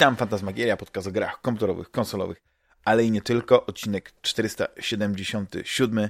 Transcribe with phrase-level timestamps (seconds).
[0.00, 2.42] Witam, Fantasmagieria, podcast o grach komputerowych, konsolowych,
[2.84, 3.66] ale i nie tylko.
[3.66, 6.08] Odcinek 477.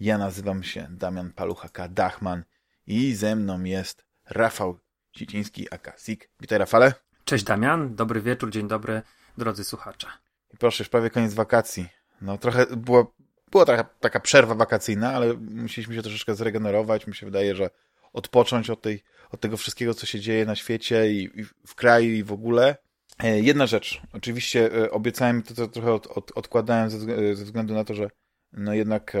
[0.00, 2.44] Ja nazywam się Damian Paluchaka Dachman
[2.86, 4.78] i ze mną jest Rafał
[5.12, 6.30] Siciński, aka Sik.
[6.40, 6.94] Witaj, Rafale.
[7.24, 7.94] Cześć, Damian.
[7.94, 9.02] Dobry wieczór, dzień dobry,
[9.36, 10.06] drodzy słuchacze.
[10.54, 11.88] I proszę, już prawie koniec wakacji.
[12.20, 13.14] No trochę było,
[13.50, 17.06] była taka, taka przerwa wakacyjna, ale musieliśmy się troszeczkę zregenerować.
[17.06, 17.70] Mi się wydaje, że
[18.12, 22.10] odpocząć od, tej, od tego wszystkiego, co się dzieje na świecie i, i w kraju
[22.10, 22.87] i w ogóle.
[23.22, 24.00] E, jedna rzecz.
[24.12, 26.98] Oczywiście e, obiecałem, to, to trochę od, od, odkładałem ze,
[27.36, 28.10] ze, względu na to, że
[28.52, 29.20] no jednak e,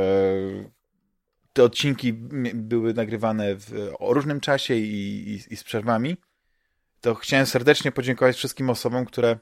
[1.52, 2.12] te odcinki
[2.54, 6.16] były nagrywane w, o różnym czasie i, i, i z przerwami.
[7.00, 9.38] To chciałem serdecznie podziękować wszystkim osobom, które,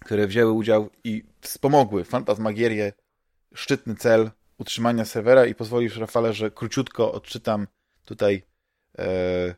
[0.00, 2.92] które wzięły udział i wspomogły Fantasmagierię,
[3.54, 7.66] szczytny cel utrzymania serwera i pozwolisz, Rafale, że króciutko odczytam
[8.04, 8.42] tutaj
[8.98, 9.54] e,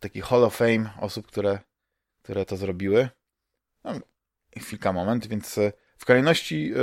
[0.00, 1.58] taki Hall of Fame osób, które,
[2.22, 3.08] które to zrobiły.
[3.84, 3.92] No,
[4.58, 6.80] chwilka, moment, więc e, w kolejności e,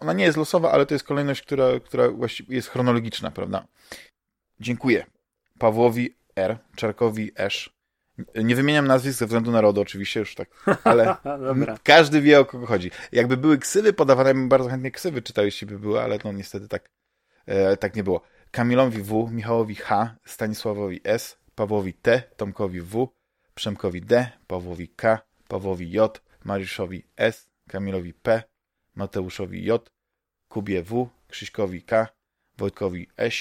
[0.00, 3.66] ona nie jest losowa, ale to jest kolejność, która, która właściwie jest chronologiczna, prawda?
[4.60, 5.06] Dziękuję.
[5.58, 7.74] Pawłowi R, Czarkowi Esz.
[8.44, 10.48] Nie wymieniam nazwisk ze względu na RODO oczywiście, już tak,
[10.84, 11.16] ale
[11.82, 12.90] każdy wie o kogo chodzi.
[13.12, 16.68] Jakby były ksywy podawane, bym bardzo chętnie ksywy czytał, jeśli by były, ale no niestety
[16.68, 16.90] tak,
[17.46, 18.20] e, tak nie było.
[18.50, 23.08] Kamilowi W, Michałowi H, Stanisławowi S, Pawłowi T, Tomkowi W,
[23.54, 28.42] Przemkowi D, Pawłowi K, Pawłowi J, Mariuszowi S, Kamilowi P,
[28.94, 29.90] Mateuszowi J,
[30.48, 32.08] Kubie W, Krzyśkowi K,
[32.58, 33.34] Wojtkowi S,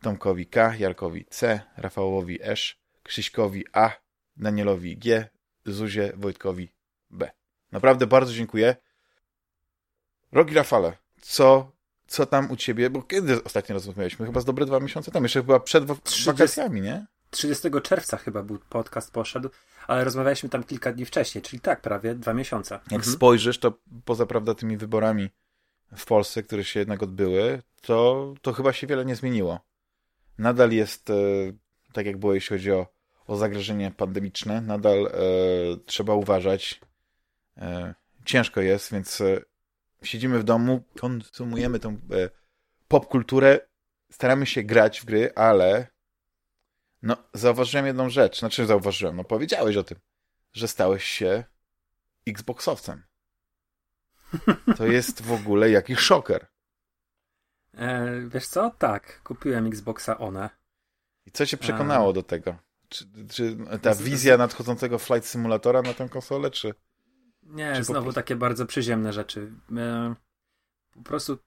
[0.00, 3.90] Tomkowi K, Jarkowi C, Rafałowi S, Krzyśkowi A,
[4.36, 5.28] Danielowi G,
[5.66, 6.72] Zuzie, Wojtkowi
[7.10, 7.30] B.
[7.72, 8.76] Naprawdę bardzo dziękuję.
[10.32, 11.72] Rogi Rafale, co,
[12.06, 12.90] co tam u ciebie?
[12.90, 14.26] Bo kiedy ostatnio rozmawialiśmy?
[14.26, 15.24] Chyba z dobre dwa miesiące temu.
[15.24, 16.26] Jeszcze była przed 30...
[16.26, 17.06] wakacjami, nie?
[17.30, 19.48] 30 czerwca chyba był podcast poszedł,
[19.86, 22.74] ale rozmawialiśmy tam kilka dni wcześniej, czyli tak, prawie dwa miesiące.
[22.74, 23.14] Jak mhm.
[23.14, 23.72] spojrzysz, to
[24.04, 25.30] poza prawda tymi wyborami
[25.96, 29.60] w Polsce, które się jednak odbyły, to, to chyba się wiele nie zmieniło.
[30.38, 31.14] Nadal jest, e,
[31.92, 32.86] tak jak było, jeśli chodzi o,
[33.26, 35.10] o zagrożenie pandemiczne, nadal e,
[35.86, 36.80] trzeba uważać.
[37.56, 39.40] E, ciężko jest, więc e,
[40.02, 41.96] siedzimy w domu, konsumujemy tą e,
[42.88, 43.60] popkulturę,
[44.10, 45.86] staramy się grać w gry, ale
[47.02, 48.38] no, zauważyłem jedną rzecz.
[48.38, 49.98] Znaczy zauważyłem, no powiedziałeś o tym,
[50.52, 51.44] że stałeś się
[52.26, 53.02] Xboxowcem.
[54.76, 56.46] To jest w ogóle jakiś szoker.
[57.74, 58.70] E, wiesz co?
[58.78, 60.50] Tak, kupiłem Xboxa One.
[61.26, 62.12] I co cię przekonało e...
[62.12, 62.56] do tego?
[62.88, 66.74] Czy, czy ta wizja nadchodzącego Flight Simulatora na tę konsolę, czy...
[67.42, 69.52] Nie, czy znowu takie bardzo przyziemne rzeczy.
[69.76, 70.14] E,
[70.94, 71.38] po prostu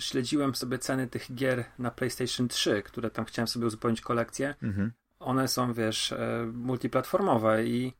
[0.00, 4.54] śledziłem sobie ceny tych gier na PlayStation 3, które tam chciałem sobie uzupełnić kolekcję.
[4.62, 4.92] Mhm.
[5.20, 7.92] One są, wiesz, e, multiplatformowe i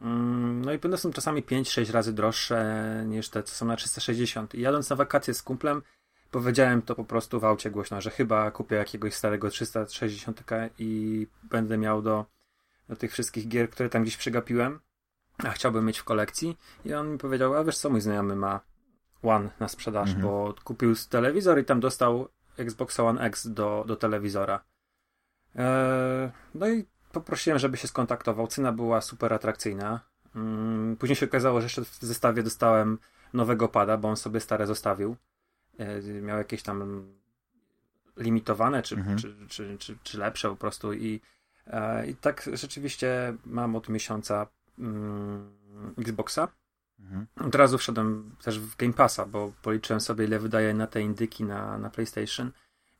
[0.00, 4.54] mm, no i one są czasami 5-6 razy droższe niż te, co są na 360.
[4.54, 5.82] I jadąc na wakacje z kumplem,
[6.30, 10.44] powiedziałem to po prostu w aucie głośno, że chyba kupię jakiegoś starego 360
[10.78, 12.26] i będę miał do,
[12.88, 14.80] do tych wszystkich gier, które tam gdzieś przegapiłem,
[15.38, 16.58] a chciałbym mieć w kolekcji.
[16.84, 18.60] I on mi powiedział, a wiesz co, mój znajomy ma
[19.24, 20.22] One na sprzedaż, mhm.
[20.26, 24.64] bo kupił telewizor i tam dostał Xbox One X do, do telewizora.
[25.54, 28.46] Eee, no i poprosiłem, żeby się skontaktował.
[28.46, 30.00] Cena była super atrakcyjna.
[30.36, 32.98] Mm, później się okazało, że jeszcze w zestawie dostałem
[33.32, 35.16] nowego pada, bo on sobie stare zostawił.
[35.78, 37.06] Eee, miał jakieś tam
[38.16, 39.18] limitowane, czy, mhm.
[39.18, 40.92] czy, czy, czy, czy, lepsze po prostu.
[40.92, 41.20] I,
[41.66, 44.46] e, I tak rzeczywiście mam od miesiąca
[44.78, 45.52] mm,
[45.98, 46.48] Xboxa.
[47.00, 47.26] Mhm.
[47.36, 51.44] Od razu wszedłem też w Game Passa, bo policzyłem sobie, ile wydaje na te indyki
[51.44, 52.52] na, na PlayStation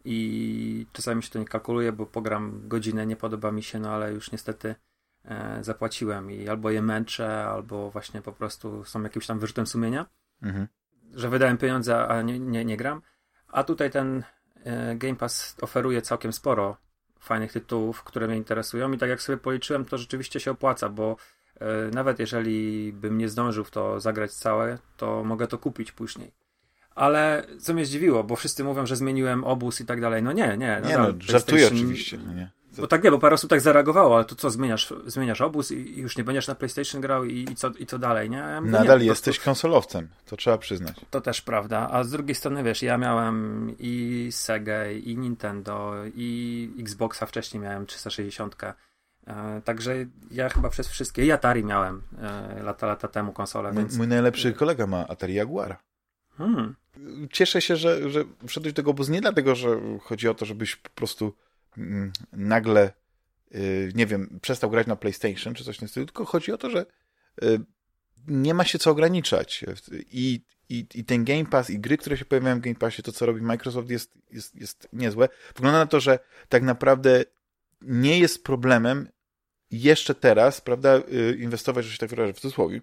[0.05, 4.13] i czasami się to nie kalkuluje, bo pogram godzinę, nie podoba mi się, no ale
[4.13, 4.75] już niestety
[5.25, 10.07] e, zapłaciłem i albo je męczę, albo właśnie po prostu są jakimś tam wyrzutem sumienia,
[10.43, 10.69] mhm.
[11.15, 13.03] że wydałem pieniądze, a nie, nie, nie gram.
[13.49, 14.23] A tutaj ten
[14.65, 16.77] e, Game Pass oferuje całkiem sporo
[17.21, 21.17] fajnych tytułów, które mnie interesują i tak jak sobie policzyłem, to rzeczywiście się opłaca, bo
[21.93, 26.33] nawet jeżeli bym nie zdążył w to zagrać całe, to mogę to kupić później.
[26.95, 30.23] Ale co mnie zdziwiło, bo wszyscy mówią, że zmieniłem obóz i tak dalej.
[30.23, 30.83] No nie, nie.
[30.87, 32.19] Nie, no, żartuję oczywiście.
[32.27, 32.51] No nie.
[32.79, 36.01] Bo tak nie, bo parę osób tak zareagowało, ale to co, zmieniasz, zmieniasz obóz i
[36.01, 38.61] już nie będziesz na PlayStation grał i, i, co, i co dalej, nie?
[38.63, 39.45] Nadal nie, jesteś prostu...
[39.45, 40.97] konsolowcem, to trzeba przyznać.
[41.11, 46.71] To też prawda, a z drugiej strony wiesz, ja miałem i Sega, i Nintendo, i
[46.79, 48.75] Xboxa wcześniej miałem 360 E,
[49.65, 53.73] także ja chyba przez wszystkie, i Atari miałem e, lata, lata temu konsolę.
[53.73, 53.97] Mój, więc...
[53.97, 55.79] mój najlepszy kolega ma Atari Jaguar.
[56.39, 56.75] Hmm.
[57.33, 60.77] Cieszę się, że, że wszedłeś do tego obozu nie dlatego, że chodzi o to, żebyś
[60.77, 61.35] po prostu
[61.79, 62.93] mm, nagle,
[63.55, 66.59] y, nie wiem, przestał grać na PlayStation czy coś w tym stylu, tylko chodzi o
[66.59, 66.87] to, że
[67.43, 67.61] y,
[68.29, 69.65] nie ma się co ograniczać.
[70.13, 73.13] I, i, I ten Game Pass, i gry, które się pojawiają w Game Passie, to
[73.13, 75.29] co robi Microsoft jest, jest, jest niezłe.
[75.57, 76.19] Wygląda na to, że
[76.49, 77.25] tak naprawdę
[77.83, 79.09] nie jest problemem
[79.71, 82.81] jeszcze teraz, prawda, y, inwestować, że się tak wyrażę w cudzysłowie,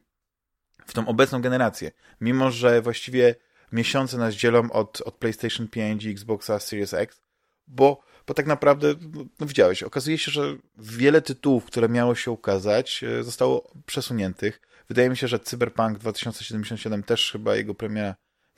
[0.86, 1.92] w tą obecną generację.
[2.22, 3.36] Mimo, że właściwie
[3.72, 7.22] miesiące nas dzielą od, od PlayStation 5 i Xboxa Series X,
[7.68, 8.95] bo, bo tak naprawdę,
[9.39, 14.62] no widziałeś, okazuje się, że wiele tytułów, które miało się ukazać, y, zostało przesuniętych.
[14.88, 18.16] Wydaje mi się, że Cyberpunk 2077 też chyba jego premiera,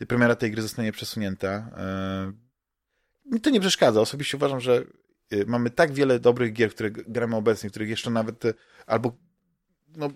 [0.07, 1.69] premiera tej gry zostanie przesunięta.
[2.29, 4.01] Y, mi to nie przeszkadza.
[4.01, 4.83] Osobiście uważam, że
[5.47, 8.53] mamy tak wiele dobrych gier, które gramy obecnie, których jeszcze nawet y,
[8.87, 9.17] albo
[9.95, 10.09] no,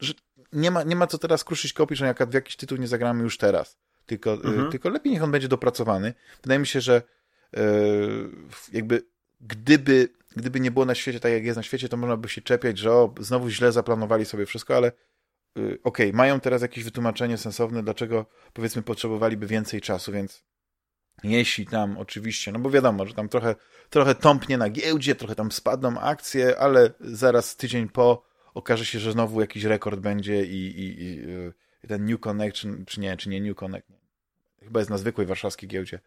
[0.00, 0.14] że
[0.52, 3.38] nie ma, nie ma co teraz kruszyć kopii, że w jakiś tytuł nie zagramy już
[3.38, 3.78] teraz.
[4.06, 4.70] Tylko, y, mhm.
[4.70, 6.14] tylko lepiej niech on będzie dopracowany.
[6.42, 7.02] Wydaje mi się, że
[8.72, 9.02] jakby
[9.40, 12.42] gdyby, gdyby nie było na świecie tak, jak jest na świecie, to można by się
[12.42, 14.92] czepiać, że o, znowu źle zaplanowali sobie wszystko, ale
[15.54, 20.44] okej, okay, mają teraz jakieś wytłumaczenie sensowne, dlaczego powiedzmy potrzebowaliby więcej czasu, więc
[21.24, 23.54] jeśli tam oczywiście, no bo wiadomo, że tam trochę,
[23.90, 29.12] trochę tąpnie na giełdzie, trochę tam spadną akcje, ale zaraz tydzień po okaże się, że
[29.12, 33.40] znowu jakiś rekord będzie i, i, i y, ten New Connect, czy, nie, czy nie
[33.40, 33.88] New Connect,
[34.62, 36.00] chyba jest na zwykłej warszawskiej giełdzie,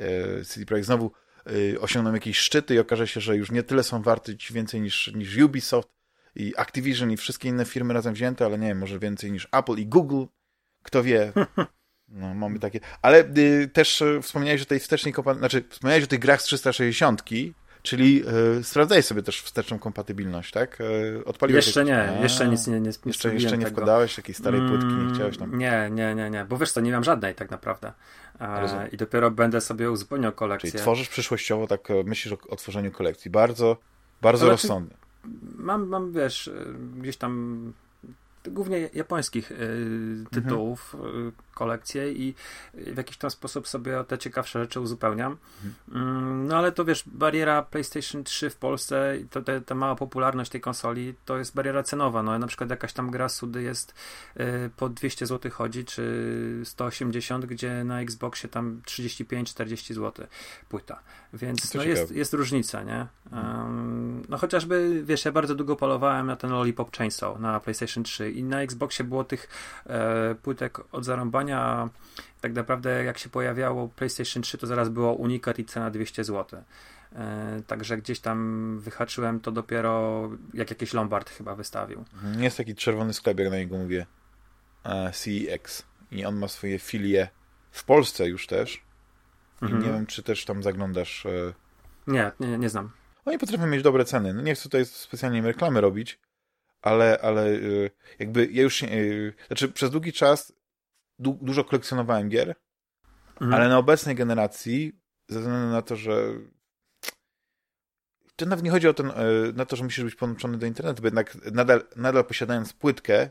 [0.00, 0.86] y, CD Projekt.
[0.86, 1.12] Znowu
[1.50, 5.12] y, osiągną jakieś szczyty i okaże się, że już nie tyle są warty więcej niż,
[5.14, 5.88] niż Ubisoft
[6.34, 9.76] i Activision i wszystkie inne firmy razem wzięte, ale nie wiem, może więcej niż Apple
[9.76, 10.24] i Google,
[10.82, 11.32] kto wie.
[12.08, 12.80] No, mamy takie.
[13.02, 16.44] Ale y, też y, wspomniałeś o tej wstecznej kompatybilności, znaczy wspomniałeś o tych grach z
[16.44, 17.22] 360,
[17.86, 18.22] czyli
[18.58, 20.80] y, sprawdzaj sobie też wsteczną kompatybilność, tak?
[20.80, 24.60] Y, odpaliłeś Jeszcze nie, A, jeszcze nic nie, nie, Jeszcze, jeszcze nie wkładałeś jakiejś starej
[24.60, 25.58] mm, płytki, nie chciałeś tam.
[25.58, 27.92] Nie, nie, nie, nie, bo wiesz co, nie mam żadnej tak naprawdę.
[28.40, 30.70] E, I dopiero będę sobie uzupełniał kolekcję.
[30.70, 33.30] Czyli tworzysz przyszłościowo, tak e, myślisz o, o tworzeniu kolekcji.
[33.30, 33.76] Bardzo,
[34.22, 34.96] bardzo znaczy, rozsądnie.
[35.56, 36.52] Mam, mam, wiesz, e,
[37.00, 37.72] gdzieś tam
[38.48, 39.52] głównie japońskich
[40.30, 42.34] tytułów, mhm kolekcję i
[42.74, 45.36] w jakiś tam sposób sobie te ciekawsze rzeczy uzupełniam.
[45.64, 46.46] Mhm.
[46.46, 50.60] No ale to wiesz, bariera PlayStation 3 w Polsce, to, te, ta mała popularność tej
[50.60, 52.22] konsoli, to jest bariera cenowa.
[52.22, 53.94] No na przykład jakaś tam gra Sudy jest
[54.40, 60.26] y, po 200 zł chodzi, czy 180, gdzie na Xboxie tam 35-40 zł
[60.68, 61.00] płyta.
[61.32, 63.06] Więc no, jest, jest różnica, nie?
[63.32, 68.30] Um, no chociażby, wiesz, ja bardzo długo polowałem na ten Lollipop Chainsaw na PlayStation 3
[68.30, 69.48] i na Xboxie było tych
[69.86, 71.88] e, płytek od zarąbania a
[72.40, 76.62] tak naprawdę jak się pojawiało PlayStation 3, to zaraz było unikat i cena 200 zł.
[77.12, 80.22] E, także gdzieś tam wyhaczyłem to dopiero
[80.54, 82.04] jak jakiś Lombard chyba wystawił.
[82.14, 82.42] Mhm.
[82.42, 84.06] Jest taki czerwony sklep, jak na niego mówię.
[85.12, 85.86] CEX.
[86.10, 87.28] I on ma swoje filie
[87.70, 88.82] w Polsce już też.
[89.62, 89.82] I mhm.
[89.82, 91.26] nie wiem, czy też tam zaglądasz.
[91.26, 91.52] E,
[92.06, 92.90] nie, nie, nie znam.
[93.24, 94.34] Oni potrafią mieć dobre ceny.
[94.34, 96.20] No nie chcę tutaj specjalnie reklamy robić,
[96.82, 97.58] ale, ale e,
[98.18, 98.84] jakby ja już,
[99.46, 100.52] znaczy przez długi czas
[101.18, 102.54] du dużo kolekcjonowałem gier,
[103.40, 103.54] mhm.
[103.54, 106.32] ale na obecnej generacji, ze względu na to, że
[108.36, 109.14] to nawet nie chodzi o ten, e,
[109.54, 113.30] na to, że musisz być podłączony do internetu, bo jednak nadal, nadal posiadając płytkę,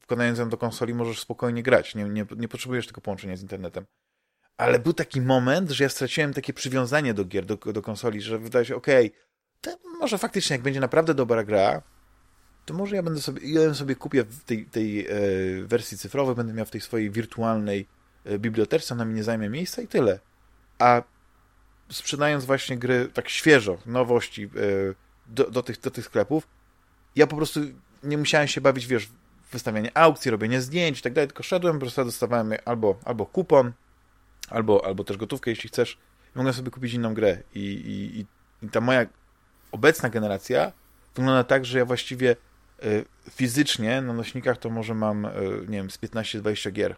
[0.00, 1.94] wkładając ją do konsoli, możesz spokojnie grać.
[1.94, 3.86] Nie, nie, nie potrzebujesz tylko połączenia z internetem.
[4.56, 8.38] Ale był taki moment, że ja straciłem takie przywiązanie do gier, do, do konsoli, że
[8.38, 9.12] wydaje się, okej,
[9.62, 11.82] okay, może faktycznie, jak będzie naprawdę dobra gra,
[12.66, 15.10] to może ja będę sobie, ja sobie kupię w tej, tej e,
[15.62, 17.86] wersji cyfrowej, będę miał w tej swojej wirtualnej
[18.24, 20.20] e, bibliotece, ona mi nie zajmie miejsca i tyle.
[20.78, 21.02] A
[21.90, 24.48] sprzedając właśnie gry tak świeżo, nowości e,
[25.26, 26.48] do, do, tych, do tych sklepów,
[27.16, 27.60] ja po prostu
[28.02, 29.08] nie musiałem się bawić, wiesz,
[29.52, 33.72] wystawianie aukcji, robienie zdjęć i tak dalej, tylko szedłem, po prostu dostawałem albo, albo kupon,
[34.50, 35.98] albo, albo też gotówkę, jeśli chcesz,
[36.34, 37.42] i mogłem sobie kupić inną grę.
[37.54, 38.26] I, i,
[38.66, 39.06] i ta moja
[39.72, 40.72] obecna generacja
[41.14, 42.36] wygląda tak, że ja właściwie
[43.30, 45.30] fizycznie na nośnikach to może mam, y,
[45.68, 46.96] nie wiem, z 15-20 gier.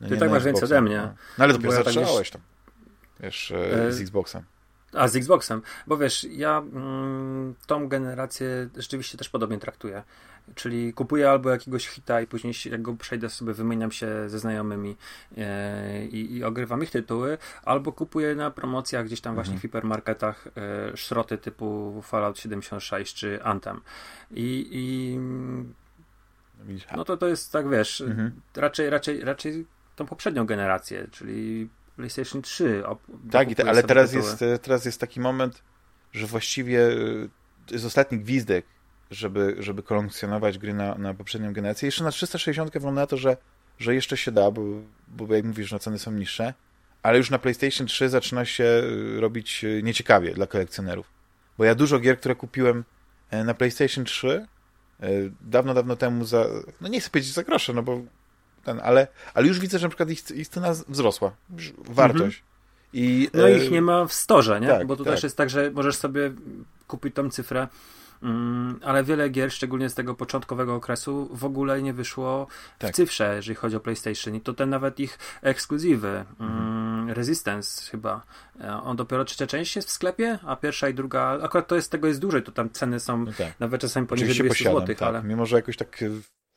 [0.00, 0.96] No Ty tak masz więcej ode mnie.
[0.96, 2.42] No, no ale dopiero ja tak zaczynałeś tam,
[3.20, 4.42] wiesz, y, z Xboxem.
[4.92, 5.62] A, z Xboxem.
[5.86, 10.02] Bo wiesz, ja mm, tą generację rzeczywiście też podobnie traktuję.
[10.54, 14.96] Czyli kupuję albo jakiegoś hita i później jak go przejdę sobie, wymieniam się ze znajomymi
[15.36, 19.44] e, i, i ogrywam ich tytuły, albo kupuję na promocjach gdzieś tam mhm.
[19.44, 23.80] właśnie w hipermarketach e, szroty typu Fallout 76 czy Anthem.
[24.30, 25.18] I, i
[26.96, 28.40] no to to jest tak, wiesz, mhm.
[28.56, 29.66] raczej, raczej, raczej
[29.96, 32.82] tą poprzednią generację, czyli PlayStation 3.
[33.30, 35.62] Tak, te, ale teraz jest, teraz jest taki moment,
[36.12, 36.88] że właściwie
[37.66, 38.66] to jest ostatni gwizdek
[39.10, 41.86] żeby, żeby kolekcjonować gry na, na poprzednią generację.
[41.86, 43.36] Jeszcze na 360 wygląda na to, że,
[43.78, 44.62] że jeszcze się da, bo,
[45.08, 46.54] bo jak mówisz, no ceny są niższe,
[47.02, 51.10] ale już na PlayStation 3 zaczyna się y, robić nieciekawie dla kolekcjonerów.
[51.58, 52.84] Bo ja dużo gier, które kupiłem
[53.44, 54.46] na PlayStation 3,
[55.40, 56.46] Dawno, dawno temu za,
[56.80, 58.00] no nie chcę powiedzieć za grosze, no bo
[58.66, 61.32] ten, ale, ale już widzę, że na przykład ich, ich cena wzrosła.
[61.78, 62.38] Wartość.
[62.38, 62.56] Mhm.
[62.92, 64.68] I, no ich nie ma w storze, nie?
[64.68, 65.14] Tak, bo tu tak.
[65.14, 66.32] też jest tak, że możesz sobie
[66.86, 67.68] kupić tą cyfrę
[68.22, 72.46] Mm, ale wiele gier, szczególnie z tego początkowego okresu, w ogóle nie wyszło
[72.78, 72.92] tak.
[72.92, 74.34] w cyfrze, jeżeli chodzi o PlayStation.
[74.34, 76.24] I to te nawet ich ekskluzywy.
[76.40, 77.10] Mhm.
[77.10, 78.22] Resistance chyba.
[78.60, 81.90] E, on dopiero trzecia część jest w sklepie, a pierwsza i druga, akurat to jest
[81.90, 83.60] tego jest dłużej, to tam ceny są no tak.
[83.60, 85.02] nawet czasami poniżej Oczywiście 200 zł, tak.
[85.02, 85.22] ale...
[85.22, 86.04] Mimo, że jakoś tak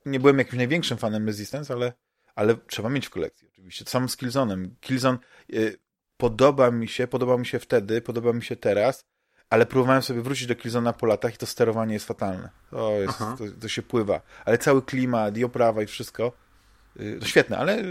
[0.05, 1.93] nie byłem jakimś największym fanem Resistance, ale,
[2.35, 3.85] ale trzeba mieć w kolekcji oczywiście.
[3.85, 4.69] To samo z Killzone'em.
[4.79, 5.17] Killzone
[5.53, 5.77] y,
[6.17, 9.05] podoba mi się, podoba mi się wtedy, podoba mi się teraz,
[9.49, 12.49] ale próbowałem sobie wrócić do Killzone'a po latach i to sterowanie jest fatalne.
[12.69, 14.21] To, jest, to, to, się pływa.
[14.45, 16.31] Ale cały klimat i oprawa i wszystko,
[16.95, 17.83] yy, to świetne, ale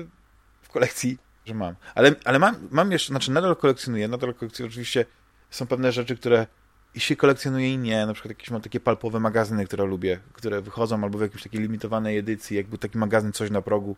[0.62, 1.74] w kolekcji, że mam.
[1.94, 5.04] Ale, ale mam, mam jeszcze, znaczy nadal kolekcjonuję, nadal kolekcjonuję, oczywiście
[5.50, 6.46] są pewne rzeczy, które
[6.94, 8.06] i się kolekcjonuje i nie.
[8.06, 11.60] Na przykład jakieś mam takie palpowe magazyny, które lubię, które wychodzą albo w jakiejś takiej
[11.60, 13.96] limitowanej edycji, jakby taki magazyn Coś na progu.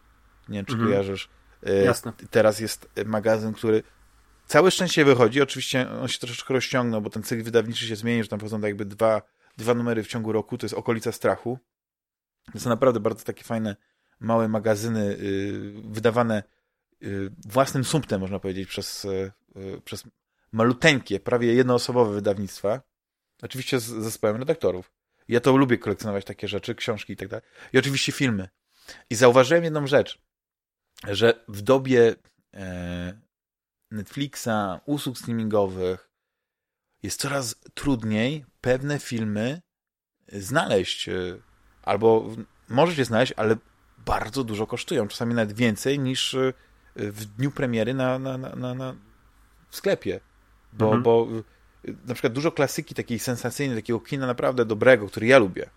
[0.48, 0.90] Nie wiem, czy mhm.
[0.90, 1.28] kojarzysz.
[1.62, 2.12] Yy, Jasne.
[2.30, 3.82] Teraz jest magazyn, który
[4.50, 8.28] Całe szczęście wychodzi, oczywiście on się troszeczkę rozciągnął, bo ten cykl wydawniczy się zmieni, że
[8.28, 9.22] tam wchodzą jakby dwa,
[9.56, 11.58] dwa numery w ciągu roku, to jest okolica strachu.
[12.52, 13.76] To są naprawdę bardzo takie fajne,
[14.20, 16.42] małe magazyny, yy, wydawane
[17.00, 19.06] yy, własnym sumptem, można powiedzieć, przez,
[19.84, 20.04] przez
[20.52, 22.82] maluteńkie, prawie jednoosobowe wydawnictwa.
[23.42, 24.92] Oczywiście z zespołem redaktorów.
[25.28, 27.46] Ja to lubię kolekcjonować takie rzeczy, książki i tak dalej.
[27.72, 28.48] I oczywiście filmy.
[29.10, 30.22] I zauważyłem jedną rzecz,
[31.08, 32.14] że w dobie
[32.54, 33.20] e,
[33.90, 36.10] Netflixa, usług streamingowych
[37.02, 39.62] jest coraz trudniej pewne filmy
[40.32, 41.08] znaleźć.
[41.08, 41.12] E,
[41.82, 42.36] albo
[42.68, 43.56] możesz je znaleźć, ale
[43.98, 45.08] bardzo dużo kosztują.
[45.08, 46.52] Czasami nawet więcej niż e,
[46.96, 48.96] w dniu premiery na, na, na, na
[49.70, 50.20] w sklepie.
[50.72, 51.02] Bo, mhm.
[51.02, 51.28] bo
[51.88, 55.70] e, na przykład dużo klasyki takiej sensacyjnej, takiego kina naprawdę dobrego, który ja lubię,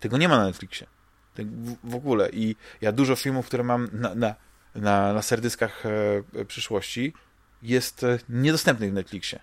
[0.00, 0.86] tego nie ma na Netflixie.
[1.34, 1.46] Tak
[1.84, 2.30] w ogóle.
[2.30, 4.34] I ja dużo filmów, które mam na, na,
[4.74, 5.82] na, na serdyskach
[6.46, 7.12] przyszłości,
[7.62, 9.40] jest e, niedostępny w Netflixie.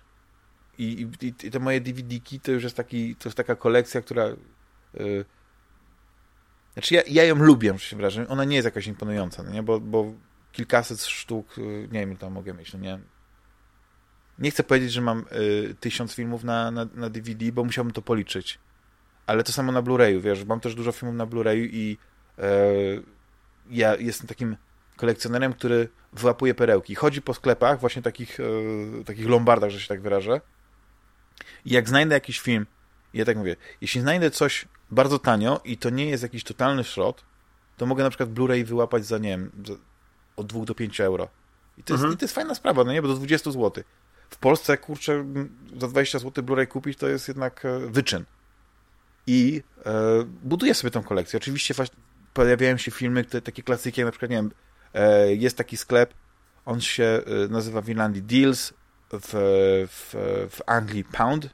[0.78, 4.26] I, i, i te moje DVD-ki to już jest, taki, to jest taka kolekcja, która.
[4.94, 5.24] Yy,
[6.72, 8.28] znaczy, ja, ja ją lubię, muszę się wrażenie.
[8.28, 9.62] Ona nie jest jakaś imponująca, no nie?
[9.62, 10.12] Bo, bo
[10.52, 12.98] kilkaset sztuk, yy, nie wiem, tam mogę mieć, no nie.
[14.40, 18.02] Nie chcę powiedzieć, że mam yy, tysiąc filmów na, na, na DVD, bo musiałbym to
[18.02, 18.58] policzyć.
[19.26, 21.98] Ale to samo na Blu-rayu, wiesz, mam też dużo filmów na Blu-rayu i
[23.70, 24.56] ja jestem takim
[24.96, 26.94] kolekcjonerem, który wyłapuje perełki.
[26.94, 30.40] Chodzi po sklepach, właśnie takich, e, takich lombardach, że się tak wyrażę.
[31.64, 32.66] I jak znajdę jakiś film,
[33.14, 37.24] ja tak mówię, jeśli znajdę coś bardzo tanio i to nie jest jakiś totalny szrot,
[37.76, 39.74] to mogę na przykład Blu-ray wyłapać za, nie wiem, za,
[40.36, 41.28] od 2 do 5 euro.
[41.78, 42.14] I to, jest, mhm.
[42.14, 43.84] i to jest fajna sprawa, no nie, bo do 20 zł.
[44.30, 45.24] W Polsce, kurczę,
[45.76, 48.24] za 20 zł Blu-ray kupić to jest jednak e, wyczyn.
[49.26, 49.92] I e,
[50.42, 51.36] buduję sobie tą kolekcję.
[51.36, 51.74] Oczywiście
[52.34, 54.50] pojawiają się filmy, te, takie klasyki, na przykład, nie wiem,
[54.94, 56.14] E, jest taki sklep,
[56.64, 58.72] on się e, nazywa w Irlandii Deals,
[59.12, 59.30] w,
[59.90, 60.14] w,
[60.50, 61.48] w Anglii Pound.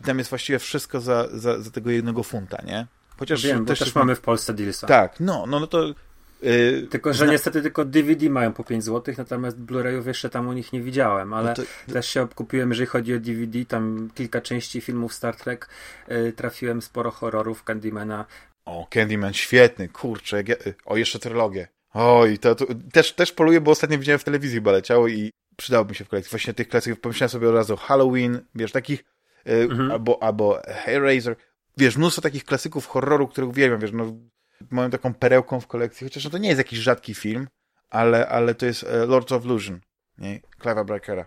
[0.00, 2.86] I tam jest właściwie wszystko za, za, za tego jednego funta, nie?
[3.18, 4.86] Chociaż Wiem, też, też mamy w Polsce Dealsa.
[4.86, 5.94] Tak, no, no, no to
[6.42, 7.32] Yy, tylko, że zna...
[7.32, 11.32] niestety tylko DVD mają po 5 zł, natomiast Blu-rayów jeszcze tam u nich nie widziałem,
[11.32, 11.92] ale no to...
[11.92, 15.68] też się kupiłem, jeżeli chodzi o DVD, tam kilka części filmów Star Trek,
[16.08, 18.24] yy, trafiłem sporo horrorów Candymana.
[18.64, 20.42] O, Candyman, świetny, kurczę,
[20.84, 21.68] o, jeszcze trylogię.
[21.94, 25.90] Oj, to, to, też, też poluję, bo ostatnio widziałem w telewizji chyba leciało i przydałoby
[25.90, 26.30] mi się w kolekcji.
[26.30, 29.04] Właśnie tych klasyków pomyślałem sobie od razu Halloween, wiesz, takich
[29.44, 29.90] yy, mhm.
[29.90, 31.36] albo, albo Hellraiser.
[31.76, 34.12] Wiesz, mnóstwo takich klasyków horroru, których uwielbiam, wiesz, no
[34.70, 37.48] moją taką perełką w kolekcji, chociaż no, to nie jest jakiś rzadki film,
[37.90, 39.80] ale, ale to jest uh, Lords of Illusion,
[40.18, 40.40] nie?
[40.60, 41.26] Clive'a Barkera.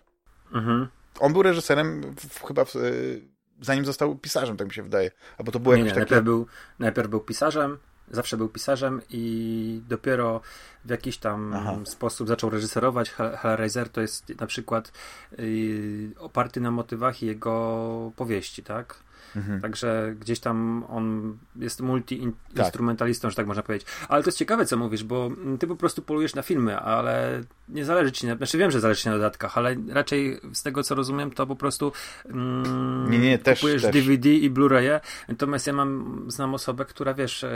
[0.54, 0.88] Mhm.
[1.20, 3.22] On był reżyserem w, chyba w, y,
[3.62, 5.12] zanim został pisarzem, tak mi się wydaje.
[5.38, 6.00] Albo to było nie, nie, takie...
[6.00, 6.48] najpierw, był,
[6.80, 7.78] najpierw był pisarzem,
[8.12, 10.42] zawsze był pisarzem i dopiero
[10.86, 11.78] w jakiś tam Aha.
[11.86, 13.12] sposób zaczął reżyserować.
[13.12, 14.92] Hellraiser to jest na przykład
[15.38, 18.96] yy, oparty na motywach jego powieści, tak?
[19.36, 19.62] Mhm.
[19.62, 23.32] Także gdzieś tam on jest multi-instrumentalistą, tak.
[23.32, 23.88] że tak można powiedzieć.
[24.08, 27.86] Ale to jest ciekawe, co mówisz, bo ty po prostu polujesz na filmy, ale nie
[27.86, 28.36] zależy ci na...
[28.36, 31.56] Znaczy wiem, że zależy ci na dodatkach, ale raczej z tego, co rozumiem, to po
[31.56, 31.92] prostu
[32.26, 33.92] mm, nie, nie, też, kupujesz też.
[33.92, 35.00] DVD i Blu-raye.
[35.28, 37.50] Natomiast ja mam, znam osobę, która, wiesz, e,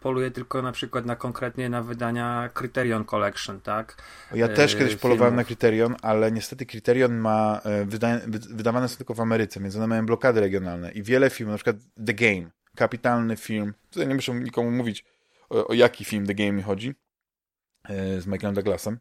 [0.00, 4.02] poluje tylko na przykład na konkretnie na wydania Criterion Collection, tak?
[4.34, 8.96] Ja też e, kiedyś polowałem na Criterion, ale niestety Criterion ma e, wyda wydawane są
[8.96, 12.50] tylko w Ameryce, więc one mają blokady regionalne i wiele filmów, na przykład The Game,
[12.76, 15.04] kapitalny film, tutaj nie muszę nikomu mówić
[15.50, 16.94] o, o jaki film The Game mi chodzi,
[18.18, 18.98] z Michaelem Douglasem,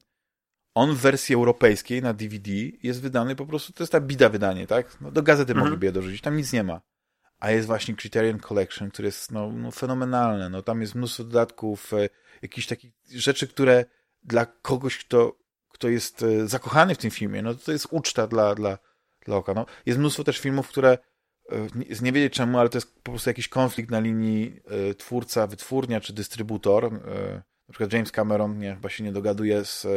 [0.75, 2.51] on w wersji europejskiej na DVD
[2.84, 5.01] jest wydany po prostu, to jest ta bida wydanie, tak?
[5.01, 5.65] No, do gazety mhm.
[5.65, 6.82] mogliby je dorzucić, tam nic nie ma.
[7.39, 10.50] a jest właśnie Criterion Collection, który jest no, no fenomenalne.
[10.50, 12.10] No, tam jest mnóstwo dodatków, e,
[12.42, 13.86] jakichś takich rzeczy, które
[14.24, 15.36] dla kogoś, kto,
[15.70, 18.77] kto jest e, zakochany w tym filmie, no to jest uczta dla, dla,
[19.25, 19.53] dla oka.
[19.53, 19.65] No.
[19.86, 20.98] Jest mnóstwo też filmów, które
[21.89, 24.60] z nie wiedzieć czemu, ale to jest po prostu jakiś konflikt na linii
[24.98, 26.92] twórca, wytwórnia czy dystrybutor.
[27.68, 29.88] Na przykład James Cameron nie, chyba się nie dogaduje z,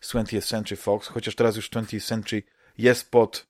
[0.00, 2.42] z 20th Century Fox, chociaż teraz już 20th Century
[2.78, 3.46] jest pod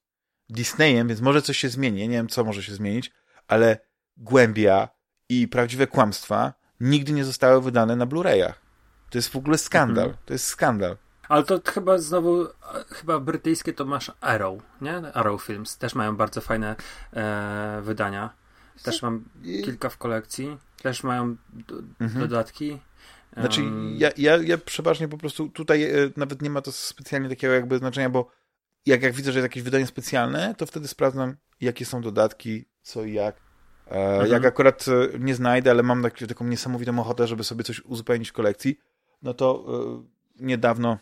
[0.49, 2.09] Disneyem, więc może coś się zmieni.
[2.09, 3.13] nie wiem, co może się zmienić,
[3.49, 3.79] ale
[4.17, 4.89] głębia
[5.29, 8.55] i prawdziwe kłamstwa nigdy nie zostały wydane na Blu-rayach.
[9.11, 10.05] To jest w ogóle skandal.
[10.05, 10.25] Mhm.
[10.27, 10.97] To jest skandal.
[11.29, 12.47] Ale to chyba znowu,
[12.89, 14.97] chyba brytyjskie to masz Arrow, nie?
[14.97, 15.79] Arrow Films.
[15.79, 16.77] Też mają bardzo fajne
[17.13, 18.31] e, wydania.
[18.83, 19.25] Też mam
[19.65, 20.59] kilka w kolekcji.
[20.83, 22.29] Też mają do, mhm.
[22.29, 22.79] dodatki.
[23.37, 23.63] Znaczy,
[23.97, 27.79] ja, ja, ja przeważnie po prostu tutaj e, nawet nie ma to specjalnie takiego jakby
[27.79, 28.31] znaczenia, bo
[28.87, 33.05] jak, jak widzę, że jest jakieś wydanie specjalne, to wtedy sprawdzam, jakie są dodatki, co
[33.05, 33.37] i jak.
[33.87, 34.31] E, mhm.
[34.31, 38.31] Jak akurat e, nie znajdę, ale mam tak, taką niesamowitą ochotę, żeby sobie coś uzupełnić
[38.31, 38.79] w kolekcji,
[39.23, 40.99] no to e, niedawno,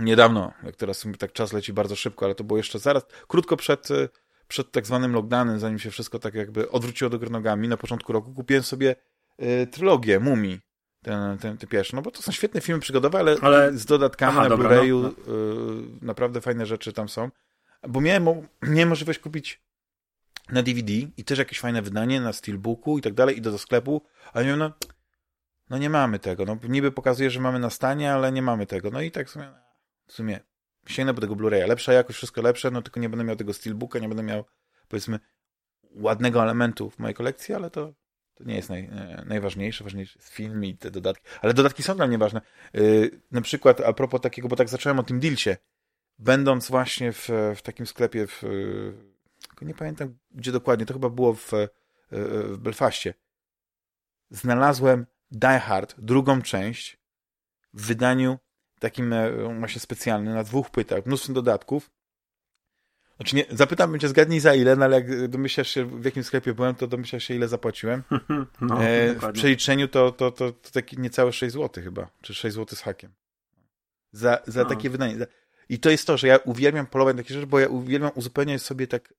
[0.00, 3.90] niedawno, jak teraz tak czas leci bardzo szybko, ale to było jeszcze zaraz, krótko przed,
[3.90, 4.08] e,
[4.48, 8.34] przed tak zwanym lockdownem, zanim się wszystko tak jakby odwróciło do nogami, na początku roku
[8.34, 8.96] kupiłem sobie
[9.38, 10.65] e, trylogię Mumii
[11.06, 11.96] ten, ten, ten pierwszy.
[11.96, 13.72] No bo to są świetne filmy przygodowe, ale, ale...
[13.78, 15.34] z dodatkami Aha, na Blu-rayu no, no.
[15.34, 17.30] y, naprawdę fajne rzeczy tam są.
[17.88, 18.24] Bo miałem,
[18.62, 19.62] miałem możliwość kupić
[20.52, 24.02] na DVD i też jakieś fajne wydanie na Steelbooku i tak dalej, idę do sklepu,
[24.32, 24.72] ale miałem, no,
[25.70, 26.44] no nie mamy tego.
[26.44, 28.90] No niby pokazuje, że mamy na stanie, ale nie mamy tego.
[28.90, 29.52] No i tak w sumie,
[30.06, 30.40] w sumie
[30.86, 31.68] sięgnę po tego Blu-raya.
[31.68, 34.44] Lepsza jakość, wszystko lepsze, no tylko nie będę miał tego Steelbooka, nie będę miał,
[34.88, 35.20] powiedzmy,
[35.90, 37.92] ładnego elementu w mojej kolekcji, ale to
[38.36, 41.24] to nie jest naj, e, najważniejsze, ważniejsze jest film i te dodatki.
[41.42, 42.40] Ale dodatki są dla mnie ważne.
[42.74, 45.56] Yy, na przykład a propos takiego, bo tak zacząłem o tym Dilcie.
[46.18, 48.42] Będąc właśnie w, w takim sklepie w,
[49.62, 51.68] nie pamiętam gdzie dokładnie, to chyba było w, e,
[52.10, 53.14] w Belfaście.
[54.30, 57.00] Znalazłem Die Hard, drugą część
[57.74, 58.38] w wydaniu
[58.80, 59.14] takim
[59.58, 61.90] właśnie specjalnym, na dwóch płytach, mnóstwo dodatków
[63.16, 66.54] znaczy nie, zapytam cię, zgadnij za ile, no ale jak domyślasz się, w jakim sklepie
[66.54, 68.02] byłem, to domyślasz się, ile zapłaciłem.
[68.60, 72.56] No, e, w przeliczeniu to, to, to, to takie niecałe 6 zł chyba, czy 6
[72.56, 73.12] zł z hakiem.
[74.12, 74.68] Za, za no.
[74.68, 75.16] takie wydanie.
[75.68, 78.62] I to jest to, że ja uwielbiam polować na takie rzeczy, bo ja uwielbiam uzupełniać
[78.62, 79.14] sobie tak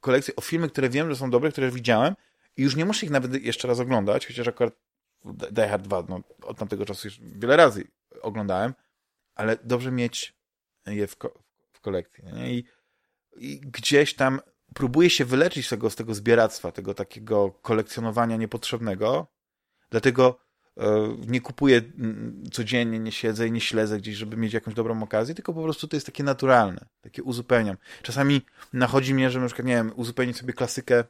[0.00, 2.14] kolekcję o filmy, które wiem, że są dobre, które widziałem
[2.56, 4.74] i już nie muszę ich nawet jeszcze raz oglądać, chociaż akurat
[5.24, 7.84] Die Hard 2 no, od tamtego czasu już wiele razy
[8.22, 8.74] oglądałem,
[9.34, 10.34] ale dobrze mieć
[10.86, 12.24] je w, ko w kolekcji.
[12.24, 12.52] Nie?
[12.52, 12.64] I
[13.36, 14.40] i gdzieś tam
[14.74, 19.26] próbuję się wyleczyć z tego, z tego zbieractwa, tego takiego kolekcjonowania niepotrzebnego.
[19.90, 20.40] Dlatego
[20.76, 21.82] e, nie kupuję
[22.52, 25.88] codziennie, nie siedzę i nie śledzę gdzieś, żeby mieć jakąś dobrą okazję, tylko po prostu
[25.88, 27.76] to jest takie naturalne, takie uzupełniam.
[28.02, 31.04] Czasami nachodzi mnie, że na przykład, nie wiem, uzupełnić sobie klasykę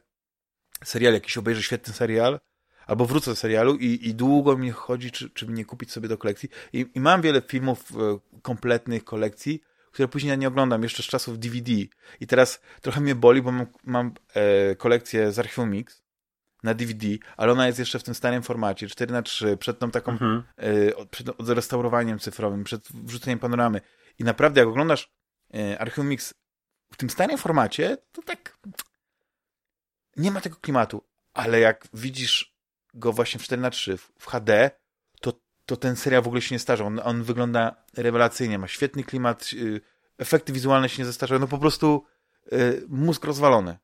[0.83, 2.39] serial, jakiś obejrzę świetny serial,
[2.87, 6.17] albo wrócę do serialu i, i długo mi chodzi, czy, czy nie kupić sobie do
[6.17, 6.49] kolekcji.
[6.73, 11.05] I, i mam wiele filmów e, kompletnych kolekcji, które później ja nie oglądam, jeszcze z
[11.05, 11.71] czasów DVD.
[12.19, 16.03] I teraz trochę mnie boli, bo mam, mam e, kolekcję z Archiwum Mix
[16.63, 19.91] na DVD, ale ona jest jeszcze w tym starym formacie, 4 na 3 przed tą
[19.91, 20.43] taką, mhm.
[20.57, 23.81] e, przed odrestaurowaniem cyfrowym, przed wrzuceniem panoramy.
[24.19, 25.11] I naprawdę, jak oglądasz
[25.53, 26.33] e, Archiwum Mix
[26.93, 28.57] w tym starym formacie, to tak
[30.17, 31.03] nie ma tego klimatu.
[31.33, 32.55] Ale jak widzisz
[32.93, 34.71] go właśnie w 4 na 3 w HD,
[35.65, 36.87] to ten serial w ogóle się nie starzał.
[36.87, 39.81] On, on wygląda rewelacyjnie, ma świetny klimat, y,
[40.17, 42.05] efekty wizualne się nie zestarzają, no po prostu
[42.53, 43.77] y, mózg rozwalony.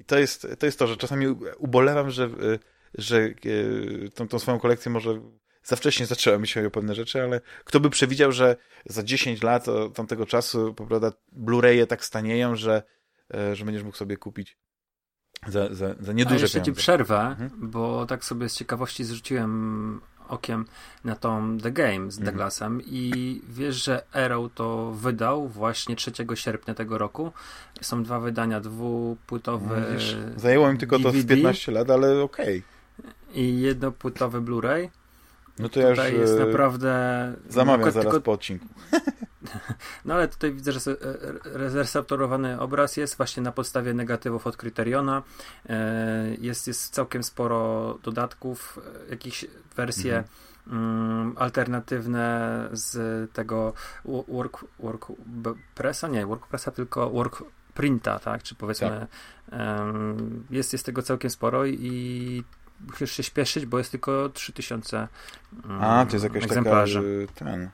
[0.00, 1.26] I to jest, to jest to, że czasami
[1.58, 2.58] ubolewam, że, y,
[2.94, 3.30] że
[4.14, 5.20] tą, tą swoją kolekcję może
[5.62, 9.68] za wcześnie zacząłem myśleć o pewne rzeczy, ale kto by przewidział, że za 10 lat
[9.68, 12.82] od tamtego czasu prawda, Blu-raye tak stanieją, że,
[13.52, 14.58] że będziesz mógł sobie kupić
[15.46, 16.72] za, za, za nieduże A jeszcze pieniądze.
[16.72, 17.50] ci przerwę, mhm.
[17.70, 20.64] bo tak sobie z ciekawości zrzuciłem okiem
[21.04, 22.24] na tą The Game z mhm.
[22.24, 27.32] Douglasem i wiesz, że Arrow to wydał właśnie 3 sierpnia tego roku.
[27.80, 32.62] Są dwa wydania, dwupłytowe no, Zajęło im tylko DVD, to 15 lat, ale okej.
[32.98, 33.12] Okay.
[33.34, 34.88] I jednopłytowy Blu-ray.
[35.58, 36.92] No to ja już jest e, naprawdę...
[37.48, 38.20] Zamawiam zaraz tylko...
[38.20, 38.66] po odcinku.
[40.04, 40.80] No ale tutaj widzę, że
[41.44, 45.22] reseptorowany obraz jest właśnie na podstawie negatywów od Kryteriona.
[45.68, 49.44] E, jest, jest całkiem sporo dodatków, e, jakieś
[49.76, 50.24] wersje
[50.66, 51.34] mhm.
[51.38, 53.72] alternatywne z tego
[54.28, 55.06] work, work
[55.74, 57.42] pressa, nie WordPressa, tylko work
[57.74, 58.42] printa, tak?
[58.42, 59.06] Czy powiedzmy
[59.50, 59.60] tak.
[60.50, 62.44] jest, jest tego całkiem sporo i
[62.80, 65.08] musisz się śpieszyć, bo jest tylko 3000
[65.80, 67.26] A, to jest jakaś egzemplarzy.
[67.34, 67.70] taka ten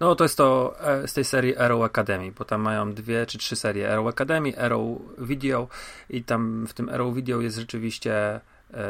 [0.00, 3.38] No to jest to e, z tej serii Arrow Academy, bo tam mają dwie czy
[3.38, 5.68] trzy serie Arrow Academy, Arrow Video
[6.10, 8.40] i tam w tym Arrow Video jest rzeczywiście
[8.74, 8.84] E,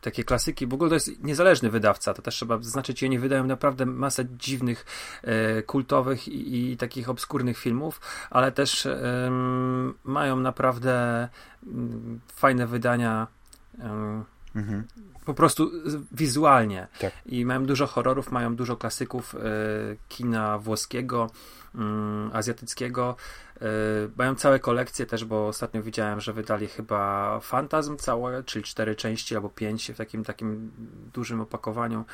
[0.00, 0.66] takie klasyki.
[0.66, 3.04] W ogóle to jest niezależny wydawca, to też trzeba zaznaczyć.
[3.04, 4.86] Oni wydają naprawdę masę dziwnych,
[5.22, 8.88] e, kultowych i, i, takich obskurnych filmów, ale też
[10.04, 11.28] mają naprawdę
[11.66, 13.26] mm, fajne wydania.
[14.54, 14.84] Mhm.
[15.24, 15.70] Po prostu
[16.12, 16.86] wizualnie.
[17.00, 17.12] Tak.
[17.26, 19.36] I mają dużo horrorów, mają dużo klasyków
[20.08, 21.30] kina włoskiego,
[21.74, 23.16] mm, azjatyckiego.
[23.62, 23.64] E,
[24.16, 29.36] mają całe kolekcje też, bo ostatnio widziałem, że wydali chyba Fantasm całe, czyli cztery części
[29.36, 30.70] albo pięć w takim takim
[31.12, 32.04] dużym opakowaniu.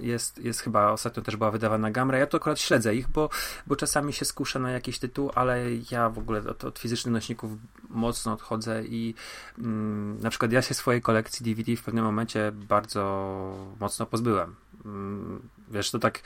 [0.00, 2.18] Jest, jest chyba, ostatnio też była wydawana Gamra.
[2.18, 3.30] Ja to akurat śledzę ich, bo,
[3.66, 5.60] bo czasami się skuszę na jakiś tytuł, ale
[5.90, 7.52] ja w ogóle od, od fizycznych nośników
[7.88, 9.14] mocno odchodzę i
[9.58, 13.04] mm, na przykład ja się swojej kolekcji DVD w pewnym momencie bardzo
[13.80, 14.54] mocno pozbyłem.
[14.84, 16.20] Mm, wiesz, to tak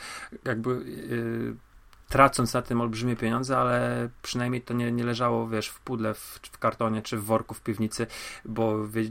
[0.44, 1.67] jakby yy,
[2.08, 6.40] tracąc na tym olbrzymie pieniądze, ale przynajmniej to nie, nie leżało, wiesz, w pudle, w,
[6.42, 8.06] w kartonie czy w worku w piwnicy,
[8.44, 9.02] bo wie,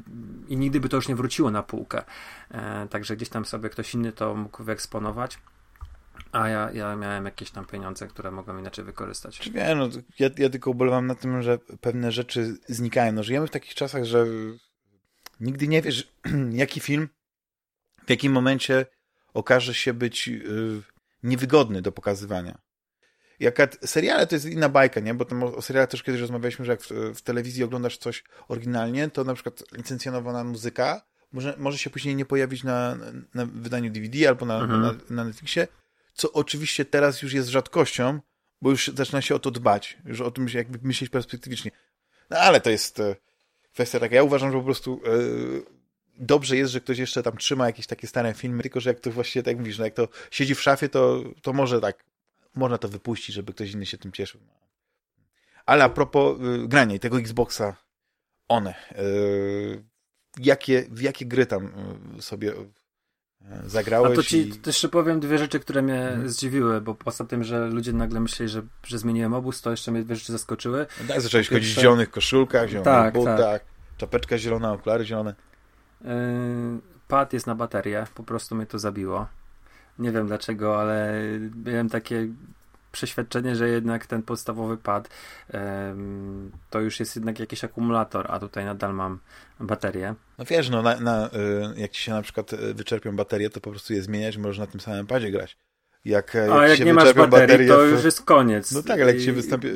[0.47, 2.03] i nigdy by to już nie wróciło na półkę.
[2.51, 5.39] E, także gdzieś tam sobie ktoś inny to mógł wyeksponować.
[6.31, 9.51] A ja, ja miałem jakieś tam pieniądze, które mogłem inaczej wykorzystać.
[9.51, 13.11] Nie, no, ja, ja tylko ubolewam na tym, że pewne rzeczy znikają.
[13.11, 14.25] No, żyjemy w takich czasach, że
[15.39, 16.13] nigdy nie wiesz,
[16.51, 17.09] jaki film
[18.05, 18.85] w jakim momencie
[19.33, 20.81] okaże się być yy,
[21.23, 22.66] niewygodny do pokazywania
[23.39, 25.13] jak seriale to jest inna bajka, nie?
[25.13, 28.23] Bo tam o, o serialach też kiedyś rozmawialiśmy, że jak w, w, telewizji oglądasz coś
[28.47, 32.97] oryginalnie, to na przykład licencjonowana muzyka może, może się później nie pojawić na,
[33.33, 34.81] na wydaniu DVD albo na, mhm.
[34.81, 35.67] na, na Netflixie,
[36.13, 38.19] co oczywiście teraz już jest rzadkością,
[38.61, 41.71] bo już zaczyna się o to dbać, już o tym jakby myśleć perspektywicznie.
[42.29, 43.15] No ale to jest e,
[43.73, 44.15] kwestia taka.
[44.15, 45.09] Ja uważam, że po prostu e,
[46.19, 49.11] dobrze jest, że ktoś jeszcze tam trzyma jakieś takie stare filmy, tylko że jak to
[49.11, 52.03] właściwie tak mówisz, no jak to siedzi w szafie, to, to może tak
[52.57, 54.41] można to wypuścić, żeby ktoś inny się tym cieszył.
[55.65, 57.75] Ale a propos y, grania i tego Xboxa
[58.47, 59.83] One, y,
[60.39, 61.71] jakie, w jakie gry tam
[62.17, 62.55] y, sobie y,
[63.65, 64.11] zagrałeś?
[64.11, 64.61] A to ci i...
[64.65, 66.29] jeszcze powiem dwie rzeczy, które mnie hmm.
[66.29, 70.03] zdziwiły, bo poza tym, że ludzie nagle myśleli, że, że zmieniłem obóz, to jeszcze mnie
[70.03, 70.85] dwie rzeczy zaskoczyły.
[71.01, 73.65] No tak, zacząłeś chodzić w zielonych koszulkach, zielonych tak, butach, tak.
[73.97, 75.35] czapeczka zielona, okulary zielone.
[76.01, 76.09] Yy,
[77.07, 79.27] pad jest na baterię, po prostu mnie to zabiło.
[79.99, 81.13] Nie wiem dlaczego, ale
[81.65, 82.27] miałem takie
[82.91, 85.09] przeświadczenie, że jednak ten podstawowy pad
[85.53, 89.19] um, to już jest jednak jakiś akumulator, a tutaj nadal mam
[89.59, 90.15] baterię.
[90.37, 91.29] No wiesz, no na, na, y,
[91.79, 94.67] jak ci się na przykład y, wyczerpią baterie, to po prostu je zmieniać, możesz na
[94.67, 95.57] tym samym padzie grać.
[96.05, 98.71] Jak, jak a jak nie masz baterii, to już jest koniec.
[98.71, 99.67] No tak, ale jak ci się wystąpi...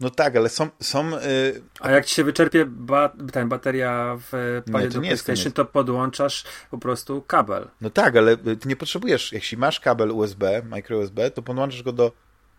[0.00, 0.68] Y, no tak, ale są...
[0.80, 1.62] są yy...
[1.80, 6.78] A jak ci się wyczerpie ba ten bateria w padzie do PlayStation, to podłączasz po
[6.78, 7.68] prostu kabel.
[7.80, 11.92] No tak, ale ty nie potrzebujesz, jeśli masz kabel USB, micro USB, to podłączasz go
[11.92, 12.12] do,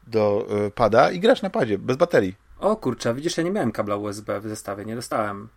[0.08, 2.36] do yy, pada i grasz na padzie, bez baterii.
[2.60, 5.49] O kurczę, widzisz, ja nie miałem kabla USB w zestawie, nie dostałem.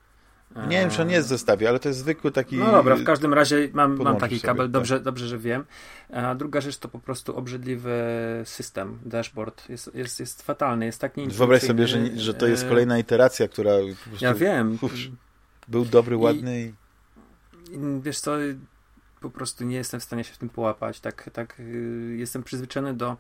[0.56, 2.56] Nie wiem, czy on jest w zestawie, ale to jest zwykły taki...
[2.56, 5.04] No dobra, w każdym razie mam, mam taki kabel, sobie, dobrze, tak.
[5.04, 5.64] dobrze, że wiem.
[6.12, 7.92] A druga rzecz to po prostu obrzydliwy
[8.44, 9.68] system, dashboard.
[9.68, 11.46] Jest, jest, jest fatalny, jest tak nieintuicyjny.
[11.46, 13.72] Wyobraź sobie, że, że to jest kolejna iteracja, która
[14.04, 14.24] po prostu...
[14.24, 14.78] Ja wiem.
[15.68, 16.64] był dobry, ładny i...
[16.64, 17.78] i...
[18.02, 18.36] Wiesz co,
[19.20, 21.00] po prostu nie jestem w stanie się w tym połapać.
[21.00, 23.16] Tak, tak y, jestem przyzwyczajony do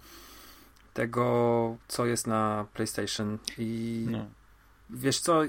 [0.94, 4.06] tego, co jest na PlayStation i...
[4.10, 4.26] No
[4.90, 5.42] wiesz co,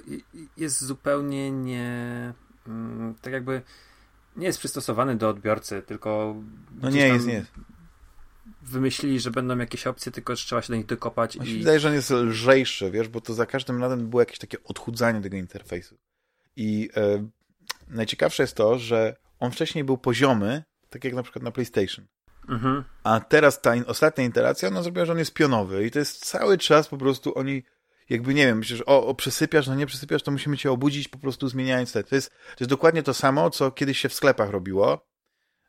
[0.58, 2.34] jest zupełnie nie,
[2.68, 3.62] mm, tak jakby
[4.36, 6.36] nie jest przystosowany do odbiorcy, tylko
[6.82, 7.52] no nie jest, nie jest.
[8.62, 11.40] Wymyślili, że będą jakieś opcje, tylko trzeba się do nich dokopać.
[11.40, 11.60] Mi i...
[11.60, 15.22] wydaje, że on jest lżejszy, wiesz, bo to za każdym razem było jakieś takie odchudzanie
[15.22, 15.98] tego interfejsu.
[16.56, 17.28] I e,
[17.88, 22.06] najciekawsze jest to, że on wcześniej był poziomy, tak jak na przykład na PlayStation.
[22.50, 22.84] Mhm.
[23.04, 26.26] A teraz ta in, ostatnia iteracja, no zrobiła, że on jest pionowy i to jest
[26.26, 27.64] cały czas po prostu oni
[28.10, 31.18] jakby nie wiem, myślisz, o, o przesypiasz, no nie przesypiasz, to musimy cię obudzić po
[31.18, 32.04] prostu zmieniając te.
[32.04, 35.08] To jest, to jest dokładnie to samo, co kiedyś się w sklepach robiło,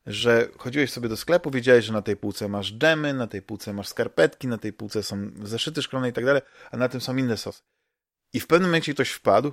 [0.06, 3.72] że chodziłeś sobie do sklepu, wiedziałeś, że na tej półce masz dżemy, na tej półce
[3.72, 7.16] masz skarpetki, na tej półce są zeszyty szklane i tak dalej, a na tym są
[7.16, 7.62] inne sosy.
[8.32, 9.52] I w pewnym momencie ktoś wpadł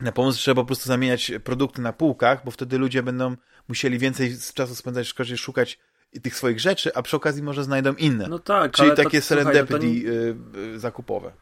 [0.00, 3.36] na pomysł, że trzeba po prostu zamieniać produkty na półkach, bo wtedy ludzie będą
[3.68, 5.78] musieli więcej czasu spędzać w szkodzie, szukać
[6.22, 8.26] tych swoich rzeczy, a przy okazji może znajdą inne.
[8.28, 10.10] No tak, Czyli takie to, serendipity słuchaj, nie...
[10.10, 10.36] Y,
[10.74, 11.32] y, zakupowe.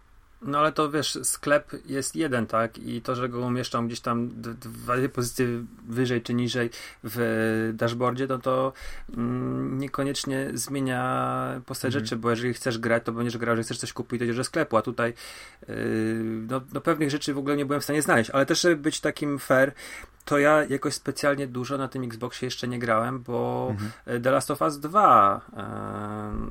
[0.42, 2.78] No ale to wiesz, sklep jest jeden, tak?
[2.78, 5.46] I to, że go umieszczą gdzieś tam dwa pozycje
[5.88, 6.70] wyżej czy niżej
[7.04, 8.72] w dashboardzie, no to
[9.16, 12.04] mm, niekoniecznie zmienia postać mhm.
[12.04, 14.44] rzeczy, bo jeżeli chcesz grać, to będziesz grał, że chcesz coś kupić, to idziesz do
[14.44, 15.14] sklepu, a tutaj
[15.68, 15.74] yy,
[16.48, 19.00] no, no pewnych rzeczy w ogóle nie byłem w stanie znaleźć, ale też żeby być
[19.00, 19.72] takim fair,
[20.24, 24.22] to ja jakoś specjalnie dużo na tym Xboxie jeszcze nie grałem, bo mhm.
[24.22, 25.62] The Last of Us 2 e,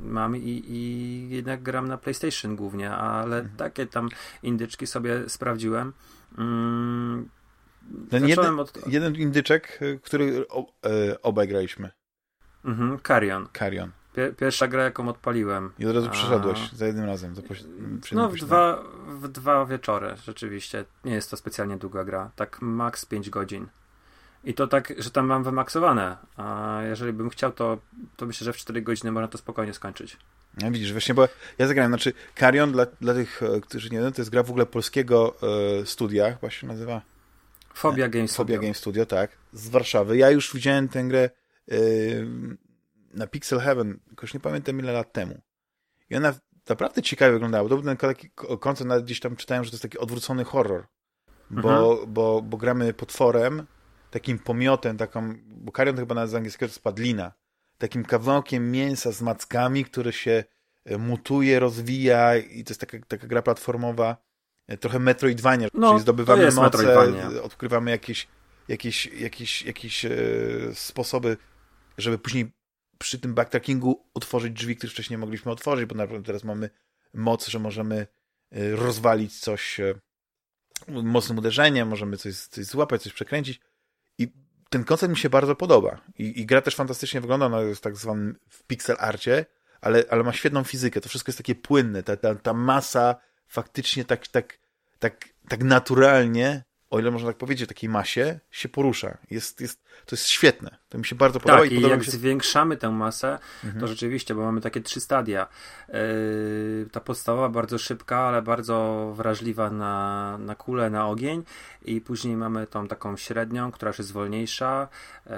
[0.03, 3.57] mam i, i, jednak gram na PlayStation głównie, ale mhm.
[3.87, 4.09] Tam
[4.43, 5.93] indyczki sobie sprawdziłem.
[6.37, 7.29] Mm,
[8.09, 8.87] Ten jeden, od...
[8.87, 10.45] jeden indyczek, który
[10.85, 11.91] e, obaj graliśmy.
[12.65, 13.47] Mhm, Carrion.
[13.53, 13.91] Carrion.
[14.37, 15.71] Pierwsza gra, jaką odpaliłem.
[15.79, 17.35] I od razu przeszedłeś za jednym razem.
[18.11, 20.85] no, w dwa, w dwa wieczory, rzeczywiście.
[21.05, 22.31] Nie jest to specjalnie długa gra.
[22.35, 23.67] Tak max 5 godzin.
[24.43, 26.17] I to tak, że tam mam wymaksowane.
[26.37, 27.77] A jeżeli bym chciał, to,
[28.15, 30.17] to myślę, że w 4 godziny można to spokojnie skończyć.
[30.57, 34.11] No widzisz, właśnie, bo ja zagrałem, znaczy Carrion dla, dla tych, e, którzy nie wiedzą,
[34.11, 35.35] to jest gra w ogóle polskiego
[35.81, 37.01] e, studia, chyba się nazywa.
[37.73, 38.55] Fobia Game Studio.
[38.55, 39.37] Fobia Game Studio, tak.
[39.53, 40.17] Z Warszawy.
[40.17, 41.29] Ja już widziałem tę grę
[41.71, 41.77] e,
[43.13, 45.41] na Pixel Heaven, już nie pamiętam ile lat temu.
[46.09, 46.33] I ona
[46.69, 47.69] naprawdę ciekawie wyglądała.
[47.69, 50.87] To był ten taki koncept, nawet gdzieś tam czytałem, że to jest taki odwrócony horror.
[51.49, 52.13] Bo, mhm.
[52.13, 53.65] bo, bo gramy potworem,
[54.11, 57.31] takim pomiotem, taką, bo karion chyba nawet z angielskiego to spadlina,
[57.81, 60.43] takim kawałkiem mięsa z mackami, który się
[60.85, 64.17] e, mutuje, rozwija i to jest taka, taka gra platformowa,
[64.67, 68.27] e, trochę Metroidvania, no, czyli zdobywamy moce, odkrywamy jakieś,
[68.67, 70.11] jakieś, jakieś, jakieś e,
[70.73, 71.37] sposoby,
[71.97, 72.51] żeby później
[72.97, 76.69] przy tym backtrackingu otworzyć drzwi, które wcześniej mogliśmy otworzyć, bo naprawdę teraz mamy
[77.13, 78.07] moc, że możemy
[78.51, 79.93] e, rozwalić coś e,
[80.87, 83.59] mocnym uderzeniem, możemy coś, coś złapać, coś przekręcić.
[84.71, 86.01] Ten koncept mi się bardzo podoba.
[86.17, 87.93] I, i gra też fantastycznie wygląda, ona jest tak
[88.49, 89.45] w pixel arcie,
[89.81, 91.01] ale, ale ma świetną fizykę.
[91.01, 92.03] To wszystko jest takie płynne.
[92.03, 93.15] Ta, ta, ta masa
[93.47, 94.59] faktycznie tak, tak,
[94.99, 99.17] tak, tak naturalnie o ile można tak powiedzieć, takiej masie, się porusza.
[99.29, 100.77] Jest, jest, to jest świetne.
[100.89, 101.61] To mi się bardzo podoba.
[101.61, 102.11] Tak, i, i jak się...
[102.11, 103.81] zwiększamy tę masę, mhm.
[103.81, 105.47] to rzeczywiście, bo mamy takie trzy stadia.
[105.89, 105.95] Yy,
[106.91, 111.43] ta podstawowa bardzo szybka, ale bardzo wrażliwa na, na kulę, na ogień
[111.85, 114.87] i później mamy tą taką średnią, która już jest wolniejsza,
[115.25, 115.33] yy,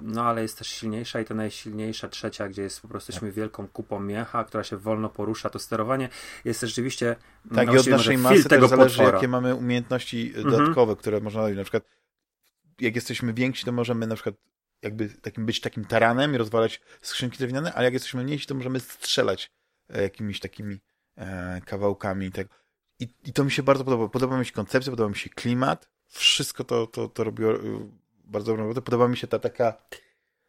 [0.00, 4.00] no ale jest też silniejsza i ta najsilniejsza trzecia, gdzie jest po prostu wielką kupą
[4.00, 5.50] miecha, która się wolno porusza.
[5.50, 6.08] To sterowanie
[6.44, 7.16] jest rzeczywiście
[7.54, 9.16] tak, no, i od naszej masy tego zależy, potwora.
[9.16, 10.74] jakie mamy umiejętności mhm.
[10.86, 11.56] Dodatkowe które można robić.
[11.56, 11.84] Na przykład
[12.80, 14.34] jak jesteśmy więksi, to możemy na przykład
[14.82, 18.80] jakby takim być takim taranem i rozwalać skrzynki drewniane, ale jak jesteśmy mniejsi, to możemy
[18.80, 19.52] strzelać
[19.88, 20.80] e, jakimiś takimi
[21.16, 22.54] e, kawałkami tego.
[23.00, 24.08] I, I to mi się bardzo podoba.
[24.08, 25.88] Podoba mi się koncepcja, podoba mi się klimat.
[26.08, 27.58] Wszystko to, to, to robiło e,
[28.24, 28.82] bardzo dobrą robotę.
[28.82, 29.82] Podoba mi się ta taka...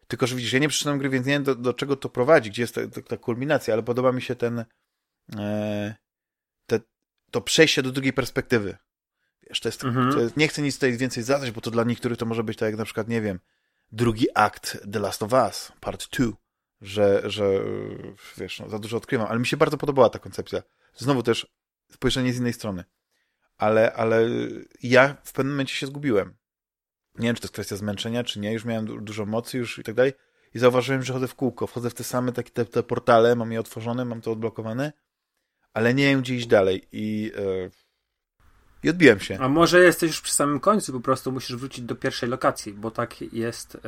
[0.08, 2.50] Tylko, że widzisz, ja nie przeczytam gry, więc nie wiem, do, do czego to prowadzi,
[2.50, 4.65] gdzie jest ta, ta, ta kulminacja, ale podoba mi się ten
[5.36, 5.95] e,
[6.65, 6.80] te,
[7.32, 8.78] to przejście do drugiej perspektywy.
[9.56, 10.12] Wiesz, to jest, mhm.
[10.12, 12.58] to jest, nie chcę nic tutaj więcej zadać, bo to dla niektórych to może być
[12.58, 13.39] tak jak na przykład, nie wiem,
[13.91, 16.28] drugi akt The Last of Us, part 2,
[16.82, 17.60] że, że
[18.38, 20.63] wiesz, no, za dużo odkrywam, ale mi się bardzo podobała ta koncepcja.
[20.96, 21.48] Znowu też
[21.91, 22.84] spojrzenie z innej strony.
[23.58, 24.30] Ale, ale
[24.84, 26.36] ja w pewnym momencie się zgubiłem.
[27.15, 28.54] Nie wiem, czy to jest kwestia zmęczenia, czy nie.
[28.54, 30.13] Już miałem dużo mocy już i tak dalej.
[30.54, 31.68] I zauważyłem, że chodzę w kółko.
[31.68, 34.94] Wchodzę w te same takie te, te portale, mam je otworzone, mam to odblokowane,
[35.74, 36.88] ale nie wiem, gdzie iść dalej.
[36.91, 37.72] I yy,
[38.86, 39.38] i odbiłem się.
[39.39, 42.91] A może jesteś już przy samym końcu, po prostu musisz wrócić do pierwszej lokacji, bo
[42.91, 43.80] tak jest e,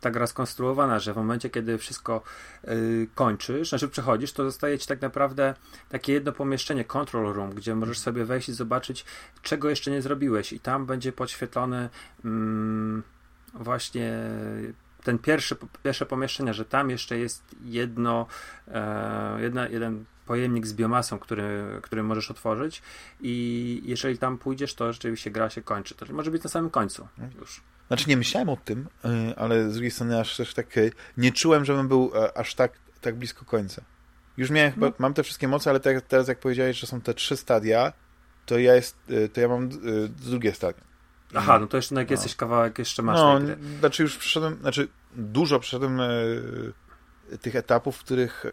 [0.00, 2.22] ta gra skonstruowana, że w momencie, kiedy wszystko
[2.64, 2.74] e,
[3.14, 5.54] kończysz, znaczy przechodzisz, to zostaje ci tak naprawdę
[5.88, 9.04] takie jedno pomieszczenie, control room, gdzie możesz sobie wejść i zobaczyć,
[9.42, 11.88] czego jeszcze nie zrobiłeś i tam będzie podświetlony
[12.24, 13.02] mm,
[13.54, 14.12] właśnie
[15.04, 18.26] ten pierwszy, pierwsze pomieszczenie, że tam jeszcze jest jedno,
[18.68, 22.82] e, jedna, jeden pojemnik z biomasą, który, który możesz otworzyć
[23.20, 25.94] i jeżeli tam pójdziesz, to rzeczywiście gra się kończy.
[25.94, 27.08] To może być na samym końcu
[27.40, 27.62] już.
[27.88, 31.32] Znaczy nie myślałem o tym, y, ale z drugiej strony aż też tak y, nie
[31.32, 33.82] czułem, żebym był e, aż tak, tak blisko końca.
[34.36, 34.92] Już miałem chyba, no.
[34.98, 37.92] mam te wszystkie moce, ale te, teraz jak powiedziałeś, że są te trzy stadia,
[38.46, 39.68] to ja jest, y, to ja mam
[40.08, 40.86] drugie stadium.
[41.34, 42.12] Aha, no to jeszcze jak no.
[42.12, 43.40] jesteś kawałek jeszcze masz No,
[43.78, 46.00] znaczy już przeszedłem, znaczy dużo przeszedłem
[47.40, 48.46] tych etapów, w których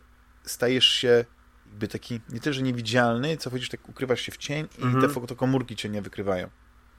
[0.44, 1.26] stajesz się
[1.74, 4.96] jakby taki, nie tyle, że niewidzialny, co chodzisz, tak ukrywasz się w cień i mm
[4.96, 5.02] -hmm.
[5.02, 6.50] te fotokomórki cię nie wykrywają.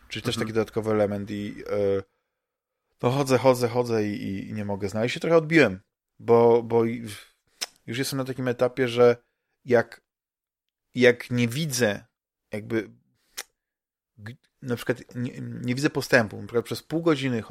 [0.09, 0.47] Czyli też mm -hmm.
[0.47, 2.03] taki dodatkowy element i yy,
[2.99, 5.15] to chodzę, chodzę, chodzę i, i, nie mogę znaleźć.
[5.15, 5.81] się trochę odbiłem,
[6.19, 6.85] bo, bo
[7.87, 9.17] już jestem na takim etapie, że
[9.65, 10.01] jak,
[10.95, 12.05] jak nie widzę
[12.53, 12.91] jakby
[14.63, 17.43] na przykład nie, nie widzę postępu, na przykład przez pół godziny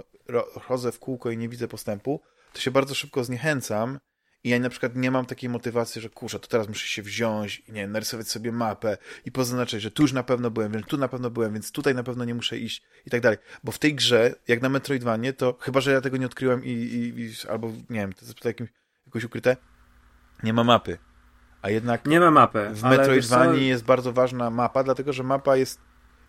[0.62, 2.22] chodzę w kółko i nie widzę postępu,
[2.54, 4.00] to się bardzo szybko zniechęcam
[4.44, 7.60] I ja na przykład nie mam takiej motywacji, że kurczę, to teraz muszę się wziąć
[7.60, 10.98] i nie narysować sobie mapę i pozaznaczyć, że tu już na pewno byłem, więc tu
[10.98, 13.38] na pewno byłem, więc tutaj na pewno nie muszę iść i tak dalej.
[13.64, 16.70] Bo w tej grze, jak na Metroidvanie, to chyba, że ja tego nie odkryłem i,
[16.70, 18.70] i, i albo nie wiem, to jest jakimś,
[19.06, 19.58] jakoś ukryte,
[20.44, 20.98] nie ma mapy.
[21.62, 22.70] A jednak nie ma mapy.
[22.74, 25.80] W Metroidvanii jest bardzo ważna mapa, dlatego że mapa jest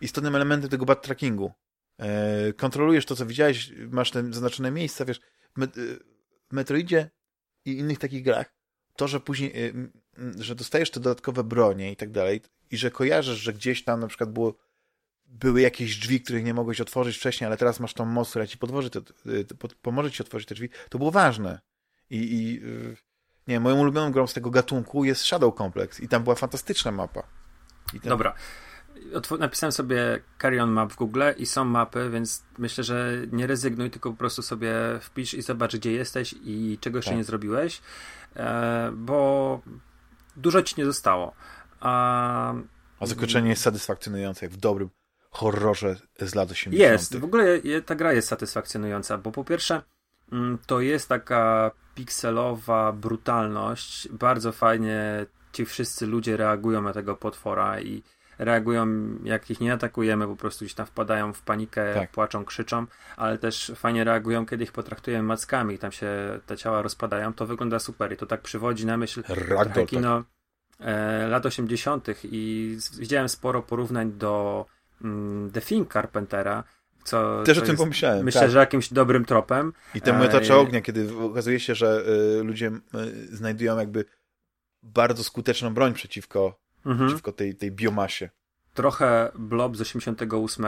[0.01, 1.51] istotnym elementem tego backtrackingu.
[1.99, 5.19] E, kontrolujesz to, co widziałeś, masz te zaznaczone miejsca, wiesz,
[5.61, 5.67] e,
[6.49, 7.09] w Metroidzie
[7.65, 8.53] i innych takich grach,
[8.95, 9.73] to, że później, e,
[10.43, 14.07] że dostajesz te dodatkowe bronie i tak dalej i że kojarzysz, że gdzieś tam na
[14.07, 14.55] przykład było,
[15.25, 18.57] były jakieś drzwi, których nie mogłeś otworzyć wcześniej, ale teraz masz tą moc, która ci
[18.57, 19.01] podwoży te,
[19.81, 21.59] pomoże ci otworzyć te drzwi, to było ważne.
[22.09, 22.61] I, i
[23.47, 27.23] nie, moją ulubioną grą z tego gatunku jest Shadow Complex i tam była fantastyczna mapa.
[28.03, 28.35] Dobra,
[29.39, 33.89] napisałem sobie Carry On Map w Google i są mapy, więc myślę, że nie rezygnuj,
[33.89, 37.17] tylko po prostu sobie wpisz i zobacz, gdzie jesteś i czego jeszcze tak.
[37.17, 37.81] nie zrobiłeś,
[38.35, 39.61] e, bo
[40.35, 41.33] dużo ci nie zostało.
[41.79, 42.53] A,
[42.99, 44.89] A zakończenie jest satysfakcjonujące, jak w dobrym
[45.31, 46.91] horrorze z lat 80.
[46.91, 49.81] Jest, w ogóle ta gra jest satysfakcjonująca, bo po pierwsze
[50.31, 54.07] mm, to jest taka pikselowa brutalność.
[54.09, 58.03] Bardzo fajnie ci wszyscy ludzie reagują na tego potwora i
[58.37, 58.87] reagują,
[59.23, 62.11] jak ich nie atakujemy, po prostu gdzieś tam wpadają w panikę, tak.
[62.11, 62.85] płaczą, krzyczą,
[63.17, 66.07] ale też fajnie reagują, kiedy ich potraktujemy mackami i tam się
[66.45, 70.23] te ciała rozpadają, to wygląda super i to tak przywodzi na myśl Ragdoll, trochę kino
[70.79, 72.07] e, lat 80.
[72.23, 74.65] i widziałem sporo porównań do
[75.01, 76.63] mm, The Thing Carpentera,
[77.05, 78.25] co, Też o tym pomyślałem.
[78.25, 78.51] Myślę, tak.
[78.51, 79.73] że jakimś dobrym tropem.
[79.95, 82.03] I ten miotacze e, ognia, kiedy okazuje się, że
[82.39, 84.05] y, ludzie y, znajdują jakby
[84.83, 87.07] bardzo skuteczną broń przeciwko mhm.
[87.07, 88.29] przeciwko tej, tej biomasie.
[88.73, 90.65] Trochę Blob z 88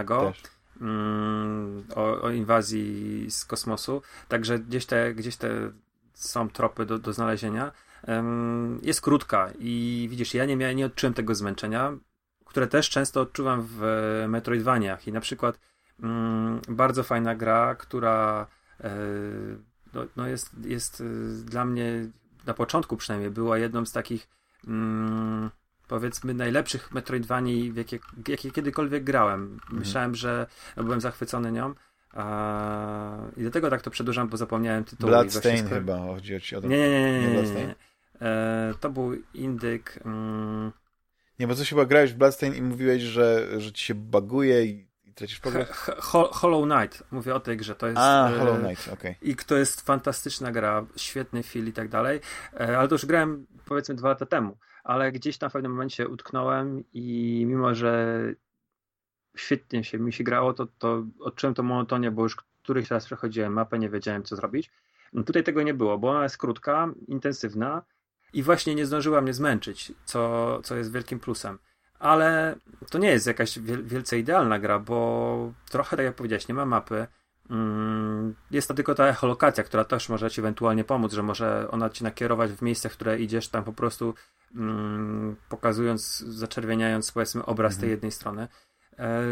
[0.81, 5.71] mm, o, o, inwazji z kosmosu, także gdzieś te, gdzieś te
[6.13, 7.71] są tropy do, do znalezienia.
[8.07, 11.97] Um, jest krótka i widzisz, ja nie, nie odczułem tego zmęczenia,
[12.45, 13.81] które też często odczuwam w
[14.27, 15.59] Metroidvaniach i na przykład
[16.03, 18.47] mm, bardzo fajna gra, która
[18.79, 18.89] e,
[19.93, 21.03] no, no jest, jest e,
[21.43, 22.09] dla mnie
[22.45, 24.29] na początku przynajmniej była jedną z takich
[24.67, 25.49] mm,
[25.87, 29.41] powiedzmy najlepszych Metroidvanii, w jakie, jakie kiedykolwiek grałem.
[29.43, 29.79] Mhm.
[29.79, 30.47] Myślałem, że
[30.77, 31.73] byłem zachwycony nią.
[32.13, 33.17] A...
[33.37, 35.11] I dlatego tak to przedłużam, bo zapomniałem tytułu.
[35.11, 35.75] Bloodstain skoro...
[35.75, 36.67] chyba chodzi o to.
[36.67, 37.75] Nie, nie, nie, nie, nie, nie.
[38.21, 39.99] E, to był indyk.
[40.05, 40.71] Mm...
[41.39, 44.87] Nie, bo coś chyba grałeś w Bloodstain i mówiłeś, że, że ci się baguje i,
[45.05, 45.69] i tracisz progres.
[46.31, 47.75] Hollow Knight, mówię o tej grze.
[47.75, 49.11] To jest, A, e, Hollow Knight, okej.
[49.11, 49.29] Okay.
[49.29, 52.19] I to jest fantastyczna gra, świetny film i tak dalej.
[52.53, 56.07] E, ale to już grałem powiedzmy dwa lata temu ale gdzieś tam w pewnym momencie
[56.07, 58.17] utknąłem i mimo, że
[59.37, 63.53] świetnie się mi się grało, to, to odczułem to monotonię, bo już któryś raz przechodziłem
[63.53, 64.71] mapę, nie wiedziałem co zrobić.
[65.25, 67.81] Tutaj tego nie było, bo ona jest krótka, intensywna
[68.33, 71.59] i właśnie nie zdążyła mnie zmęczyć, co, co jest wielkim plusem.
[71.99, 72.55] Ale
[72.89, 77.07] to nie jest jakaś wielce idealna gra, bo trochę, tak jak powiedziałeś, nie ma mapy.
[77.49, 81.89] Mm, jest to tylko ta echolokacja, która też może ci ewentualnie pomóc, że może ona
[81.89, 84.13] ci nakierować w miejsce, w które idziesz, tam po prostu
[84.55, 87.81] Mm, pokazując, zaczerwieniając powiedzmy obraz mhm.
[87.81, 88.47] tej jednej strony.
[88.99, 89.23] E,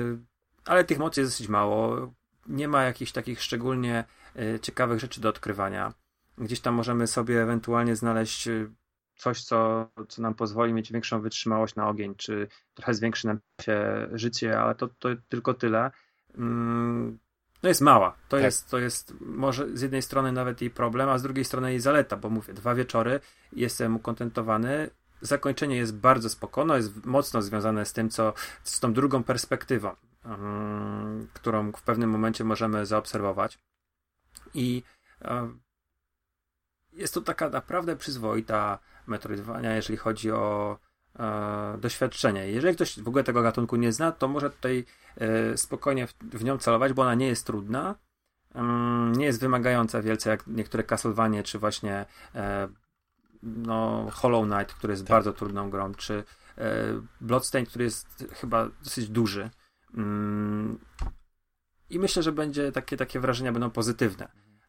[0.65, 2.13] ale tych mocy jest dosyć mało.
[2.47, 4.04] Nie ma jakichś takich szczególnie
[4.36, 5.93] e, ciekawych rzeczy do odkrywania.
[6.38, 8.67] Gdzieś tam możemy sobie ewentualnie znaleźć e,
[9.15, 14.08] coś, co, co nam pozwoli mieć większą wytrzymałość na ogień, czy trochę zwiększy nam się
[14.13, 15.91] życie, ale to, to tylko tyle.
[16.38, 17.19] Mm,
[17.65, 18.12] no jest mała.
[18.12, 18.43] To, tak.
[18.43, 21.80] jest, to jest może z jednej strony nawet jej problem, a z drugiej strony jej
[21.80, 23.19] zaleta, bo mówię, dwa wieczory
[23.54, 24.89] jestem ukontentowany,
[25.21, 31.28] zakończenie jest bardzo spokojne, jest mocno związane z tym, co z tą drugą perspektywą, um,
[31.34, 33.60] którą w pewnym momencie możemy zaobserwować.
[34.54, 34.84] I
[35.21, 35.62] um,
[36.93, 40.78] jest to taka naprawdę przyzwoita Metroidvania, jeżeli chodzi o
[41.19, 42.47] e, doświadczenie.
[42.47, 44.86] Jeżeli ktoś w ogóle tego gatunku nie zna, to może tutaj
[45.17, 47.95] e, spokojnie w, w, nią celować, bo ona nie jest trudna,
[48.56, 52.67] um, nie jest wymagająca wielce jak niektóre Castlevanie, czy właśnie e,
[53.43, 55.10] no, Hollow Knight, który jest tak.
[55.10, 56.23] bardzo trudną grą, czy
[57.21, 59.49] Bloodstain, który jest chyba dosyć duży.
[59.97, 60.80] Mm,
[61.89, 64.28] I myślę, że będzie takie, takie wrażenia będą pozytywne.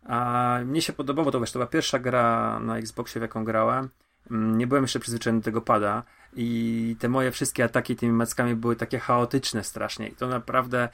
[0.09, 3.89] A mnie się podobało, to, wiesz, to była pierwsza gra na Xboxie, w jaką grałem.
[4.31, 6.03] Mm, nie byłem jeszcze przyzwyczajony do tego pada
[6.37, 10.89] i te moje wszystkie ataki tymi mackami były takie chaotyczne strasznie i to naprawdę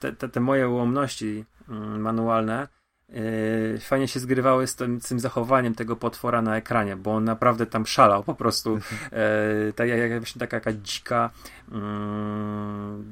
[0.00, 2.68] te, te, te moje ułomności mm, manualne
[3.12, 7.24] Yy, fajnie się zgrywały z tym, z tym, zachowaniem tego potwora na ekranie, bo on
[7.24, 8.74] naprawdę tam szalał po prostu.
[8.74, 11.30] Yy, tak, jak, właśnie taka jakaś dzika
[11.72, 11.78] yy,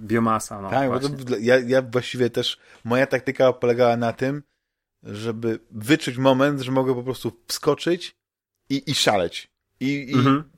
[0.02, 0.60] biomasa.
[0.60, 1.08] No, tak, to,
[1.40, 4.42] ja, ja właściwie też, moja taktyka polegała na tym,
[5.02, 8.16] żeby wyczuć moment, że mogę po prostu wskoczyć
[8.68, 9.49] i, i szaleć.
[9.80, 10.50] I, mhm.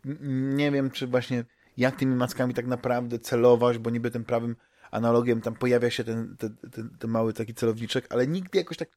[0.56, 1.44] nie wiem, czy właśnie
[1.76, 4.56] jak tymi mackami tak naprawdę celować, bo niby tym prawym
[4.90, 8.88] analogiem tam pojawia się ten, ten, ten, ten mały taki celowniczek, ale nigdy jakoś tak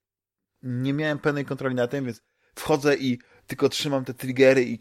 [0.63, 2.21] nie miałem pełnej kontroli na tym, więc
[2.55, 4.79] wchodzę i tylko trzymam te triggery i,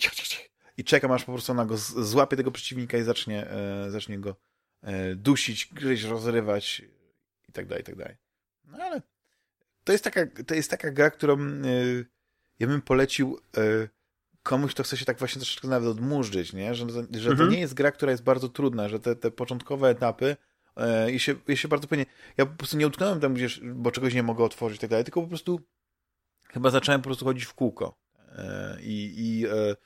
[0.77, 4.37] i czekam, aż po prostu ona go złapie tego przeciwnika i zacznie, e, zacznie go
[4.83, 6.83] e, dusić, gryźć, rozrywać
[7.49, 8.17] i tak dalej, i tak dalej.
[8.65, 9.03] No ale
[9.85, 11.65] to jest taka, to jest taka gra, którą e,
[12.59, 13.89] ja bym polecił e,
[14.45, 16.75] komuś, kto chce się tak właśnie troszeczkę nawet odmurzyć, nie?
[16.75, 17.37] Że, że mhm.
[17.37, 20.37] to nie jest gra, która jest bardzo trudna, że te, te początkowe etapy
[20.77, 22.07] e, i się, i się bardzo fajnie...
[22.37, 25.05] Ja po prostu nie utknąłem tam gdzieś, bo czegoś nie mogę otworzyć i tak dalej,
[25.05, 25.61] tylko po prostu
[26.49, 27.99] chyba zacząłem po prostu chodzić w kółko.
[28.29, 29.77] E, I, i e,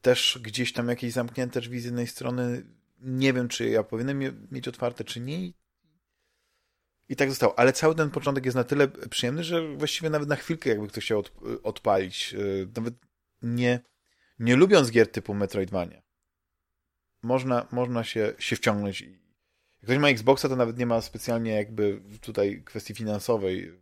[0.00, 2.62] też gdzieś tam jakieś zamknięte drzwi z jednej strony
[2.98, 5.52] nie wiem, czy ja powinienem mieć otwarte, czy nie.
[7.08, 7.58] I tak zostało.
[7.58, 11.04] Ale cały ten początek jest na tyle przyjemny, że właściwie nawet na chwilkę jakby ktoś
[11.04, 11.24] chciał
[11.62, 12.34] odpalić.
[12.34, 12.94] E, nawet
[13.54, 13.80] nie,
[14.38, 16.02] nie lubiąc gier typu Metroidvania,
[17.22, 19.00] można, można się, się wciągnąć.
[19.00, 19.10] Jak
[19.82, 23.72] ktoś ma Xboxa, to nawet nie ma specjalnie jakby tutaj kwestii finansowej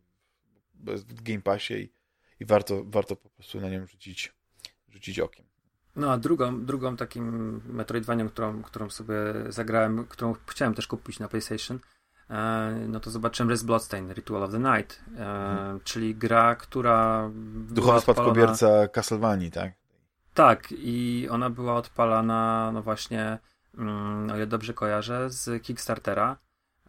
[0.84, 1.92] w Game Passie i,
[2.40, 4.32] i warto, warto po prostu na nią rzucić,
[4.88, 5.46] rzucić okiem.
[5.96, 9.14] No a drugą, drugą takim Metroidvanią, którą, którą sobie
[9.48, 11.78] zagrałem, którą chciałem też kupić na PlayStation,
[12.88, 15.80] no to zobaczyłem Res Bloodstain, Ritual of the Night, e, hmm.
[15.84, 17.30] czyli gra, która
[17.70, 19.72] Duchowy spadkobierca Castlevanii, tak?
[20.34, 23.38] Tak, i ona była odpalana, no właśnie,
[23.78, 26.36] mm, o ile dobrze kojarzę, z Kickstartera.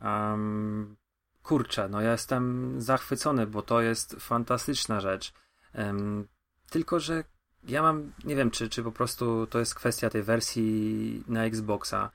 [0.02, 0.96] Um,
[1.44, 5.34] kurczę, no ja jestem zachwycony, bo to jest fantastyczna rzecz.
[5.74, 6.28] Um,
[6.70, 7.24] tylko, że
[7.68, 12.12] ja mam, nie wiem, czy, czy po prostu to jest kwestia tej wersji na Xboxa,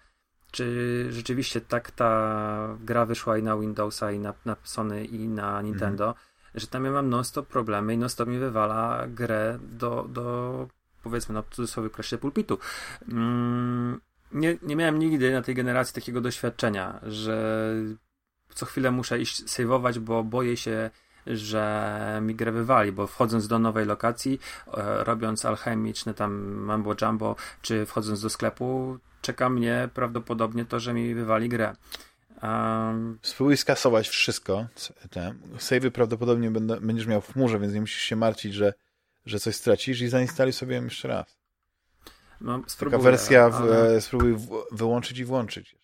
[0.50, 5.62] czy rzeczywiście tak ta gra wyszła i na Windowsa, i na, na Sony, i na
[5.62, 6.16] Nintendo, mm.
[6.54, 10.68] że tam ja mam non-stop problemy i non-stop mi wywala grę do, do
[11.02, 12.58] powiedzmy, no w cudzysłowie kresie pulpitu.
[13.08, 14.00] Mm,
[14.32, 17.72] nie, nie miałem nigdy na tej generacji takiego doświadczenia, że
[18.54, 20.90] co chwilę muszę iść saveować, bo boję się
[21.26, 24.40] że mi grę wywali, bo wchodząc do nowej lokacji,
[24.76, 30.94] e, robiąc alchemiczne tam mambo jumbo, czy wchodząc do sklepu, czeka mnie prawdopodobnie to, że
[30.94, 31.76] mi wywali grę.
[32.42, 34.66] Um, Spróbuj skasować wszystko.
[35.10, 38.74] Te savey prawdopodobnie będę, będziesz miał w chmurze, więc nie musisz się martwić, że,
[39.26, 41.40] że coś stracisz i zainstaluj sobie ją jeszcze raz.
[42.40, 43.96] No, Taka wersja, w, ale...
[43.96, 45.76] E, spróbuj w, wyłączyć i włączyć.